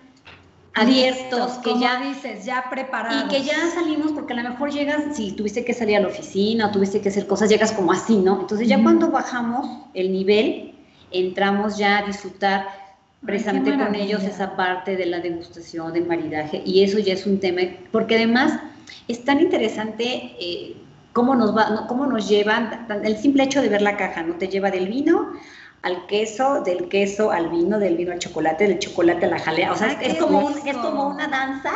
abiertos, 0.75 1.53
que 1.63 1.79
ya 1.79 2.01
dices, 2.01 2.45
ya 2.45 2.65
preparados. 2.69 3.25
Y 3.25 3.27
que 3.27 3.43
ya 3.43 3.69
salimos, 3.73 4.11
porque 4.11 4.33
a 4.33 4.37
lo 4.37 4.49
mejor 4.49 4.71
llegas, 4.71 5.15
si 5.15 5.31
tuviste 5.31 5.63
que 5.63 5.73
salir 5.73 5.97
a 5.97 5.99
la 5.99 6.07
oficina 6.07 6.67
o 6.67 6.71
tuviste 6.71 7.01
que 7.01 7.09
hacer 7.09 7.27
cosas, 7.27 7.49
llegas 7.49 7.71
como 7.71 7.91
así, 7.91 8.17
¿no? 8.17 8.41
Entonces, 8.41 8.67
ya 8.67 8.81
cuando 8.81 9.09
bajamos 9.11 9.67
el 9.93 10.11
nivel, 10.11 10.73
entramos 11.11 11.77
ya 11.77 11.99
a 11.99 12.05
disfrutar 12.05 12.82
precisamente 13.25 13.77
con 13.77 13.95
ellos 13.95 14.23
esa 14.23 14.55
parte 14.55 14.95
de 14.95 15.05
la 15.05 15.19
degustación, 15.19 15.93
del 15.93 16.05
maridaje, 16.05 16.61
y 16.65 16.83
eso 16.83 16.99
ya 16.99 17.13
es 17.13 17.25
un 17.25 17.39
tema, 17.39 17.61
porque 17.91 18.15
además 18.15 18.59
es 19.07 19.23
tan 19.23 19.39
interesante 19.39 20.35
eh, 20.39 20.75
cómo, 21.13 21.35
nos 21.35 21.55
va, 21.55 21.85
cómo 21.87 22.05
nos 22.05 22.27
llevan, 22.27 22.87
el 23.03 23.17
simple 23.17 23.43
hecho 23.43 23.61
de 23.61 23.69
ver 23.69 23.81
la 23.81 23.97
caja, 23.97 24.23
¿no? 24.23 24.35
Te 24.35 24.47
lleva 24.47 24.71
del 24.71 24.87
vino 24.87 25.33
al 25.81 26.05
queso, 26.07 26.61
del 26.63 26.87
queso 26.89 27.31
al 27.31 27.49
vino, 27.49 27.79
del 27.79 27.97
vino 27.97 28.11
al 28.11 28.19
chocolate, 28.19 28.67
del 28.67 28.79
chocolate 28.79 29.25
a 29.25 29.29
la 29.29 29.39
jalea, 29.39 29.71
o 29.71 29.75
sea, 29.75 29.91
es, 29.93 30.17
como 30.17 30.49
es 30.49 30.77
como 30.77 31.07
una 31.09 31.27
danza 31.27 31.73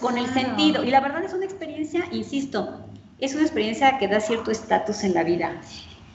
con 0.00 0.18
el 0.18 0.26
sentido, 0.28 0.84
y 0.84 0.90
la 0.90 1.00
verdad 1.00 1.24
es 1.24 1.32
una 1.32 1.44
experiencia, 1.44 2.04
insisto, 2.12 2.80
es 3.18 3.34
una 3.34 3.42
experiencia 3.42 3.98
que 3.98 4.08
da 4.08 4.20
cierto 4.20 4.50
estatus 4.50 5.04
en 5.04 5.14
la 5.14 5.24
vida. 5.24 5.60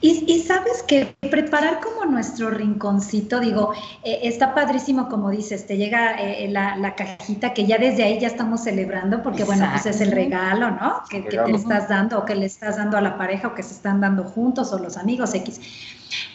Y, 0.04 0.40
sabes 0.40 0.82
que 0.82 1.14
preparar 1.30 1.80
como 1.80 2.04
nuestro 2.10 2.50
rinconcito, 2.50 3.38
digo, 3.38 3.72
eh, 4.02 4.18
está 4.24 4.52
padrísimo 4.52 5.08
como 5.08 5.30
dices, 5.30 5.64
te 5.64 5.76
llega 5.76 6.16
eh, 6.20 6.48
la, 6.48 6.94
cajita 6.96 7.54
que 7.54 7.66
ya 7.66 7.78
desde 7.78 8.02
ahí 8.02 8.18
ya 8.18 8.26
estamos 8.26 8.64
celebrando, 8.64 9.22
porque 9.22 9.44
bueno, 9.44 9.64
pues 9.70 9.86
es 9.86 10.00
el 10.00 10.10
regalo, 10.10 10.72
¿no? 10.72 11.02
Que, 11.08 11.24
que, 11.24 11.38
te 11.38 11.52
estás 11.52 11.88
dando 11.88 12.18
o 12.18 12.24
que 12.24 12.34
le 12.34 12.46
estás 12.46 12.78
dando 12.78 12.96
a 12.96 13.00
la 13.00 13.16
pareja 13.16 13.48
o 13.48 13.54
que 13.54 13.62
se 13.62 13.74
están 13.74 14.00
dando 14.00 14.24
juntos 14.24 14.72
o 14.72 14.78
los 14.78 14.96
amigos 14.96 15.34
X. 15.34 15.60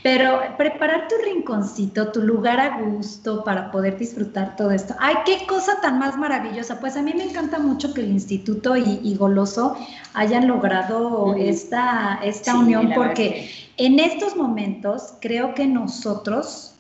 Pero 0.04 0.42
preparar 0.58 1.08
tu 1.08 1.16
rinconcito, 1.24 2.12
tu 2.12 2.22
lugar 2.22 2.60
a 2.60 2.80
gusto 2.80 3.44
para 3.44 3.72
poder 3.72 3.98
disfrutar 3.98 4.56
todo 4.56 4.72
esto. 4.72 4.96
¡Ay, 5.00 5.16
qué 5.26 5.46
cosa 5.48 5.80
tan 5.82 6.00
más 6.00 6.18
maravillosa! 6.18 6.80
Pues 6.80 6.96
a 6.96 7.02
mí 7.02 7.14
me 7.16 7.24
encanta 7.24 7.60
mucho 7.60 7.94
que 7.94 8.02
el 8.02 8.12
instituto 8.12 8.76
y, 8.76 9.16
Goloso 9.18 9.76
hayan 10.14 10.48
logrado 10.48 11.36
esta, 11.36 12.20
esta 12.24 12.56
unión 12.56 12.92
porque 12.94 13.50
en 13.78 14.00
estos 14.00 14.36
momentos 14.36 15.14
creo 15.20 15.54
que 15.54 15.66
nosotros, 15.66 16.74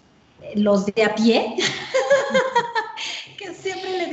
los 0.56 0.86
de 0.86 1.04
a 1.04 1.16
pie, 1.16 1.56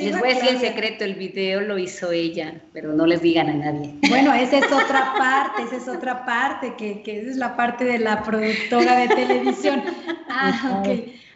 les 0.05 0.19
voy 0.19 0.31
a 0.31 0.35
decir 0.35 0.51
el 0.51 0.61
secreto, 0.61 1.05
el 1.05 1.15
video 1.15 1.61
lo 1.61 1.79
hizo 1.79 2.13
ella, 2.13 2.55
pero 2.73 2.93
no 2.93 3.07
les 3.07 3.23
digan 3.23 3.49
a 3.49 3.55
nadie. 3.55 3.95
Bueno, 4.09 4.33
esa 4.33 4.59
es 4.59 4.73
otra 4.73 5.15
parte, 5.19 5.63
esa 5.63 5.77
es 5.77 5.89
otra 5.89 6.25
parte, 6.25 6.75
que, 6.77 7.03
que 7.03 7.21
es 7.21 7.37
la 7.37 7.57
parte 7.57 7.85
de 7.85 7.99
la 7.99 8.23
productora 8.23 8.97
de 8.99 9.09
televisión. 9.09 9.83
Ah, 10.37 10.81
ok. 10.81 10.89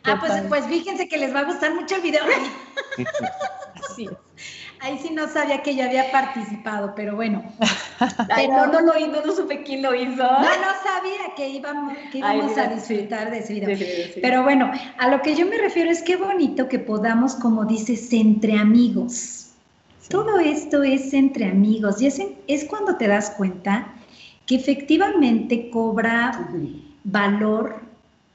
Ah, 0.02 0.16
pues, 0.18 0.32
pues 0.48 0.66
fíjense 0.66 1.08
que 1.08 1.18
les 1.18 1.32
va 1.32 1.40
a 1.40 1.44
gustar 1.44 1.72
mucho 1.72 1.94
el 1.94 2.02
video. 2.02 2.24
Así 3.88 4.06
es. 4.06 4.12
Ahí 4.80 4.98
sí 5.02 5.10
no 5.12 5.28
sabía 5.28 5.62
que 5.62 5.70
ella 5.70 5.86
había 5.86 6.10
participado, 6.12 6.94
pero 6.94 7.16
bueno. 7.16 7.42
pero 8.36 8.66
no, 8.66 8.80
no, 8.80 8.80
no, 8.82 9.26
no, 9.26 9.32
supe 9.32 9.62
quién 9.62 9.82
lo 9.82 9.94
hizo. 9.94 10.22
No, 10.22 10.40
no 10.40 10.72
sabía 10.84 11.34
que 11.36 11.48
íbamos, 11.48 11.96
que 12.12 12.18
íbamos 12.18 12.56
a 12.56 12.68
disfrutar 12.68 13.30
de 13.30 13.38
ese 13.38 13.54
video. 13.54 13.76
Pero 14.22 14.42
bueno, 14.42 14.70
a 14.98 15.08
lo 15.08 15.20
que 15.22 15.34
yo 15.34 15.46
me 15.46 15.58
refiero 15.58 15.90
es 15.90 16.02
qué 16.02 16.16
bonito 16.16 16.68
que 16.68 16.78
podamos, 16.78 17.34
como 17.34 17.64
dices, 17.64 18.12
entre 18.12 18.58
amigos. 18.58 19.50
Todo 20.08 20.38
esto 20.38 20.82
es 20.82 21.12
entre 21.12 21.46
amigos 21.46 22.00
y 22.00 22.06
es, 22.06 22.20
es 22.46 22.64
cuando 22.64 22.96
te 22.96 23.08
das 23.08 23.30
cuenta 23.30 23.92
que 24.46 24.54
efectivamente 24.54 25.68
cobra 25.70 26.48
valor 27.04 27.82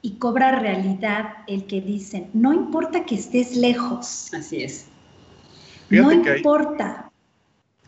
y 0.00 0.12
cobra 0.12 0.52
realidad 0.52 1.30
el 1.48 1.66
que 1.66 1.80
dicen, 1.80 2.28
no 2.32 2.52
importa 2.52 3.04
que 3.04 3.16
estés 3.16 3.56
lejos. 3.56 4.32
Así 4.32 4.62
es 4.62 4.86
no 6.02 6.12
importa. 6.12 7.10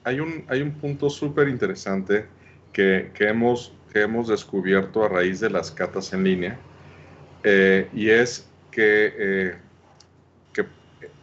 Hay, 0.05 0.21
un, 0.21 0.45
hay 0.49 0.63
un 0.63 0.73
punto 0.73 1.11
súper 1.11 1.49
interesante 1.49 2.27
que, 2.73 3.11
hemos, 3.19 3.73
que 3.93 4.03
hemos 4.03 4.29
descubierto 4.29 5.05
a 5.05 5.09
raíz 5.09 5.41
de 5.41 5.51
las 5.51 5.71
catas 5.71 6.13
en 6.13 6.25
línea, 6.25 6.59
eh, 7.43 7.89
y 7.93 8.11
es 8.11 8.49
que, 8.71 9.13
eh, 9.17 9.55
que 10.53 10.67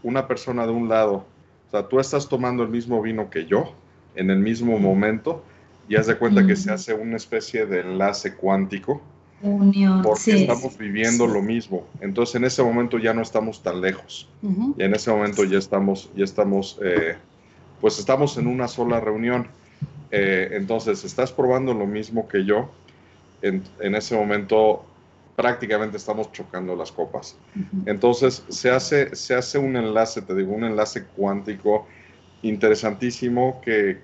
una 0.02 0.28
persona 0.28 0.66
de 0.66 0.72
un 0.72 0.90
lado, 0.90 1.26
o 1.68 1.72
sea, 1.72 1.88
tú 1.88 2.00
estás 2.00 2.28
tomando 2.28 2.64
el 2.64 2.70
mismo 2.70 3.02
vino 3.02 3.30
que 3.30 3.46
yo 3.46 3.76
en 4.16 4.30
el 4.30 4.40
mismo 4.40 4.78
momento, 4.80 5.44
y 5.88 5.96
haz 5.96 6.08
de 6.08 6.18
cuenta 6.18 6.46
que 6.46 6.56
se 6.56 6.72
hace 6.72 6.94
una 6.94 7.18
especie 7.18 7.66
de 7.66 7.82
enlace 7.82 8.36
cuántico 8.36 9.02
porque 10.04 10.36
estamos 10.36 10.78
viviendo 10.78 11.28
lo 11.28 11.42
mismo. 11.42 11.86
Entonces 12.00 12.36
en 12.36 12.46
ese 12.46 12.64
momento 12.64 12.98
ya 12.98 13.14
no 13.14 13.22
estamos 13.22 13.62
tan 13.62 13.82
lejos. 13.82 14.30
Y 14.78 14.84
en 14.84 14.94
ese 14.94 15.12
momento 15.12 15.44
ya 15.44 15.58
estamos, 15.58 16.10
ya 16.16 16.24
estamos, 16.24 16.80
eh, 16.82 17.16
pues 17.82 18.00
estamos 18.00 18.38
en 18.38 18.48
una 18.48 18.68
sola 18.68 19.00
reunión. 19.00 19.48
Eh, 20.12 20.50
entonces 20.54 21.04
estás 21.04 21.32
probando 21.32 21.74
lo 21.74 21.86
mismo 21.86 22.28
que 22.28 22.46
yo. 22.46 22.70
En, 23.42 23.64
ese 23.96 24.16
momento 24.16 24.86
prácticamente 25.36 25.98
estamos 25.98 26.32
chocando 26.32 26.76
las 26.76 26.92
copas. 26.92 27.36
Entonces 27.86 28.46
se 28.48 28.70
hace, 28.70 29.14
se 29.16 29.36
hace 29.36 29.58
un 29.58 29.76
enlace, 29.76 30.22
te 30.22 30.34
digo, 30.36 30.54
un 30.54 30.64
enlace 30.64 31.04
cuántico 31.18 31.86
interesantísimo 32.44 33.62
que, 33.62 34.00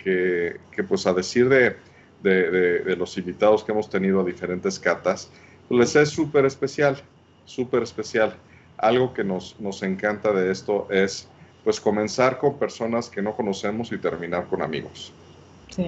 que 0.71 0.83
pues 0.83 1.07
a 1.07 1.13
decir 1.13 1.47
de 1.47 1.75
de, 2.23 2.95
los 2.97 3.17
invitados 3.17 3.63
que 3.63 3.71
hemos 3.71 3.89
tenido 3.89 4.21
a 4.21 4.23
diferentes 4.23 4.79
catas, 4.79 5.29
pues 5.67 5.79
les 5.79 5.95
es 5.95 6.09
súper 6.09 6.45
especial, 6.45 6.97
súper 7.45 7.83
especial. 7.83 8.35
Algo 8.77 9.13
que 9.13 9.23
nos, 9.23 9.59
nos 9.59 9.83
encanta 9.83 10.31
de 10.31 10.51
esto 10.51 10.87
es 10.89 11.27
pues 11.63 11.79
comenzar 11.79 12.39
con 12.39 12.57
personas 12.57 13.09
que 13.09 13.21
no 13.21 13.35
conocemos 13.35 13.91
y 13.91 13.97
terminar 13.97 14.47
con 14.47 14.61
amigos. 14.61 15.11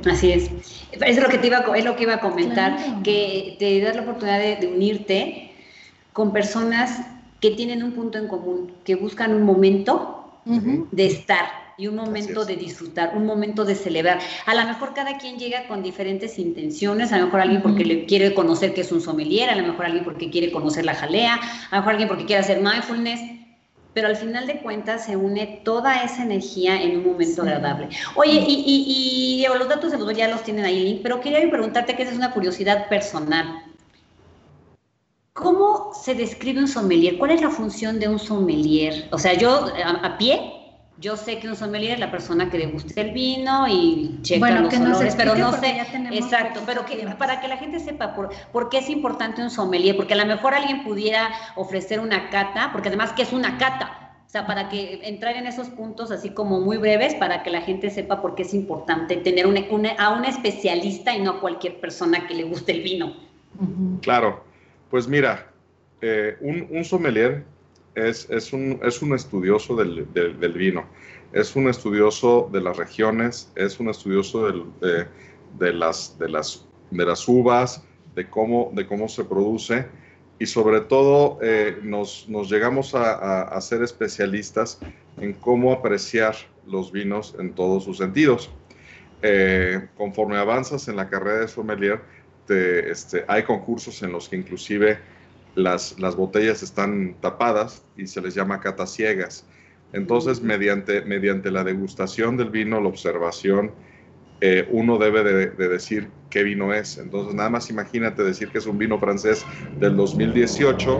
Así 0.10 0.32
es. 0.32 0.50
Es 0.92 1.22
lo 1.22 1.28
que 1.28 1.38
te 1.38 1.48
iba, 1.48 1.66
es 1.76 1.86
lo 1.86 1.96
que 1.96 2.04
iba 2.04 2.16
a 2.16 2.20
comentar, 2.20 3.02
que 3.04 3.56
te 3.58 3.82
das 3.82 3.96
la 3.96 4.04
oportunidad 4.04 4.60
de, 4.60 4.68
unirte 4.68 5.52
con 6.14 6.32
personas 6.32 7.02
que 7.40 7.52
tienen 7.52 7.84
un 7.84 7.94
punto 7.94 8.18
en 8.18 8.28
común, 8.28 8.74
que 8.84 8.96
buscan 8.96 9.34
un 9.34 9.44
momento 9.44 10.18
de 10.46 11.06
estar, 11.06 11.46
y 11.78 11.88
un 11.88 11.96
momento 11.96 12.46
de 12.46 12.56
disfrutar, 12.56 13.16
un 13.16 13.26
momento 13.26 13.66
de 13.66 13.76
celebrar. 13.76 14.20
A 14.46 14.54
lo 14.54 14.66
mejor 14.66 14.94
cada 14.94 15.18
quien 15.18 15.38
llega 15.38 15.68
con 15.68 15.84
diferentes 15.84 16.38
intenciones, 16.40 17.12
a 17.12 17.18
lo 17.18 17.26
mejor 17.26 17.42
alguien 17.42 17.62
porque 17.62 17.86
le 17.86 18.06
quiere 18.06 18.34
conocer 18.34 18.74
que 18.74 18.82
es 18.82 18.92
un 18.92 19.02
sommelier, 19.02 19.50
a 19.50 19.56
lo 19.56 19.68
mejor 19.68 19.86
alguien 19.86 20.04
porque 20.04 20.30
quiere 20.30 20.52
conocer 20.52 20.86
la 20.86 20.96
jalea, 20.96 21.36
a 21.36 21.76
lo 21.76 21.82
mejor 21.82 21.92
alguien 21.92 22.08
porque 22.08 22.26
quiere 22.26 22.42
hacer 22.42 22.62
mindfulness, 22.62 23.22
pero 23.94 24.08
al 24.08 24.16
final 24.16 24.48
de 24.48 24.60
cuentas 24.62 25.06
se 25.06 25.16
une 25.18 25.62
toda 25.64 26.04
esa 26.04 26.24
energía 26.24 26.82
en 26.82 26.98
un 26.98 27.12
momento 27.12 27.42
agradable. 27.42 27.90
Oye, 28.16 28.44
y, 28.48 29.44
y, 29.46 29.48
los 29.58 29.68
datos 29.68 29.92
de 29.92 29.98
los 29.98 30.14
ya 30.14 30.28
los 30.28 30.44
tienen 30.44 30.66
ahí, 30.66 31.00
pero 31.04 31.20
quería 31.20 31.40
preguntarte 31.50 31.96
que 31.96 32.04
esa 32.04 32.12
es 32.12 32.18
una 32.18 32.32
curiosidad 32.32 32.88
personal. 32.88 33.64
¿Cómo 35.34 35.92
se 35.94 36.14
describe 36.14 36.60
un 36.60 36.68
sommelier? 36.68 37.18
¿Cuál 37.18 37.32
es 37.32 37.42
la 37.42 37.50
función 37.50 38.00
de 38.00 38.08
un 38.08 38.20
sommelier? 38.20 39.08
O 39.12 39.18
sea, 39.18 39.34
yo 39.34 39.68
a 40.04 40.18
pie 40.18 40.61
yo 41.02 41.18
sé 41.18 41.40
que 41.40 41.48
un 41.48 41.56
sommelier 41.56 41.94
es 41.94 42.00
la 42.00 42.12
persona 42.12 42.50
que 42.52 42.60
degusta 42.60 43.02
el 43.02 43.12
vino 43.12 43.68
y 43.68 44.20
checa 44.22 44.62
los 44.62 44.74
olores, 44.74 45.16
pero 45.16 45.36
no 45.36 45.52
sé, 45.54 45.82
exacto, 46.12 46.62
pero 46.66 46.86
que, 46.86 46.96
para 47.18 47.42
que 47.42 47.48
la 47.48 47.58
gente 47.58 47.80
sepa 47.80 48.14
por, 48.14 48.30
por, 48.52 48.70
qué 48.70 48.78
es 48.78 48.90
importante 48.90 49.42
un 49.42 49.50
sommelier, 49.50 49.98
porque 49.98 50.14
a 50.14 50.18
lo 50.18 50.28
mejor 50.28 50.54
alguien 50.54 50.84
pudiera 50.84 51.32
ofrecer 51.56 52.00
una 52.00 52.30
cata, 52.30 52.70
porque 52.72 52.90
además, 52.90 53.14
¿qué 53.14 53.24
es 53.24 53.34
una 53.34 53.58
cata? 53.58 54.12
O 54.28 54.30
sea, 54.30 54.46
para 54.46 54.70
que 54.70 55.02
entrar 55.04 55.36
en 55.36 55.48
esos 55.48 55.70
puntos 55.70 56.12
así 56.12 56.30
como 56.30 56.62
muy 56.62 56.78
breves, 56.78 57.16
para 57.16 57.42
que 57.42 57.50
la 57.50 57.62
gente 57.62 57.90
sepa 57.90 58.22
por 58.22 58.36
qué 58.36 58.44
es 58.44 58.54
importante 58.54 59.18
tener 59.18 59.46
a 59.98 60.10
un 60.10 60.26
especialista 60.26 61.16
y 61.16 61.22
no 61.22 61.32
a 61.32 61.42
cualquier 61.42 61.80
persona 61.80 62.28
que 62.28 62.36
le 62.36 62.44
guste 62.44 62.74
el 62.74 62.84
vino. 62.84 63.16
Claro, 64.02 64.44
pues 64.92 65.08
mira, 65.08 65.48
eh, 66.02 66.38
un, 66.42 66.68
un 66.70 66.86
sommelier 66.86 67.44
es, 67.96 68.30
es, 68.30 68.54
un, 68.54 68.80
es 68.84 69.02
un, 69.02 69.14
estudioso 69.14 69.76
del, 69.76 70.08
del, 70.14 70.54
vino, 70.54 70.86
es 71.34 71.56
un 71.56 71.68
estudioso 71.70 72.50
de 72.52 72.62
las 72.62 72.78
regiones, 72.78 73.52
es 73.56 73.80
un 73.80 73.90
estudioso 73.90 74.48
del, 74.48 74.66
de, 74.80 75.08
de, 75.60 75.74
las, 75.74 76.18
de, 76.18 76.30
las, 76.30 76.66
de 76.90 77.06
las 77.06 77.28
uvas, 77.28 77.84
de 78.16 78.30
cómo, 78.30 78.72
de 78.74 78.86
cómo 78.86 79.08
se 79.08 79.24
produce 79.24 79.86
y 80.40 80.46
sobre 80.48 80.82
todo 80.82 81.38
eh, 81.42 81.78
nos, 81.84 82.28
nos, 82.28 82.50
llegamos 82.50 82.96
a, 82.96 83.44
a, 83.44 83.62
ser 83.62 83.84
especialistas 83.84 84.80
en 85.20 85.34
cómo 85.34 85.72
apreciar 85.72 86.36
los 86.66 86.92
vinos 86.92 87.36
en 87.38 87.54
todos 87.54 87.84
sus 87.84 87.98
sentidos. 87.98 88.50
Eh, 89.22 89.88
conforme 89.96 90.38
avanzas 90.38 90.88
en 90.88 90.96
la 90.96 91.10
carrera 91.10 91.42
de 91.42 91.48
sommelier, 91.48 92.02
te, 92.48 92.90
este, 92.90 93.24
hay 93.28 93.44
concursos 93.44 94.02
en 94.02 94.12
los 94.12 94.28
que 94.28 94.36
inclusive 94.36 94.98
las, 95.56 96.00
las 96.00 96.16
botellas 96.16 96.64
están 96.64 97.16
tapadas 97.22 97.84
y 97.98 98.08
se 98.08 98.22
les 98.22 98.36
llama 98.36 98.60
catas 98.60 98.92
ciegas. 98.92 99.46
Entonces, 99.94 100.42
mediante, 100.42 101.02
mediante 101.02 101.52
la 101.52 101.64
degustación 101.64 102.38
del 102.38 102.50
vino, 102.50 102.80
la 102.80 102.88
observación, 102.88 103.72
eh, 104.40 104.68
uno 104.72 104.98
debe 104.98 105.24
de, 105.24 105.68
decir 105.68 106.10
qué 106.30 106.44
vino 106.44 106.74
es. 106.74 106.98
Entonces, 106.98 107.36
nada 107.36 107.50
más 107.50 107.70
imagínate 107.70 108.24
decir 108.24 108.50
que 108.50 108.58
es 108.58 108.66
un 108.66 108.78
vino 108.78 108.98
francés 108.98 109.46
del 109.80 109.96
2018 109.96 111.00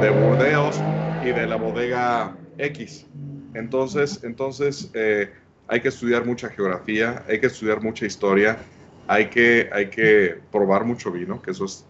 de 0.00 0.10
Bordeaux 0.10 0.76
y 1.24 1.28
de 1.28 1.46
la 1.46 1.56
bodega 1.56 2.36
X. 2.58 3.06
Entonces, 3.54 4.20
entonces 4.24 4.90
eh, 4.94 5.30
hay 5.68 5.80
que 5.80 5.88
estudiar 5.88 6.24
mucha 6.24 6.48
geografía, 6.48 7.24
hay 7.28 7.38
que 7.38 7.46
estudiar 7.46 7.82
mucha 7.82 8.06
historia, 8.06 8.58
hay 9.06 9.26
que, 9.26 9.68
hay 9.72 9.88
que 9.88 10.38
probar 10.50 10.84
mucho 10.84 11.12
vino, 11.12 11.40
que 11.42 11.52
eso 11.52 11.66
es 11.66 11.86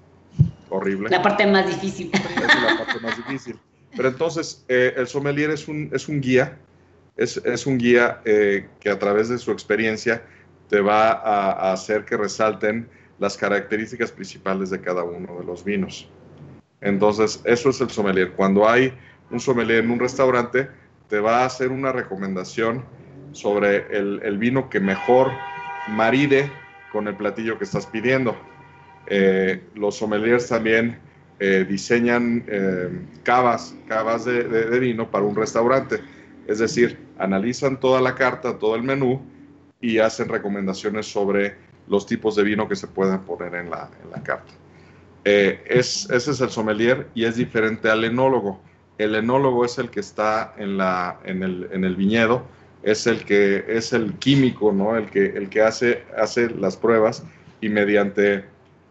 horrible. 0.68 1.10
La 1.10 1.22
parte 1.22 1.46
más 1.46 1.66
difícil. 1.66 2.10
es 2.12 2.62
la 2.62 2.78
parte 2.78 3.00
más 3.00 3.16
difícil. 3.16 3.58
Pero 3.96 4.08
entonces, 4.08 4.64
eh, 4.68 4.94
el 4.96 5.06
sommelier 5.06 5.50
es 5.50 5.68
un, 5.68 5.90
es 5.92 6.08
un 6.08 6.20
guía, 6.20 6.58
es, 7.16 7.36
es 7.38 7.66
un 7.66 7.78
guía 7.78 8.20
eh, 8.24 8.68
que 8.78 8.90
a 8.90 8.98
través 8.98 9.28
de 9.28 9.38
su 9.38 9.50
experiencia 9.50 10.22
te 10.68 10.80
va 10.80 11.10
a, 11.10 11.72
hacer 11.72 12.04
que 12.04 12.16
resalten 12.16 12.88
las 13.18 13.36
características 13.36 14.12
principales 14.12 14.70
de 14.70 14.80
cada 14.80 15.02
uno 15.02 15.38
de 15.38 15.44
los 15.44 15.64
vinos. 15.64 16.08
Entonces, 16.80 17.42
eso 17.44 17.70
es 17.70 17.80
el 17.80 17.90
sommelier. 17.90 18.32
Cuando 18.32 18.68
hay 18.68 18.92
un 19.30 19.40
sommelier 19.40 19.84
en 19.84 19.90
un 19.90 19.98
restaurante, 19.98 20.68
te 21.08 21.18
va 21.18 21.42
a 21.42 21.46
hacer 21.46 21.70
una 21.70 21.92
recomendación 21.92 22.84
sobre 23.32 23.86
el, 23.96 24.20
el 24.22 24.38
vino 24.38 24.70
que 24.70 24.80
mejor 24.80 25.32
maride 25.88 26.50
con 26.92 27.08
el 27.08 27.16
platillo 27.16 27.58
que 27.58 27.64
estás 27.64 27.86
pidiendo. 27.86 28.36
Eh, 29.06 29.62
los 29.74 29.96
sommeliers 29.96 30.48
también 30.48 30.98
eh, 31.38 31.66
diseñan 31.68 32.44
cavas, 33.22 33.74
cavas 33.88 34.24
de, 34.24 34.78
vino 34.78 35.10
para 35.10 35.24
un 35.24 35.34
restaurante. 35.34 36.00
Es 36.46 36.58
decir, 36.58 36.98
analizan 37.18 37.78
toda 37.78 38.00
la 38.00 38.14
carta, 38.14 38.58
todo 38.58 38.76
el 38.76 38.82
menú 38.82 39.20
y 39.80 39.98
hacen 39.98 40.28
recomendaciones 40.28 41.06
sobre 41.06 41.54
los 41.88 42.06
tipos 42.06 42.36
de 42.36 42.42
vino 42.42 42.68
que 42.68 42.76
se 42.76 42.86
pueden 42.86 43.20
poner 43.20 43.54
en 43.54 43.70
la, 43.70 43.90
carta. 44.22 44.52
es, 45.24 46.08
ese 46.10 46.30
es 46.30 46.40
el 46.40 46.50
sommelier 46.50 47.08
y 47.14 47.24
es 47.24 47.36
diferente 47.36 47.88
al 47.88 48.04
enólogo. 48.04 48.60
El 48.98 49.14
enólogo 49.14 49.64
es 49.64 49.78
el 49.78 49.88
que 49.90 50.00
está 50.00 50.54
en, 50.58 50.76
la, 50.76 51.18
en, 51.24 51.42
el, 51.42 51.68
en 51.72 51.84
el 51.84 51.96
viñedo, 51.96 52.44
es 52.82 53.06
el 53.06 53.24
que 53.24 53.64
es 53.66 53.92
el 53.92 54.14
químico, 54.14 54.72
¿no? 54.72 54.96
El 54.96 55.10
que, 55.10 55.24
el 55.24 55.48
que 55.48 55.62
hace, 55.62 56.04
hace 56.16 56.50
las 56.50 56.76
pruebas 56.76 57.24
y 57.60 57.68
mediante 57.68 58.44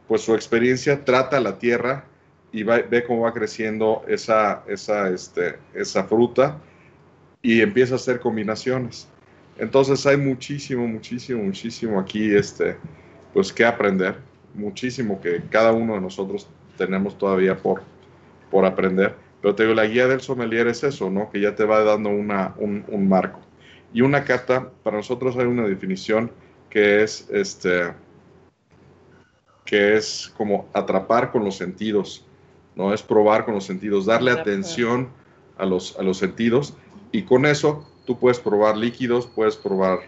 pues 0.09 0.23
su 0.23 0.33
experiencia 0.33 1.05
trata 1.05 1.39
la 1.39 1.59
tierra 1.59 2.03
y 2.51 2.63
ve 2.63 3.03
cómo 3.05 3.21
va 3.21 3.33
creciendo 3.33 4.03
esa, 4.07 4.63
esa, 4.67 5.07
este, 5.09 5.59
esa 5.75 6.03
fruta 6.05 6.57
y 7.43 7.61
empieza 7.61 7.93
a 7.93 7.97
hacer 7.97 8.19
combinaciones. 8.19 9.07
Entonces 9.59 10.03
hay 10.07 10.17
muchísimo, 10.17 10.87
muchísimo, 10.87 11.43
muchísimo 11.43 11.99
aquí 11.99 12.35
este, 12.35 12.75
pues 13.35 13.53
que 13.53 13.63
aprender, 13.63 14.15
muchísimo 14.55 15.21
que 15.21 15.43
cada 15.51 15.73
uno 15.73 15.93
de 15.93 16.01
nosotros 16.01 16.47
tenemos 16.75 17.15
todavía 17.15 17.55
por, 17.55 17.83
por 18.49 18.65
aprender. 18.65 19.13
Pero 19.43 19.53
te 19.53 19.63
digo, 19.63 19.75
la 19.75 19.85
guía 19.85 20.07
del 20.07 20.21
sommelier 20.21 20.67
es 20.67 20.83
eso, 20.83 21.11
¿no? 21.11 21.29
Que 21.29 21.39
ya 21.39 21.55
te 21.55 21.65
va 21.65 21.83
dando 21.83 22.09
una, 22.09 22.55
un, 22.57 22.83
un 22.87 23.07
marco. 23.07 23.41
Y 23.93 24.01
una 24.01 24.23
cata, 24.23 24.71
para 24.81 24.97
nosotros 24.97 25.37
hay 25.37 25.45
una 25.45 25.67
definición 25.67 26.31
que 26.69 27.03
es, 27.03 27.29
este, 27.31 27.93
que 29.69 29.95
es 29.95 30.33
como 30.35 30.67
atrapar 30.73 31.31
con 31.31 31.45
los 31.45 31.55
sentidos, 31.55 32.25
¿no? 32.75 32.91
Es 32.91 33.03
probar 33.03 33.45
con 33.45 33.53
los 33.53 33.65
sentidos, 33.65 34.07
darle 34.07 34.31
atención 34.31 35.09
a 35.59 35.65
los, 35.65 35.95
a 35.99 36.01
los 36.01 36.17
sentidos 36.17 36.73
y 37.11 37.21
con 37.21 37.45
eso 37.45 37.87
tú 38.07 38.17
puedes 38.17 38.39
probar 38.39 38.75
líquidos, 38.75 39.27
puedes 39.27 39.55
probar, 39.55 39.99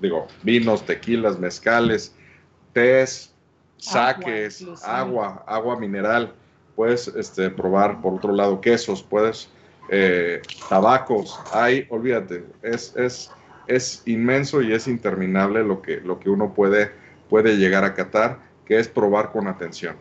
digo, 0.00 0.26
vinos, 0.42 0.86
tequilas, 0.86 1.38
mezcales, 1.38 2.14
tés, 2.72 3.34
saques, 3.76 4.64
agua, 4.84 5.44
agua, 5.46 5.78
mineral. 5.78 6.32
Puedes 6.74 7.08
este, 7.08 7.50
probar, 7.50 8.00
por 8.00 8.14
otro 8.14 8.32
lado, 8.32 8.62
quesos, 8.62 9.02
puedes 9.02 9.50
eh, 9.90 10.40
tabacos, 10.70 11.38
hay, 11.52 11.86
olvídate, 11.90 12.46
es, 12.62 12.96
es, 12.96 13.30
es 13.66 14.02
inmenso 14.06 14.62
y 14.62 14.72
es 14.72 14.88
interminable 14.88 15.62
lo 15.62 15.82
que, 15.82 16.00
lo 16.00 16.18
que 16.18 16.30
uno 16.30 16.54
puede, 16.54 16.90
puede 17.28 17.58
llegar 17.58 17.84
a 17.84 17.92
catar, 17.92 18.49
que 18.70 18.78
es 18.78 18.86
probar 18.86 19.32
con 19.32 19.48
atención. 19.48 19.96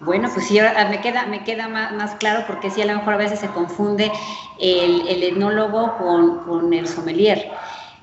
Bueno, 0.00 0.30
pues 0.32 0.46
sí, 0.46 0.58
ahora 0.58 0.88
me 0.88 1.02
queda, 1.02 1.26
me 1.26 1.44
queda 1.44 1.68
más, 1.68 2.14
claro 2.14 2.44
porque 2.46 2.70
sí, 2.70 2.80
a 2.80 2.86
lo 2.86 2.94
mejor 2.94 3.12
a 3.12 3.18
veces 3.18 3.40
se 3.40 3.48
confunde 3.48 4.10
el, 4.58 5.06
el 5.06 5.22
etnólogo 5.22 5.98
con, 5.98 6.44
con, 6.44 6.72
el 6.72 6.88
sommelier. 6.88 7.50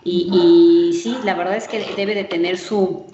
Y, 0.03 0.29
y, 0.31 0.93
sí, 0.93 1.17
la 1.23 1.33
verdad 1.33 1.55
es 1.55 1.67
que 1.67 1.83
debe 1.97 2.13
de 2.13 2.25
tener 2.25 2.59
su, 2.59 3.07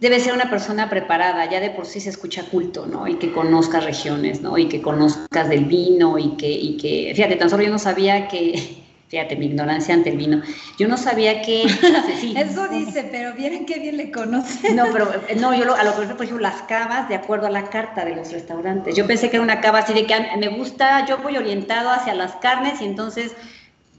debe 0.00 0.18
ser 0.18 0.32
una 0.32 0.48
persona 0.48 0.88
preparada, 0.88 1.50
ya 1.50 1.60
de 1.60 1.68
por 1.68 1.84
sí 1.84 2.00
se 2.00 2.08
escucha 2.08 2.44
culto, 2.48 2.86
¿no? 2.86 3.06
Y 3.06 3.16
que 3.16 3.32
conozcas 3.32 3.84
regiones, 3.84 4.40
¿no? 4.40 4.56
Y 4.56 4.66
que 4.66 4.80
conozcas 4.80 5.50
del 5.50 5.66
vino 5.66 6.18
y 6.18 6.38
que, 6.38 6.50
y 6.50 6.78
que, 6.78 7.12
fíjate, 7.14 7.36
tan 7.36 7.50
solo 7.50 7.64
yo 7.64 7.70
no 7.70 7.78
sabía 7.78 8.28
que, 8.28 8.81
fíjate, 9.12 9.36
mi 9.36 9.44
ignorancia 9.44 9.92
ante 9.92 10.08
el 10.08 10.16
vino, 10.16 10.40
yo 10.78 10.88
no 10.88 10.96
sabía 10.96 11.42
que... 11.42 11.64
Eso 12.34 12.66
dice, 12.68 13.06
pero 13.12 13.34
miren 13.34 13.66
qué 13.66 13.78
bien 13.78 13.98
le 13.98 14.10
conoce. 14.10 14.72
No, 14.72 14.86
pero 14.90 15.12
no, 15.36 15.54
yo 15.54 15.66
lo, 15.66 15.74
a 15.74 15.84
lo 15.84 15.94
que 16.00 16.06
por 16.14 16.24
ejemplo, 16.24 16.38
las 16.38 16.62
cavas 16.62 17.10
de 17.10 17.16
acuerdo 17.16 17.46
a 17.46 17.50
la 17.50 17.64
carta 17.64 18.06
de 18.06 18.16
los 18.16 18.32
restaurantes. 18.32 18.96
Yo 18.96 19.06
pensé 19.06 19.28
que 19.28 19.36
era 19.36 19.42
una 19.42 19.60
cava 19.60 19.80
así 19.80 19.92
de 19.92 20.06
que 20.06 20.14
me 20.38 20.48
gusta, 20.48 21.04
yo 21.04 21.18
voy 21.18 21.36
orientado 21.36 21.90
hacia 21.90 22.14
las 22.14 22.36
carnes 22.36 22.80
y 22.80 22.86
entonces 22.86 23.36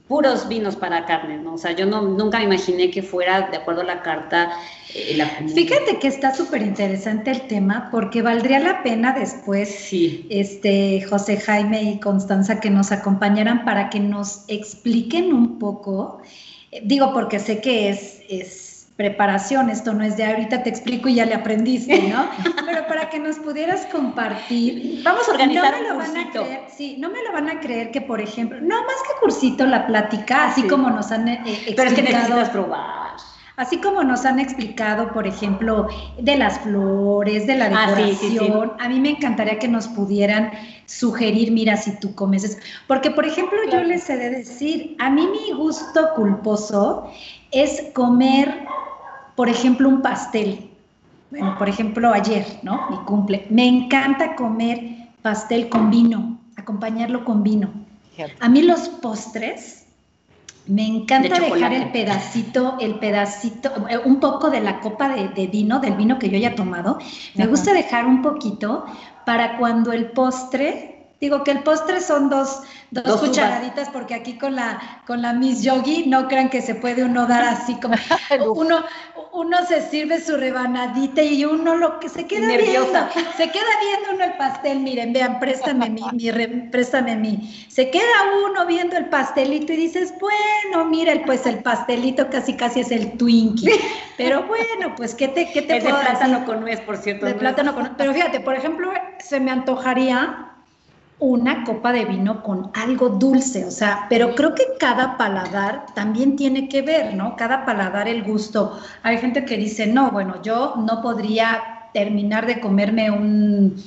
puros 0.08 0.48
vinos 0.48 0.76
para 0.76 1.06
carne, 1.06 1.38
¿no? 1.38 1.54
O 1.54 1.58
sea, 1.58 1.72
yo 1.72 1.86
no, 1.86 2.02
nunca 2.02 2.38
me 2.38 2.44
imaginé 2.44 2.90
que 2.90 3.02
fuera 3.02 3.48
de 3.50 3.56
acuerdo 3.56 3.80
a 3.80 3.84
la 3.84 4.02
carta. 4.02 4.52
Eh, 4.94 5.18
Fíjate 5.54 5.98
que 5.98 6.08
está 6.08 6.34
súper 6.34 6.62
interesante 6.62 7.30
el 7.30 7.42
tema 7.42 7.88
porque 7.90 8.20
valdría 8.20 8.60
la 8.60 8.82
pena 8.82 9.12
después, 9.18 9.68
sí. 9.68 10.26
este, 10.28 11.02
José 11.08 11.38
Jaime 11.38 11.82
y 11.82 12.00
Constanza, 12.00 12.60
que 12.60 12.70
nos 12.70 12.92
acompañaran 12.92 13.64
para 13.64 13.88
que 13.88 14.00
nos 14.00 14.44
expliquen 14.48 15.32
un 15.32 15.58
poco, 15.58 16.20
eh, 16.70 16.82
digo 16.84 17.12
porque 17.14 17.38
sé 17.38 17.62
que 17.62 17.88
es, 17.88 18.20
es 18.28 18.63
preparación, 18.96 19.70
esto 19.70 19.92
no 19.92 20.04
es 20.04 20.16
de 20.16 20.24
ahorita 20.24 20.62
te 20.62 20.70
explico 20.70 21.08
y 21.08 21.16
ya 21.16 21.26
le 21.26 21.34
aprendiste, 21.34 22.00
¿no? 22.08 22.28
Pero 22.66 22.86
para 22.86 23.10
que 23.10 23.18
nos 23.18 23.36
pudieras 23.36 23.86
compartir, 23.86 25.02
vamos 25.02 25.28
a 25.28 25.32
organizar 25.32 25.72
no 25.72 25.80
me 25.80 25.88
lo 25.88 25.96
van 25.96 26.16
a 26.16 26.30
creer, 26.30 26.60
sí, 26.68 26.96
no 26.98 27.10
me 27.10 27.22
lo 27.22 27.32
van 27.32 27.48
a 27.48 27.60
creer 27.60 27.90
que 27.90 28.00
por 28.00 28.20
ejemplo, 28.20 28.60
no 28.60 28.76
más 28.82 28.96
que 29.02 29.20
cursito 29.20 29.66
la 29.66 29.86
plática, 29.86 30.48
así 30.48 30.62
como 30.64 30.90
nos 30.90 31.10
han 31.10 31.26
explicado. 31.28 31.70
Eh, 31.70 31.74
Pero 31.76 31.90
es 31.90 31.94
que 31.96 32.02
necesitas 32.02 32.50
probar. 32.50 33.04
Así 33.56 33.76
como 33.78 34.02
nos 34.02 34.24
han 34.24 34.40
explicado, 34.40 35.12
por 35.12 35.28
ejemplo, 35.28 35.86
de 36.20 36.36
las 36.36 36.58
flores, 36.58 37.46
de 37.46 37.54
la 37.54 37.66
ah, 37.66 37.94
decoración, 37.94 38.72
a 38.80 38.88
mí 38.88 38.98
me 38.98 39.10
encantaría 39.10 39.60
que 39.60 39.68
nos 39.68 39.86
pudieran 39.86 40.50
sugerir, 40.86 41.52
mira, 41.52 41.76
si 41.76 41.96
tú 42.00 42.12
comes 42.16 42.58
Porque, 42.88 43.12
por 43.12 43.24
ejemplo, 43.24 43.56
yo 43.70 43.84
les 43.84 44.10
he 44.10 44.16
de 44.16 44.30
decir, 44.30 44.96
a 44.98 45.08
mí 45.08 45.28
mi 45.28 45.52
gusto 45.52 46.10
culposo 46.16 47.08
es 47.52 47.92
comer 47.94 48.66
por 49.34 49.48
ejemplo, 49.48 49.88
un 49.88 50.02
pastel. 50.02 50.70
Bueno, 51.30 51.56
por 51.58 51.68
ejemplo, 51.68 52.12
ayer, 52.12 52.46
¿no? 52.62 52.88
Mi 52.90 52.96
cumple. 52.98 53.46
Me 53.50 53.66
encanta 53.66 54.36
comer 54.36 55.08
pastel 55.22 55.68
con 55.68 55.90
vino, 55.90 56.38
acompañarlo 56.56 57.24
con 57.24 57.42
vino. 57.42 57.70
A 58.40 58.48
mí 58.48 58.62
los 58.62 58.88
postres, 58.88 59.86
me 60.66 60.86
encanta 60.86 61.38
dejar 61.40 61.72
el 61.72 61.90
pedacito, 61.90 62.76
el 62.80 62.98
pedacito, 62.98 63.70
eh, 63.88 63.98
un 64.04 64.20
poco 64.20 64.50
de 64.50 64.60
la 64.60 64.80
copa 64.80 65.08
de, 65.08 65.46
vino, 65.46 65.80
del 65.80 65.94
vino 65.94 66.18
que 66.18 66.30
yo 66.30 66.36
haya 66.36 66.54
tomado. 66.54 66.98
Me 67.34 67.46
gusta 67.46 67.72
dejar 67.72 68.06
un 68.06 68.22
poquito 68.22 68.86
para 69.26 69.58
cuando 69.58 69.92
el 69.92 70.10
postre 70.12 70.93
Digo 71.20 71.44
que 71.44 71.52
el 71.52 71.62
postre 71.62 72.00
son 72.00 72.28
dos, 72.28 72.60
dos, 72.90 73.20
cucharaditas, 73.20 73.88
porque 73.90 74.14
aquí 74.14 74.36
con 74.36 74.56
la, 74.56 75.02
con 75.06 75.22
la 75.22 75.32
Miss 75.32 75.62
Yogi 75.62 76.06
no 76.06 76.28
crean 76.28 76.50
que 76.50 76.60
se 76.60 76.74
puede 76.74 77.04
uno 77.04 77.26
dar 77.26 77.44
así 77.44 77.76
como 77.76 77.94
uno, 78.54 78.84
uno 79.32 79.56
se 79.66 79.88
sirve 79.88 80.20
su 80.20 80.36
rebanadita 80.36 81.22
y 81.22 81.44
uno 81.44 81.76
lo 81.76 81.98
que 82.00 82.08
se 82.08 82.26
queda 82.26 82.48
Nerviosa. 82.48 83.10
viendo, 83.14 83.32
se 83.36 83.50
queda 83.50 83.64
viendo 83.80 84.14
uno 84.14 84.24
el 84.24 84.36
pastel, 84.36 84.80
miren, 84.80 85.12
vean, 85.12 85.38
préstame 85.38 85.88
mi, 85.88 86.02
mi 86.12 86.30
préstame 86.70 87.16
mi, 87.16 87.66
se 87.68 87.90
queda 87.90 88.02
uno 88.46 88.66
viendo 88.66 88.96
el 88.96 89.06
pastelito 89.06 89.72
y 89.72 89.76
dices, 89.76 90.12
bueno, 90.20 90.84
mira, 90.84 91.14
pues 91.24 91.46
el 91.46 91.62
pastelito 91.62 92.28
casi 92.28 92.54
casi 92.54 92.80
es 92.80 92.90
el 92.90 93.16
Twinkie, 93.16 93.70
pero 94.16 94.44
bueno, 94.44 94.94
pues 94.96 95.14
qué 95.14 95.28
te, 95.28 95.50
qué 95.52 95.62
te 95.62 95.78
es 95.78 95.84
de 95.84 95.90
plátano 95.90 96.44
con 96.44 96.60
nuez, 96.60 96.80
por 96.80 96.96
cierto. 96.96 97.26
De 97.26 97.34
plátano 97.34 97.74
con 97.74 97.94
pero 97.96 98.12
fíjate, 98.12 98.40
por 98.40 98.54
ejemplo, 98.54 98.92
se 99.18 99.40
me 99.40 99.50
antojaría 99.50 100.53
una 101.18 101.64
copa 101.64 101.92
de 101.92 102.04
vino 102.04 102.42
con 102.42 102.70
algo 102.74 103.08
dulce, 103.08 103.64
o 103.64 103.70
sea, 103.70 104.06
pero 104.08 104.34
creo 104.34 104.54
que 104.54 104.64
cada 104.78 105.16
paladar 105.16 105.86
también 105.94 106.36
tiene 106.36 106.68
que 106.68 106.82
ver, 106.82 107.14
¿no? 107.14 107.36
Cada 107.36 107.64
paladar 107.64 108.08
el 108.08 108.24
gusto. 108.24 108.78
Hay 109.02 109.18
gente 109.18 109.44
que 109.44 109.56
dice, 109.56 109.86
no, 109.86 110.10
bueno, 110.10 110.42
yo 110.42 110.74
no 110.76 111.00
podría 111.02 111.88
terminar 111.92 112.46
de 112.46 112.60
comerme 112.60 113.10
un, 113.10 113.80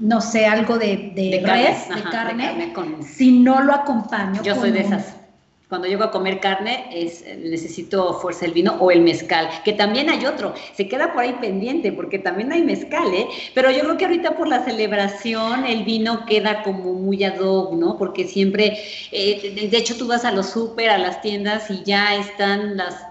no 0.00 0.20
sé, 0.20 0.46
algo 0.46 0.78
de, 0.78 1.12
de, 1.14 1.42
res, 1.44 1.94
de 1.94 2.02
carne, 2.10 2.72
si 3.02 3.38
no 3.38 3.60
lo 3.60 3.74
acompaño. 3.74 4.42
Yo 4.42 4.54
soy 4.54 4.70
de 4.70 4.80
esas 4.80 5.19
cuando 5.70 5.86
llego 5.86 6.02
a 6.02 6.10
comer 6.10 6.40
carne 6.40 6.88
es 6.92 7.24
necesito 7.38 8.14
fuerza 8.14 8.44
el 8.44 8.52
vino 8.52 8.76
o 8.80 8.90
el 8.90 9.00
mezcal, 9.00 9.48
que 9.64 9.72
también 9.72 10.10
hay 10.10 10.26
otro, 10.26 10.52
se 10.74 10.88
queda 10.88 11.12
por 11.12 11.22
ahí 11.22 11.36
pendiente 11.40 11.92
porque 11.92 12.18
también 12.18 12.52
hay 12.52 12.62
mezcal, 12.62 13.14
¿eh? 13.14 13.28
Pero 13.54 13.70
yo 13.70 13.80
creo 13.80 13.96
que 13.96 14.04
ahorita 14.04 14.36
por 14.36 14.48
la 14.48 14.64
celebración 14.64 15.64
el 15.64 15.84
vino 15.84 16.26
queda 16.26 16.64
como 16.64 16.92
muy 16.92 17.22
ad 17.22 17.38
hoc, 17.38 17.74
¿no? 17.74 17.96
Porque 17.96 18.26
siempre, 18.26 18.78
eh, 19.12 19.68
de 19.70 19.76
hecho 19.78 19.96
tú 19.96 20.08
vas 20.08 20.24
a 20.24 20.32
los 20.32 20.50
súper, 20.50 20.90
a 20.90 20.98
las 20.98 21.22
tiendas 21.22 21.70
y 21.70 21.84
ya 21.84 22.16
están 22.16 22.76
las 22.76 23.06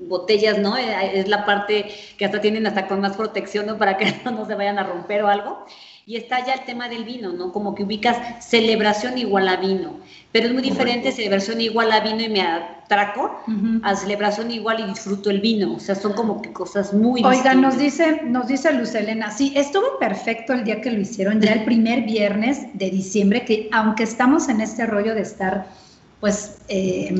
botellas, 0.00 0.58
¿no? 0.58 0.76
Eh, 0.76 1.20
es 1.20 1.28
la 1.28 1.46
parte 1.46 1.86
que 2.18 2.24
hasta 2.24 2.40
tienen 2.40 2.66
hasta 2.66 2.88
con 2.88 3.00
más 3.00 3.16
protección, 3.16 3.66
¿no? 3.66 3.78
Para 3.78 3.96
que 3.96 4.12
no 4.24 4.44
se 4.46 4.56
vayan 4.56 4.80
a 4.80 4.82
romper 4.82 5.22
o 5.22 5.28
algo. 5.28 5.64
Y 6.06 6.16
está 6.16 6.44
ya 6.44 6.54
el 6.54 6.64
tema 6.64 6.88
del 6.88 7.04
vino, 7.04 7.32
¿no? 7.32 7.52
Como 7.52 7.74
que 7.74 7.84
ubicas 7.84 8.44
celebración 8.44 9.18
igual 9.18 9.48
a 9.48 9.56
vino. 9.56 10.00
Pero 10.32 10.46
es 10.46 10.52
muy 10.52 10.62
diferente 10.62 11.12
celebración 11.12 11.60
igual 11.60 11.92
a 11.92 12.00
vino 12.00 12.22
y 12.22 12.28
me 12.28 12.42
atraco 12.42 13.42
a 13.82 13.96
celebración 13.96 14.50
igual 14.50 14.80
y 14.80 14.84
disfruto 14.84 15.30
el 15.30 15.40
vino. 15.40 15.74
O 15.74 15.80
sea, 15.80 15.94
son 15.94 16.14
como 16.14 16.40
que 16.40 16.52
cosas 16.52 16.92
muy 16.94 17.22
Oiga, 17.24 17.54
nos 17.54 17.78
dice, 17.78 18.22
nos 18.24 18.48
dice 18.48 18.72
Luz 18.72 18.94
Elena, 18.94 19.30
sí, 19.30 19.52
estuvo 19.56 19.98
perfecto 19.98 20.52
el 20.52 20.64
día 20.64 20.80
que 20.80 20.90
lo 20.90 21.00
hicieron, 21.00 21.40
ya 21.40 21.52
el 21.52 21.64
primer 21.64 22.02
viernes 22.02 22.66
de 22.74 22.90
diciembre, 22.90 23.44
que 23.44 23.68
aunque 23.72 24.04
estamos 24.04 24.48
en 24.48 24.60
este 24.60 24.86
rollo 24.86 25.14
de 25.14 25.22
estar, 25.22 25.66
pues, 26.20 26.58
eh, 26.68 27.14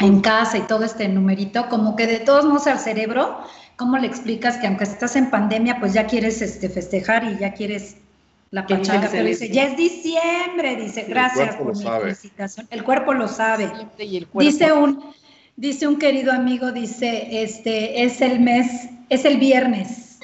en 0.00 0.20
casa 0.20 0.58
y 0.58 0.62
todo 0.62 0.84
este 0.84 1.08
numerito, 1.08 1.68
como 1.68 1.96
que 1.96 2.06
de 2.06 2.18
todos 2.18 2.44
modos 2.44 2.66
al 2.66 2.78
cerebro 2.78 3.38
¿cómo 3.76 3.98
le 3.98 4.06
explicas 4.06 4.56
que 4.58 4.66
aunque 4.66 4.84
estás 4.84 5.16
en 5.16 5.30
pandemia, 5.30 5.78
pues 5.80 5.92
ya 5.92 6.06
quieres 6.06 6.40
este, 6.42 6.68
festejar 6.68 7.24
y 7.24 7.38
ya 7.38 7.52
quieres 7.54 7.96
la 8.50 8.66
pachanga? 8.66 9.08
Pero 9.10 9.24
dice, 9.24 9.48
ya 9.48 9.64
es 9.64 9.76
diciembre, 9.76 10.76
dice, 10.76 11.04
gracias 11.08 11.56
por 11.56 11.76
mi 11.76 11.84
felicitación. 11.84 12.66
El 12.70 12.84
cuerpo 12.84 13.14
lo 13.14 13.28
sabe. 13.28 13.70
Dice 14.34 14.72
un, 14.72 15.04
dice 15.56 15.86
un 15.86 15.98
querido 15.98 16.32
amigo, 16.32 16.72
dice, 16.72 17.42
este, 17.42 18.04
es 18.04 18.20
el 18.20 18.40
mes, 18.40 18.88
es 19.08 19.24
el 19.24 19.38
viernes. 19.38 20.18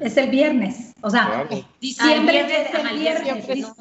Es 0.00 0.16
el 0.16 0.28
viernes. 0.30 0.92
O 1.02 1.10
sea, 1.10 1.46
diciembre 1.80 2.40
es 2.40 2.74
el 2.74 2.98
viernes. 2.98 3.72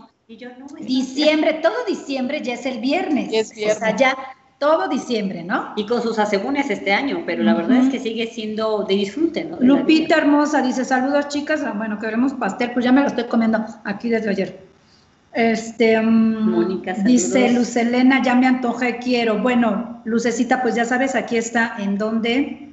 Diciembre, 0.80 1.54
todo 1.56 1.74
diciembre 1.88 2.42
ya 2.42 2.54
es 2.54 2.66
el 2.66 2.80
viernes. 2.80 3.52
O 3.52 3.80
sea, 3.80 3.96
ya 3.96 4.16
todo 4.62 4.88
diciembre, 4.88 5.44
¿no? 5.44 5.74
Y 5.76 5.88
con 5.88 6.04
sus 6.04 6.20
asegúnes 6.20 6.70
este 6.70 6.94
año, 6.94 7.24
pero 7.26 7.42
la 7.42 7.56
verdad 7.56 7.78
es 7.78 7.90
que 7.90 7.98
sigue 8.00 8.28
siendo 8.28 8.84
de 8.84 8.94
disfrute, 8.94 9.44
¿no? 9.44 9.58
Lupita 9.60 10.18
hermosa 10.18 10.62
dice, 10.62 10.86
saludos 10.86 11.30
chicas, 11.30 11.64
ah, 11.66 11.74
bueno, 11.76 11.98
queremos 11.98 12.34
pastel, 12.34 12.70
pues 12.72 12.86
ya 12.86 12.92
me 12.92 13.02
lo 13.02 13.08
estoy 13.08 13.24
comiendo 13.24 13.66
aquí 13.86 14.10
desde 14.10 14.30
ayer. 14.30 14.60
Este, 15.34 16.00
mm, 16.00 16.52
Mónica, 16.52 16.94
dice 16.94 17.52
Lucelena, 17.54 18.22
ya 18.22 18.36
me 18.36 18.46
antojé, 18.46 19.00
quiero. 19.00 19.40
Bueno, 19.40 20.00
Lucecita, 20.06 20.62
pues 20.62 20.76
ya 20.76 20.86
sabes, 20.86 21.16
aquí 21.16 21.38
está 21.38 21.78
en 21.80 21.98
donde 21.98 22.71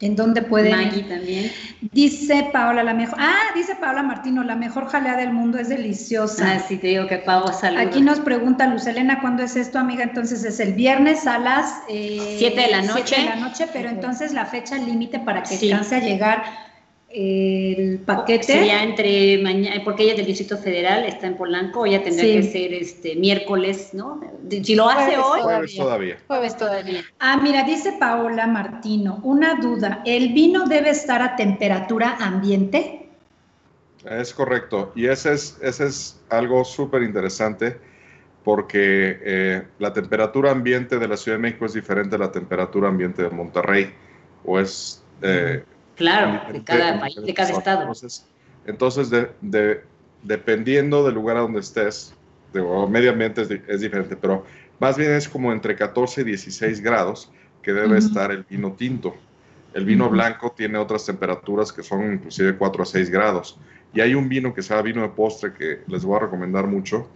en 0.00 0.14
dónde 0.14 0.42
puede. 0.42 0.70
Maggie 0.70 1.04
también. 1.04 1.50
Dice 1.80 2.50
Paola, 2.52 2.82
la 2.82 2.92
mejor. 2.92 3.18
Ah, 3.18 3.52
dice 3.54 3.74
Paola 3.76 4.02
Martino, 4.02 4.44
la 4.44 4.54
mejor 4.54 4.86
jalea 4.88 5.16
del 5.16 5.32
mundo 5.32 5.58
es 5.58 5.68
deliciosa. 5.68 6.54
Ah, 6.54 6.58
sí, 6.58 6.76
te 6.76 6.88
digo 6.88 7.06
que 7.06 7.18
Paola 7.18 7.52
saluda. 7.52 7.82
Aquí 7.82 8.02
nos 8.02 8.20
pregunta 8.20 8.66
Luz 8.66 8.86
Elena, 8.86 9.20
¿cuándo 9.20 9.42
es 9.42 9.56
esto, 9.56 9.78
amiga? 9.78 10.02
Entonces 10.02 10.44
es 10.44 10.60
el 10.60 10.74
viernes 10.74 11.26
a 11.26 11.38
las 11.38 11.82
7 11.86 11.96
eh, 12.46 12.50
de 12.54 12.70
la 12.70 12.82
noche. 12.82 13.02
7 13.06 13.22
de 13.22 13.28
la 13.28 13.36
noche, 13.36 13.66
pero 13.72 13.88
entonces 13.88 14.34
la 14.34 14.44
fecha 14.44 14.76
límite 14.76 15.18
para 15.18 15.42
que 15.42 15.56
sí. 15.56 15.72
alcance 15.72 15.96
a 15.96 16.00
llegar 16.00 16.65
el 17.08 18.00
paquete. 18.00 18.44
Sería 18.44 18.82
entre 18.82 19.38
mañana, 19.38 19.82
porque 19.84 20.02
ella 20.02 20.12
es 20.12 20.18
del 20.18 20.26
Distrito 20.26 20.58
Federal, 20.58 21.04
está 21.04 21.26
en 21.26 21.36
Polanco, 21.36 21.86
ella 21.86 22.02
tendría 22.02 22.40
que 22.40 22.42
ser 22.42 22.74
este 22.74 23.16
miércoles, 23.16 23.90
¿no? 23.94 24.20
Si 24.50 24.74
lo 24.74 24.88
hace 24.88 25.16
hoy. 25.16 25.40
Jueves 25.40 25.76
todavía. 25.76 26.18
Jueves 26.26 26.56
todavía. 26.56 27.04
Ah, 27.18 27.38
mira, 27.42 27.62
dice 27.62 27.96
Paola 27.98 28.46
Martino, 28.46 29.20
una 29.22 29.54
duda, 29.54 30.02
¿el 30.04 30.32
vino 30.32 30.66
debe 30.66 30.90
estar 30.90 31.22
a 31.22 31.36
temperatura 31.36 32.16
ambiente? 32.20 33.08
Es 34.04 34.34
correcto, 34.34 34.92
y 34.94 35.06
ese 35.06 35.32
es, 35.32 35.58
ese 35.62 35.86
es 35.86 36.20
algo 36.28 36.64
súper 36.64 37.02
interesante 37.02 37.76
porque 38.44 39.18
eh, 39.24 39.62
la 39.80 39.92
temperatura 39.92 40.52
ambiente 40.52 41.00
de 41.00 41.08
la 41.08 41.16
Ciudad 41.16 41.38
de 41.38 41.42
México 41.42 41.66
es 41.66 41.72
diferente 41.72 42.14
a 42.14 42.18
la 42.18 42.30
temperatura 42.30 42.88
ambiente 42.88 43.22
de 43.22 43.30
Monterrey, 43.30 43.92
o 44.44 44.60
es... 44.60 45.02
Eh, 45.22 45.64
Claro, 45.96 46.52
de 46.52 46.62
cada 46.62 47.00
país, 47.00 47.16
de 47.16 47.34
cada 47.34 47.50
estado. 47.50 47.90
Entonces, 48.66 49.10
de, 49.10 49.82
dependiendo 50.22 51.04
del 51.04 51.14
lugar 51.14 51.38
a 51.38 51.40
donde 51.40 51.60
estés, 51.60 52.14
de, 52.52 52.62
medio 52.88 53.10
ambiente 53.10 53.42
es, 53.66 53.80
diferente, 53.80 54.16
pero 54.16 54.44
más 54.78 54.96
bien 54.96 55.12
es 55.12 55.28
como 55.28 55.52
entre 55.52 55.74
14 55.74 56.20
y 56.20 56.24
16 56.24 56.80
grados 56.80 57.30
que 57.62 57.72
debe 57.72 57.98
estar 57.98 58.30
el 58.30 58.44
vino 58.44 58.72
tinto. 58.72 59.16
El 59.74 59.84
vino 59.84 60.08
blanco 60.08 60.52
tiene 60.56 60.78
otras 60.78 61.04
temperaturas 61.04 61.72
que 61.72 61.82
son 61.82 62.14
inclusive 62.14 62.56
4 62.56 62.82
a 62.82 62.86
6 62.86 63.10
grados. 63.10 63.58
Y 63.92 64.00
hay 64.00 64.14
un 64.14 64.28
vino 64.28 64.54
que 64.54 64.62
se 64.62 64.70
llama 64.70 64.82
vino 64.82 65.02
de 65.02 65.08
postre 65.08 65.52
que 65.52 65.82
les 65.86 66.04
voy 66.04 66.16
a 66.16 66.20
recomendar 66.20 66.66
mucho, 66.66 67.08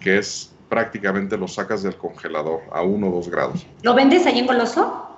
que 0.00 0.18
es 0.18 0.52
prácticamente 0.68 1.36
lo 1.36 1.48
sacas 1.48 1.82
del 1.82 1.96
congelador 1.96 2.60
a 2.72 2.82
1 2.82 3.06
o 3.06 3.10
2 3.10 3.28
grados. 3.30 3.66
¿Lo 3.82 3.94
vendes 3.94 4.26
ahí 4.26 4.38
en 4.38 4.46
Goloso? 4.46 5.08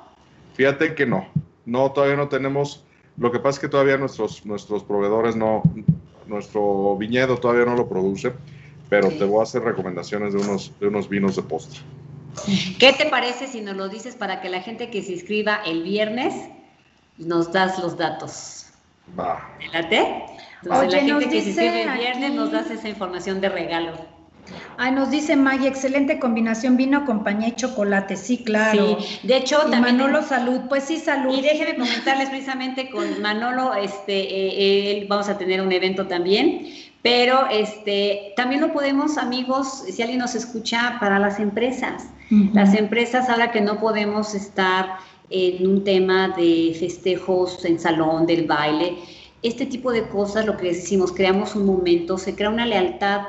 Fíjate 0.55 0.95
que 0.95 1.07
no. 1.07 1.27
No, 1.65 1.91
todavía 1.91 2.17
no 2.17 2.29
tenemos 2.29 2.86
lo 3.19 3.33
que 3.33 3.39
pasa 3.39 3.57
es 3.57 3.59
que 3.61 3.69
todavía 3.69 3.97
nuestros, 3.97 4.45
nuestros 4.45 4.85
proveedores 4.85 5.37
no, 5.37 5.63
nuestro 6.27 6.97
viñedo 6.97 7.39
todavía 7.39 7.65
no 7.65 7.75
lo 7.75 7.89
produce, 7.89 8.33
pero 8.89 9.09
te 9.09 9.25
voy 9.25 9.41
a 9.41 9.43
hacer 9.45 9.63
recomendaciones 9.63 10.33
de 10.35 10.41
unos, 10.41 10.73
de 10.79 10.89
unos 10.89 11.09
vinos 11.09 11.37
de 11.37 11.43
postre. 11.43 11.81
¿Qué 12.79 12.93
te 12.93 13.07
parece 13.07 13.47
si 13.47 13.61
nos 13.63 13.77
lo 13.77 13.89
dices 13.89 14.15
para 14.15 14.41
que 14.41 14.49
la 14.49 14.61
gente 14.61 14.91
que 14.91 15.03
se 15.03 15.13
inscriba 15.13 15.63
el 15.65 15.83
viernes 15.83 16.35
nos 17.19 17.51
das 17.53 17.79
los 17.79 17.97
datos? 17.97 18.67
Va. 19.19 19.51
¿Te 19.59 19.65
Entonces, 20.63 20.93
la 20.93 21.01
gente 21.01 21.29
que 21.29 21.41
se 21.41 21.49
inscribe 21.49 21.83
el 21.83 21.99
viernes 21.99 22.33
nos 22.33 22.53
das 22.53 22.71
esa 22.71 22.89
información 22.89 23.41
de 23.41 23.49
regalo. 23.49 24.16
Ay, 24.79 24.93
nos 24.93 25.11
dice 25.11 25.37
Maggie, 25.37 25.69
excelente 25.69 26.19
combinación 26.19 26.77
vino, 26.77 27.05
compañía 27.05 27.49
y 27.49 27.53
chocolate. 27.53 28.17
Sí, 28.17 28.39
claro. 28.39 28.99
Sí, 29.01 29.27
de 29.27 29.37
hecho, 29.37 29.59
también. 29.71 29.97
Manolo, 29.97 30.23
salud. 30.23 30.61
Pues 30.69 30.85
sí, 30.85 30.99
salud. 30.99 31.37
Y 31.37 31.41
déjeme 31.41 31.77
comentarles 31.77 32.29
precisamente 32.29 32.91
con 32.91 33.23
Manolo, 33.23 33.75
este, 33.75 34.13
eh, 34.13 34.99
él, 34.99 35.07
vamos 35.09 35.29
a 35.29 35.39
tener 35.39 35.61
un 35.61 35.73
evento 35.73 36.07
también. 36.07 36.67
Pero 37.03 37.47
este, 37.51 38.33
también 38.37 38.61
lo 38.61 38.73
podemos, 38.73 39.17
amigos, 39.17 39.85
si 39.89 40.03
alguien 40.03 40.19
nos 40.19 40.35
escucha, 40.35 40.97
para 41.01 41.19
las 41.19 41.39
empresas. 41.39 42.09
Las 42.53 42.75
empresas, 42.75 43.29
ahora 43.29 43.53
que 43.53 43.61
no 43.61 43.79
podemos 43.79 44.35
estar 44.35 44.97
en 45.31 45.65
un 45.65 45.85
tema 45.85 46.35
de 46.37 46.77
festejos 46.79 47.65
en 47.65 47.79
salón, 47.79 48.27
del 48.27 48.47
baile, 48.47 48.97
este 49.43 49.67
tipo 49.67 49.93
de 49.93 50.09
cosas, 50.09 50.47
lo 50.47 50.57
que 50.57 50.69
decimos, 50.69 51.13
creamos 51.13 51.55
un 51.55 51.67
momento, 51.67 52.19
se 52.19 52.35
crea 52.35 52.51
una 52.51 52.67
lealtad 52.67 53.21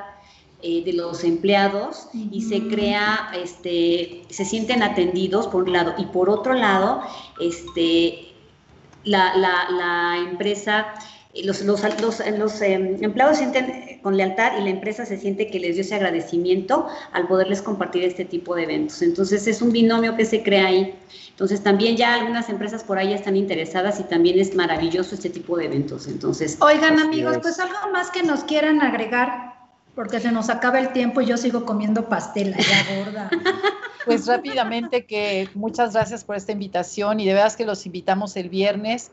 eh, 0.63 0.83
de 0.83 0.93
los 0.93 1.23
empleados 1.23 2.09
y 2.13 2.41
se 2.41 2.67
crea, 2.67 3.29
este, 3.35 4.23
se 4.29 4.43
sienten 4.43 4.81
atendidos 4.81 5.45
por 5.45 5.65
un 5.65 5.73
lado 5.73 5.93
y 5.99 6.05
por 6.05 6.31
otro 6.31 6.55
lado, 6.55 7.01
este, 7.39 8.33
la, 9.03 9.35
la, 9.35 10.17
empresa, 10.17 10.87
eh, 11.35 11.45
los, 11.45 11.61
los, 11.61 11.81
los, 12.01 12.61
em, 12.61 13.03
empleados 13.03 13.37
sienten 13.37 13.99
con 14.01 14.17
lealtad 14.17 14.57
y 14.59 14.63
la 14.63 14.71
empresa 14.71 15.05
se 15.05 15.19
siente 15.19 15.47
que 15.51 15.59
les 15.59 15.75
dio 15.75 15.81
ese 15.83 15.93
agradecimiento 15.93 16.87
al 17.11 17.27
poderles 17.27 17.61
compartir 17.61 18.03
este 18.03 18.25
tipo 18.25 18.55
de 18.55 18.63
eventos. 18.63 19.03
Entonces 19.03 19.45
es 19.45 19.61
un 19.61 19.71
binomio 19.71 20.15
que 20.15 20.25
se 20.25 20.41
crea 20.41 20.65
ahí. 20.65 20.95
Entonces 21.29 21.61
también 21.61 21.97
ya 21.97 22.15
algunas 22.15 22.49
empresas 22.49 22.83
por 22.83 22.97
ahí 22.97 23.13
están 23.13 23.37
interesadas 23.37 23.99
y 23.99 24.05
también 24.05 24.39
es 24.39 24.55
maravilloso 24.55 25.13
este 25.13 25.29
tipo 25.29 25.55
de 25.55 25.65
eventos. 25.65 26.07
Entonces, 26.07 26.57
oigan 26.61 26.99
amigos, 26.99 27.37
pues 27.43 27.59
algo 27.59 27.77
más 27.93 28.09
que 28.09 28.23
nos 28.23 28.43
quieran 28.43 28.81
agregar 28.81 29.56
porque 29.97 30.19
se 30.19 30.31
nos 30.31 30.51
acaba 30.51 30.79
el 30.79 30.93
tiempo 30.93 31.21
y 31.21 31.25
yo 31.25 31.37
sigo 31.37 31.65
comiendo 31.65 32.07
pastel 32.07 32.55
ya 32.55 32.85
gorda. 33.03 33.31
Pues 34.05 34.27
rápidamente 34.27 35.07
que 35.07 35.49
muchas 35.55 35.93
gracias 35.93 36.23
por 36.23 36.35
esta 36.35 36.51
invitación 36.51 37.19
y 37.19 37.25
de 37.25 37.33
veras 37.33 37.55
que 37.55 37.65
los 37.65 37.83
invitamos 37.87 38.37
el 38.37 38.47
viernes. 38.47 39.09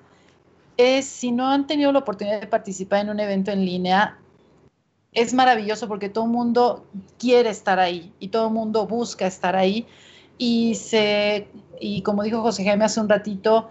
Es, 0.76 1.06
si 1.06 1.32
no 1.32 1.48
han 1.48 1.66
tenido 1.66 1.90
la 1.90 2.00
oportunidad 2.00 2.38
de 2.38 2.46
participar 2.48 3.00
en 3.00 3.08
un 3.08 3.18
evento 3.18 3.50
en 3.50 3.64
línea, 3.64 4.18
es 5.14 5.32
maravilloso 5.32 5.88
porque 5.88 6.10
todo 6.10 6.26
el 6.26 6.30
mundo 6.32 6.84
quiere 7.18 7.48
estar 7.48 7.80
ahí 7.80 8.12
y 8.20 8.28
todo 8.28 8.48
el 8.48 8.52
mundo 8.52 8.86
busca 8.86 9.26
estar 9.26 9.56
ahí. 9.56 9.86
Y, 10.36 10.74
se, 10.74 11.48
y 11.80 12.02
como 12.02 12.24
dijo 12.24 12.42
José 12.42 12.62
Jaime 12.62 12.84
hace 12.84 13.00
un 13.00 13.08
ratito, 13.08 13.70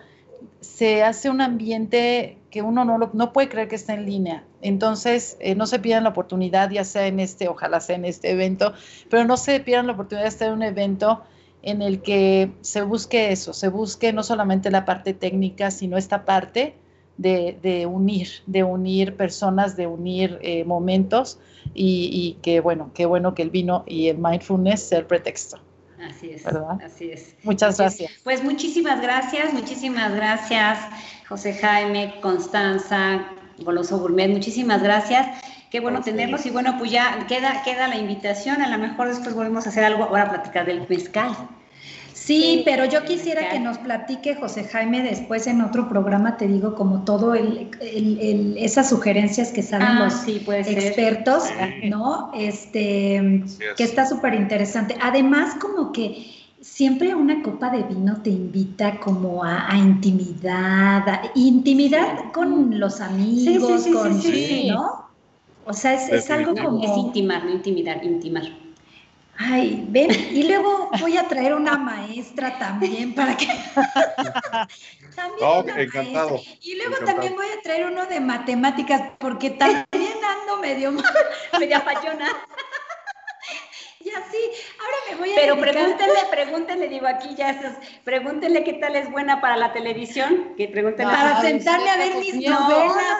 se 0.62 1.04
hace 1.04 1.30
un 1.30 1.42
ambiente 1.42 2.40
que 2.54 2.62
uno 2.62 2.86
no, 2.86 3.10
no 3.12 3.34
puede 3.34 3.50
creer 3.50 3.68
que 3.68 3.76
está 3.76 3.96
en 3.96 4.06
línea. 4.06 4.44
Entonces, 4.62 5.38
eh, 5.40 5.56
no 5.56 5.66
se 5.66 5.80
pierdan 5.80 6.04
la 6.04 6.12
oportunidad, 6.12 6.70
ya 6.70 6.84
sea 6.84 7.08
en 7.08 7.20
este, 7.20 7.48
ojalá 7.48 7.82
sea 7.82 7.96
en 7.96 8.06
este 8.06 8.30
evento, 8.30 8.74
pero 9.10 9.26
no 9.26 9.38
se 9.38 9.60
pierdan 9.60 9.88
la 9.88 9.94
oportunidad 9.94 10.26
de 10.26 10.30
estar 10.30 10.50
en 10.50 10.54
un 10.54 10.62
evento 10.62 11.24
en 11.64 11.82
el 11.82 12.04
que 12.04 12.52
se 12.62 12.84
busque 12.84 13.32
eso, 13.32 13.54
se 13.54 13.70
busque 13.70 14.14
no 14.14 14.22
solamente 14.22 14.70
la 14.70 14.86
parte 14.86 15.16
técnica, 15.16 15.72
sino 15.72 15.98
esta 15.98 16.26
parte 16.26 16.76
de, 17.18 17.88
unir, 17.90 18.28
de 18.46 18.64
unir 18.64 19.18
personas, 19.18 19.76
de 19.76 19.88
unir 19.88 20.38
eh, 20.44 20.64
momentos 20.64 21.40
y, 21.74 22.12
y 22.12 22.34
que 22.44 22.60
bueno, 22.60 22.92
qué 22.94 23.08
bueno 23.08 23.34
que 23.34 23.42
el 23.42 23.50
vino 23.50 23.84
y 23.88 24.10
el 24.10 24.20
mindfulness 24.20 24.90
sea 24.90 25.00
el 25.00 25.08
pretexto. 25.08 25.58
Así 26.10 26.32
es, 26.32 26.46
así 26.46 27.12
es. 27.12 27.36
Muchas 27.44 27.78
gracias. 27.78 28.12
Pues 28.24 28.44
muchísimas 28.44 29.02
gracias, 29.02 29.54
muchísimas 29.54 30.14
gracias, 30.14 30.80
José 31.28 31.54
Jaime, 31.54 32.16
Constanza, 32.22 33.26
Goloso 33.60 34.00
Gourmet, 34.00 34.30
muchísimas 34.30 34.82
gracias. 34.84 35.28
Qué 35.70 35.80
bueno 35.80 36.02
tenerlos 36.02 36.46
y 36.46 36.52
bueno, 36.52 36.76
pues 36.78 36.92
ya 36.92 37.26
queda, 37.28 37.64
queda 37.64 37.88
la 37.88 37.98
invitación, 37.98 38.62
a 38.62 38.70
lo 38.70 38.78
mejor 38.78 39.08
después 39.08 39.34
volvemos 39.34 39.66
a 39.66 39.70
hacer 39.70 39.84
algo, 39.84 40.04
ahora 40.04 40.24
a 40.24 40.30
platicar 40.30 40.66
del 40.66 40.88
mezcal. 40.88 41.36
Sí, 42.26 42.62
pero 42.64 42.86
yo 42.86 43.04
quisiera 43.04 43.50
que 43.50 43.60
nos 43.60 43.78
platique 43.80 44.36
José 44.36 44.64
Jaime 44.64 45.04
después 45.04 45.46
en 45.46 45.62
otro 45.62 45.90
programa, 45.90 46.38
te 46.38 46.48
digo, 46.48 46.74
como 46.74 47.04
todo 47.04 47.34
el, 47.34 47.70
esas 48.58 48.90
sugerencias 48.90 49.52
que 49.52 49.62
salen 49.62 49.90
ah, 49.90 50.06
los 50.06 50.28
expertos, 50.28 51.44
¿no? 51.84 52.32
Este, 52.34 53.44
que 53.76 53.84
está 53.84 54.06
súper 54.06 54.36
interesante. 54.36 54.96
Además, 55.02 55.56
como 55.60 55.92
que 55.92 56.26
siempre 56.62 57.14
una 57.14 57.44
copa 57.44 57.70
de 57.70 57.84
vino 57.84 58.22
te 58.22 58.30
invita 58.30 59.02
como 59.02 59.44
a, 59.44 59.68
intimidad, 59.76 61.04
intimidad 61.36 62.32
con 62.32 62.80
los 62.80 63.02
amigos, 63.02 63.86
con, 63.92 64.22
¿no? 64.68 65.10
O 65.66 65.74
sea, 65.74 65.94
es, 65.96 66.10
es 66.10 66.30
algo 66.32 66.56
como... 66.56 66.82
Es 66.82 66.98
intimar, 66.98 67.44
no 67.44 67.52
intimidar, 67.52 68.02
intimar. 68.02 68.44
Ay, 69.36 69.84
ven, 69.90 70.12
y 70.12 70.44
luego 70.44 70.92
voy 71.00 71.18
a 71.18 71.28
traer 71.28 71.56
una 71.56 71.76
maestra 71.76 72.58
también 72.60 73.16
para 73.16 73.36
que... 73.36 73.48
también 75.16 75.80
encantado. 75.80 76.40
Y 76.62 76.76
luego 76.76 77.04
también 77.04 77.36
voy 77.36 77.48
a 77.48 77.62
traer 77.62 77.86
uno 77.88 78.06
de 78.06 78.20
matemáticas, 78.20 79.02
porque 79.18 79.50
también 79.52 80.14
ando 80.42 80.58
medio 80.58 80.92
mal, 80.92 81.14
media 81.60 81.82
fallona. 81.82 82.28
Y 84.00 84.10
así, 84.10 84.38
ahora 84.82 84.98
me 85.10 85.16
voy 85.16 85.32
a 85.32 85.36
Pero 85.36 85.58
pregúntenle, 85.58 86.20
pregúntenle, 86.30 86.90
digo 86.90 87.08
aquí 87.08 87.36
ya 87.36 87.52
esas, 87.52 87.78
pregúntenle 88.04 88.66
qué 88.66 88.74
tal 88.74 88.98
es 88.98 89.10
buena 89.10 89.40
para 89.40 89.56
la 89.56 89.72
televisión, 89.72 90.56
que 90.58 90.68
pregúntenle. 90.68 91.14
para 91.14 91.40
sentarle 91.40 91.90
a 91.90 91.96
ver 91.96 92.16
mis 92.16 92.36
novelas. 92.36 93.18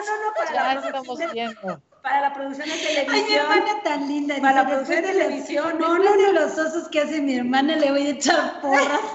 La 0.54 0.72
estamos 0.74 1.18
viendo 1.32 1.80
para 2.04 2.20
la 2.20 2.34
producción 2.34 2.68
de 2.68 2.74
televisión. 2.74 3.14
Ay, 3.14 3.24
mi 3.26 3.34
hermana 3.34 3.82
tan 3.82 4.08
linda. 4.08 4.36
Para 4.38 4.62
la 4.62 4.66
producción 4.68 5.02
de 5.02 5.08
televisión. 5.08 5.74
No, 5.80 5.98
no, 5.98 6.16
no, 6.16 6.32
los 6.32 6.52
osos 6.58 6.86
que 6.90 7.00
hace 7.00 7.22
mi 7.22 7.34
hermana 7.34 7.76
le 7.76 7.90
voy 7.90 8.06
a 8.06 8.10
echar 8.10 8.60
porras. 8.60 9.00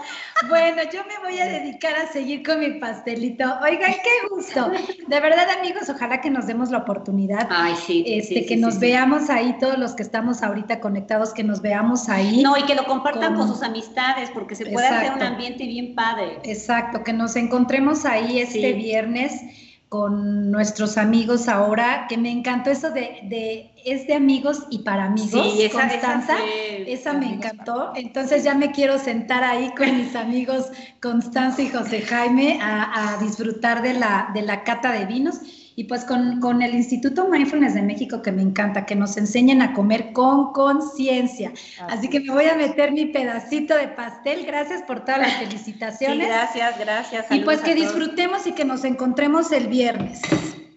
Bueno, 0.48 0.82
yo 0.90 1.02
me 1.04 1.20
voy 1.20 1.38
a 1.38 1.48
dedicar 1.48 1.94
a 1.98 2.08
seguir 2.14 2.48
con 2.48 2.62
mi 2.62 2.80
pastelito. 2.80 3.44
Oigan, 3.62 3.92
qué 3.92 4.30
gusto. 4.34 4.72
De 5.08 5.20
verdad, 5.20 5.50
amigos, 5.50 5.90
ojalá 5.90 6.22
que 6.22 6.30
nos 6.30 6.48
demos 6.48 6.72
la 6.72 6.78
oportunidad. 6.78 7.46
Ay, 7.50 7.76
sí. 7.86 8.06
Este, 8.08 8.46
que 8.46 8.56
nos 8.56 8.80
veamos 8.80 9.30
ahí, 9.30 9.58
todos 9.60 9.78
los 9.78 9.96
que 9.96 10.04
estamos 10.04 10.42
ahorita 10.42 10.80
conectados, 10.80 11.34
que 11.34 11.44
nos 11.44 11.62
veamos 11.62 12.08
ahí. 12.08 12.42
No, 12.42 12.56
y 12.56 12.64
que 12.64 12.74
lo 12.74 12.86
compartan 12.86 13.36
con, 13.36 13.50
sus 13.50 13.62
amistades, 13.64 14.30
porque 14.34 14.56
se 14.56 14.66
puede 14.68 14.88
hacer 14.88 15.12
un 15.12 15.24
ambiente 15.24 15.66
bien 15.66 15.94
padre. 15.94 16.40
Exacto, 16.44 17.04
que 17.04 17.12
nos 17.12 17.36
encontremos 17.36 18.06
ahí 18.06 18.40
este 18.40 18.72
viernes 18.72 19.42
con 19.90 20.52
nuestros 20.52 21.00
amigos 21.00 21.48
ahora, 21.48 22.06
que 22.08 22.16
me 22.16 22.32
encantó 22.32 22.70
eso 22.70 22.92
de, 22.92 23.22
de 23.24 23.72
es 23.84 24.06
de 24.06 24.14
amigos 24.14 24.68
y 24.70 24.80
para 24.80 25.06
amigos, 25.06 25.54
sí, 25.54 25.64
esa, 25.64 25.82
Constanza, 25.82 26.38
esa, 26.86 27.14
me 27.14 27.34
encantó. 27.34 27.92
Entonces 27.96 28.44
ya 28.44 28.54
me 28.54 28.72
quiero 28.72 29.00
sentar 29.00 29.44
ahí 29.44 29.74
con 29.76 29.98
mis 29.98 30.16
amigos 30.16 30.68
Constanza 31.02 31.64
y 31.64 31.70
José 31.70 32.02
Jaime 32.02 32.60
a, 32.62 33.14
a 33.14 33.18
disfrutar 33.18 33.82
de 33.82 33.96
la, 33.96 34.30
de 34.34 34.44
la 34.44 34.64
cata 34.64 34.92
de 34.92 35.06
vinos 35.08 35.40
y 35.80 35.86
pues 35.86 36.04
con, 36.04 36.62
el 36.62 36.76
Instituto 36.76 37.30
Mindfulness 37.30 37.74
de 37.74 37.82
México 37.82 38.22
que 38.22 38.34
me 38.34 38.42
encanta, 38.42 38.86
que 38.86 38.96
nos 38.96 39.16
enseñen 39.16 39.62
a 39.62 39.72
comer 39.72 40.12
con 40.12 40.52
conciencia. 40.52 41.54
Así 41.88 42.10
que 42.10 42.20
me 42.20 42.34
voy 42.34 42.44
a 42.48 42.56
meter 42.56 42.92
mi 42.92 43.06
pedacito 43.06 43.76
de 43.76 43.88
pastel. 43.88 44.46
Gracias 44.46 44.82
por 44.82 45.06
todas 45.06 45.22
las 45.22 45.34
felicitaciones. 45.40 46.28
gracias, 46.28 46.78
gracias. 46.78 47.32
Y 47.32 47.40
pues 47.46 47.62
que 47.62 47.76
disfrutemos 47.76 48.46
y 48.46 48.52
que 48.52 48.66
nos 48.66 48.84
encontremos 48.84 49.54
el 49.54 49.68
viernes 49.68 50.20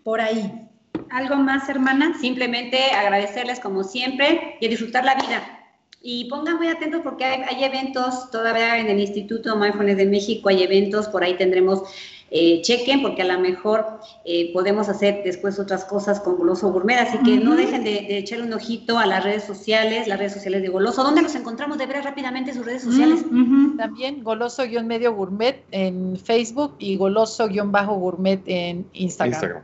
por 0.05 0.21
ahí. 0.21 0.69
¿Algo 1.11 1.35
más, 1.35 1.69
hermana? 1.69 2.17
Simplemente 2.21 2.93
agradecerles 2.93 3.59
como 3.59 3.83
siempre 3.83 4.57
y 4.61 4.69
disfrutar 4.69 5.05
la 5.05 5.17
vida. 5.17 5.43
Y 6.01 6.27
pongan 6.27 6.59
muy 6.59 6.69
atentos 6.69 7.01
porque 7.03 7.25
hay, 7.25 7.43
hay, 7.43 7.65
eventos 7.65 8.31
todavía 8.31 8.79
en 8.79 8.87
el 8.87 9.01
Instituto 9.01 9.57
Mindfulness 9.57 9.97
de 9.97 10.07
México, 10.07 10.49
hay 10.49 10.63
eventos, 10.63 11.09
por 11.09 11.25
ahí 11.25 11.35
tendremos 11.35 11.83
eh, 12.35 12.63
chequen 12.63 13.03
porque 13.03 13.23
a 13.23 13.27
lo 13.27 13.39
mejor 13.39 14.01
eh, 14.25 14.53
podemos 14.55 14.89
hacer 14.89 15.23
después 15.23 15.59
otras 15.59 15.85
cosas 15.85 16.19
con 16.21 16.37
Goloso 16.37 16.73
Gourmet, 16.73 16.99
así 16.99 17.19
que 17.19 17.37
no 17.37 17.55
dejen 17.57 17.85
de, 17.85 18.19
echarle 18.19 18.47
un 18.47 18.55
ojito 18.55 18.99
a 18.99 19.05
las 19.05 19.23
redes 19.23 19.45
sociales, 19.45 20.09
las 20.09 20.19
redes 20.19 20.33
sociales 20.33 20.63
de 20.63 20.69
Goloso. 20.69 21.05
¿Dónde 21.05 21.21
los 21.21 21.35
encontramos? 21.35 21.77
De 21.77 21.87
ver 21.87 22.03
rápidamente 22.03 22.55
sus 22.55 22.65
redes 22.65 22.83
sociales. 22.83 23.25
También 23.77 24.25
Goloso-medio 24.25 25.15
gourmet 25.15 25.63
en 25.71 26.17
Facebook 26.17 26.75
y 26.79 26.97
Goloso-gourmet 26.97 28.41
en 28.47 28.87
Instagram. 28.95 29.63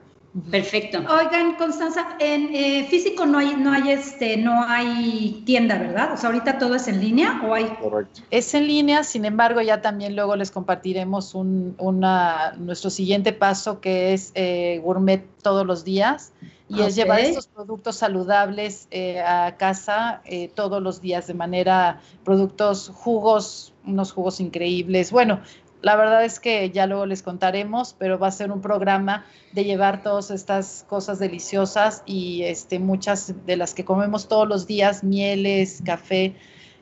Perfecto. 0.51 0.99
Oigan, 0.99 1.57
Constanza, 1.57 2.17
en 2.19 2.55
eh, 2.55 2.87
físico 2.89 3.27
no 3.27 3.39
hay, 3.39 3.57
no 3.57 3.73
hay 3.73 3.91
este, 3.91 4.37
no 4.37 4.65
hay 4.67 5.43
tienda, 5.45 5.79
¿verdad? 5.79 6.13
O 6.13 6.17
sea, 6.17 6.29
ahorita 6.31 6.59
todo 6.59 6.75
es 6.75 6.89
en 6.89 7.01
línea 7.01 7.41
o 7.45 7.55
hay. 7.55 7.67
Correcto. 7.81 8.23
Es 8.31 8.55
en 8.55 8.67
línea, 8.67 9.05
sin 9.05 9.25
embargo, 9.25 9.61
ya 9.61 9.81
también 9.81 10.17
luego 10.17 10.37
les 10.37 10.51
compartiremos 10.51 11.35
un, 11.35 11.75
una, 11.79 12.53
nuestro 12.59 12.91
siguiente 12.91 13.33
paso 13.33 13.81
que 13.81 14.13
es 14.13 14.33
eh, 14.35 14.81
gourmet 14.83 15.25
todos 15.43 15.67
los 15.67 15.85
días 15.85 16.33
y 16.69 16.83
es 16.83 16.95
llevar 16.95 17.21
estos 17.21 17.47
productos 17.47 17.97
saludables 17.97 18.89
eh, 18.91 19.21
a 19.23 19.57
casa 19.57 20.23
todos 20.55 20.83
los 20.83 21.01
días 21.01 21.27
de 21.27 21.33
manera 21.33 22.01
productos 22.25 22.91
jugos, 22.95 23.73
unos 23.87 24.13
jugos 24.13 24.39
increíbles. 24.39 25.11
Bueno, 25.11 25.41
la 25.81 25.97
verdad 25.97 26.25
es 26.25 26.41
que 26.41 26.71
ya 26.71 26.87
luego 26.87 27.07
les 27.07 27.23
contaremos, 27.23 27.95
pero 27.99 28.19
va 28.19 28.29
a 28.29 28.33
ser 28.33 28.51
un 28.51 28.61
programa 28.61 29.25
de 29.53 29.65
llevar 29.65 30.03
todas 30.03 30.31
estas 30.31 30.85
cosas 30.89 31.19
deliciosas 31.19 32.03
y 32.05 32.43
este, 32.43 32.79
muchas 32.79 33.35
de 33.47 33.57
las 33.57 33.75
que 33.75 33.85
comemos 33.85 34.29
todos 34.29 34.49
los 34.49 34.67
días, 34.67 35.05
mieles, 35.05 35.81
café, 35.85 36.35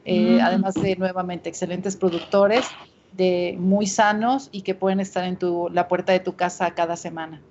eh, 0.05 0.39
mm. 0.39 0.41
además 0.41 0.75
de 0.75 0.97
nuevamente 0.97 1.49
excelentes 1.49 1.97
productores, 1.97 2.65
de 3.13 3.57
muy 3.59 3.87
sanos 3.87 4.49
y 4.51 4.63
que 4.63 4.75
pueden 4.75 5.01
estar 5.01 5.25
en 5.25 5.37
tu, 5.37 5.69
la 5.71 5.89
puerta 5.89 6.13
de 6.13 6.21
tu 6.21 6.35
casa 6.37 6.71
cada 6.73 6.97
semana. 6.97 7.43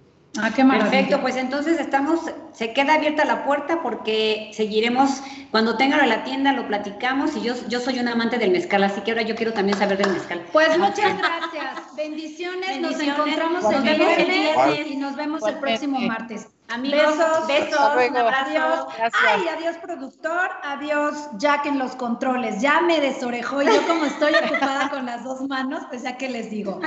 Ah, 0.42 0.52
qué 0.54 0.66
Perfecto, 0.66 1.22
pues 1.22 1.36
entonces 1.36 1.80
estamos, 1.80 2.20
se 2.54 2.74
queda 2.74 2.96
abierta 2.96 3.26
la 3.26 3.46
puerta 3.46 3.82
porque 3.82 4.52
seguiremos, 4.54 5.22
cuando 5.52 5.78
tengan 5.78 6.08
la 6.10 6.24
tienda 6.24 6.52
lo 6.52 6.68
platicamos 6.68 7.36
y 7.38 7.42
yo, 7.42 7.54
yo 7.68 7.80
soy 7.80 8.00
un 8.00 8.08
amante 8.08 8.38
del 8.38 8.52
mezcal, 8.52 8.84
así 8.84 9.02
que 9.02 9.12
ahora 9.12 9.24
yo 9.24 9.36
quiero 9.36 9.54
también 9.54 9.78
saber 9.78 9.98
del 9.98 10.12
mezcal. 10.12 10.44
Pues 10.52 10.78
muchas 10.78 11.18
gracias, 11.18 11.96
bendiciones, 11.96 12.82
nos 12.82 13.00
encontramos 13.00 13.66
el 13.72 13.84
viernes 13.84 14.88
y 14.92 14.98
nos 14.98 15.16
vemos 15.16 15.42
el 15.48 15.56
próximo 15.56 16.00
martes. 16.00 16.48
Amigos, 16.68 17.18
besos, 17.18 17.48
besos 17.48 18.10
un 18.10 18.18
abrazo. 18.18 18.88
Ay, 19.28 19.48
adiós 19.48 19.78
productor, 19.78 20.50
adiós 20.64 21.30
Jack 21.38 21.68
en 21.68 21.78
los 21.78 21.96
controles. 21.96 22.60
Ya 22.60 22.82
me 22.82 23.00
desorejó 23.00 23.62
y 23.62 23.66
yo 23.66 23.88
como 23.88 24.06
estoy 24.06 24.34
ocupada 24.46 24.90
con 24.90 25.06
las 25.06 25.24
dos 25.24 25.42
manos, 25.42 25.84
pues 25.90 26.02
ya 26.04 26.18
que 26.18 26.28
les 26.28 26.50
digo. 26.50 26.80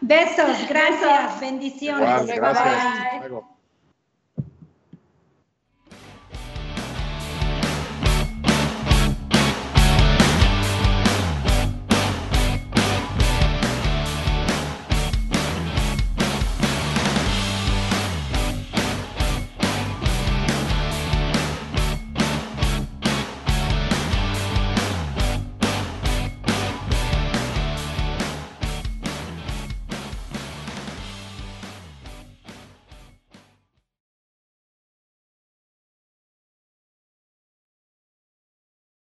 Besos, 0.00 0.68
gracias, 0.68 1.40
bendiciones. 1.40 2.26
gracias. 2.26 3.32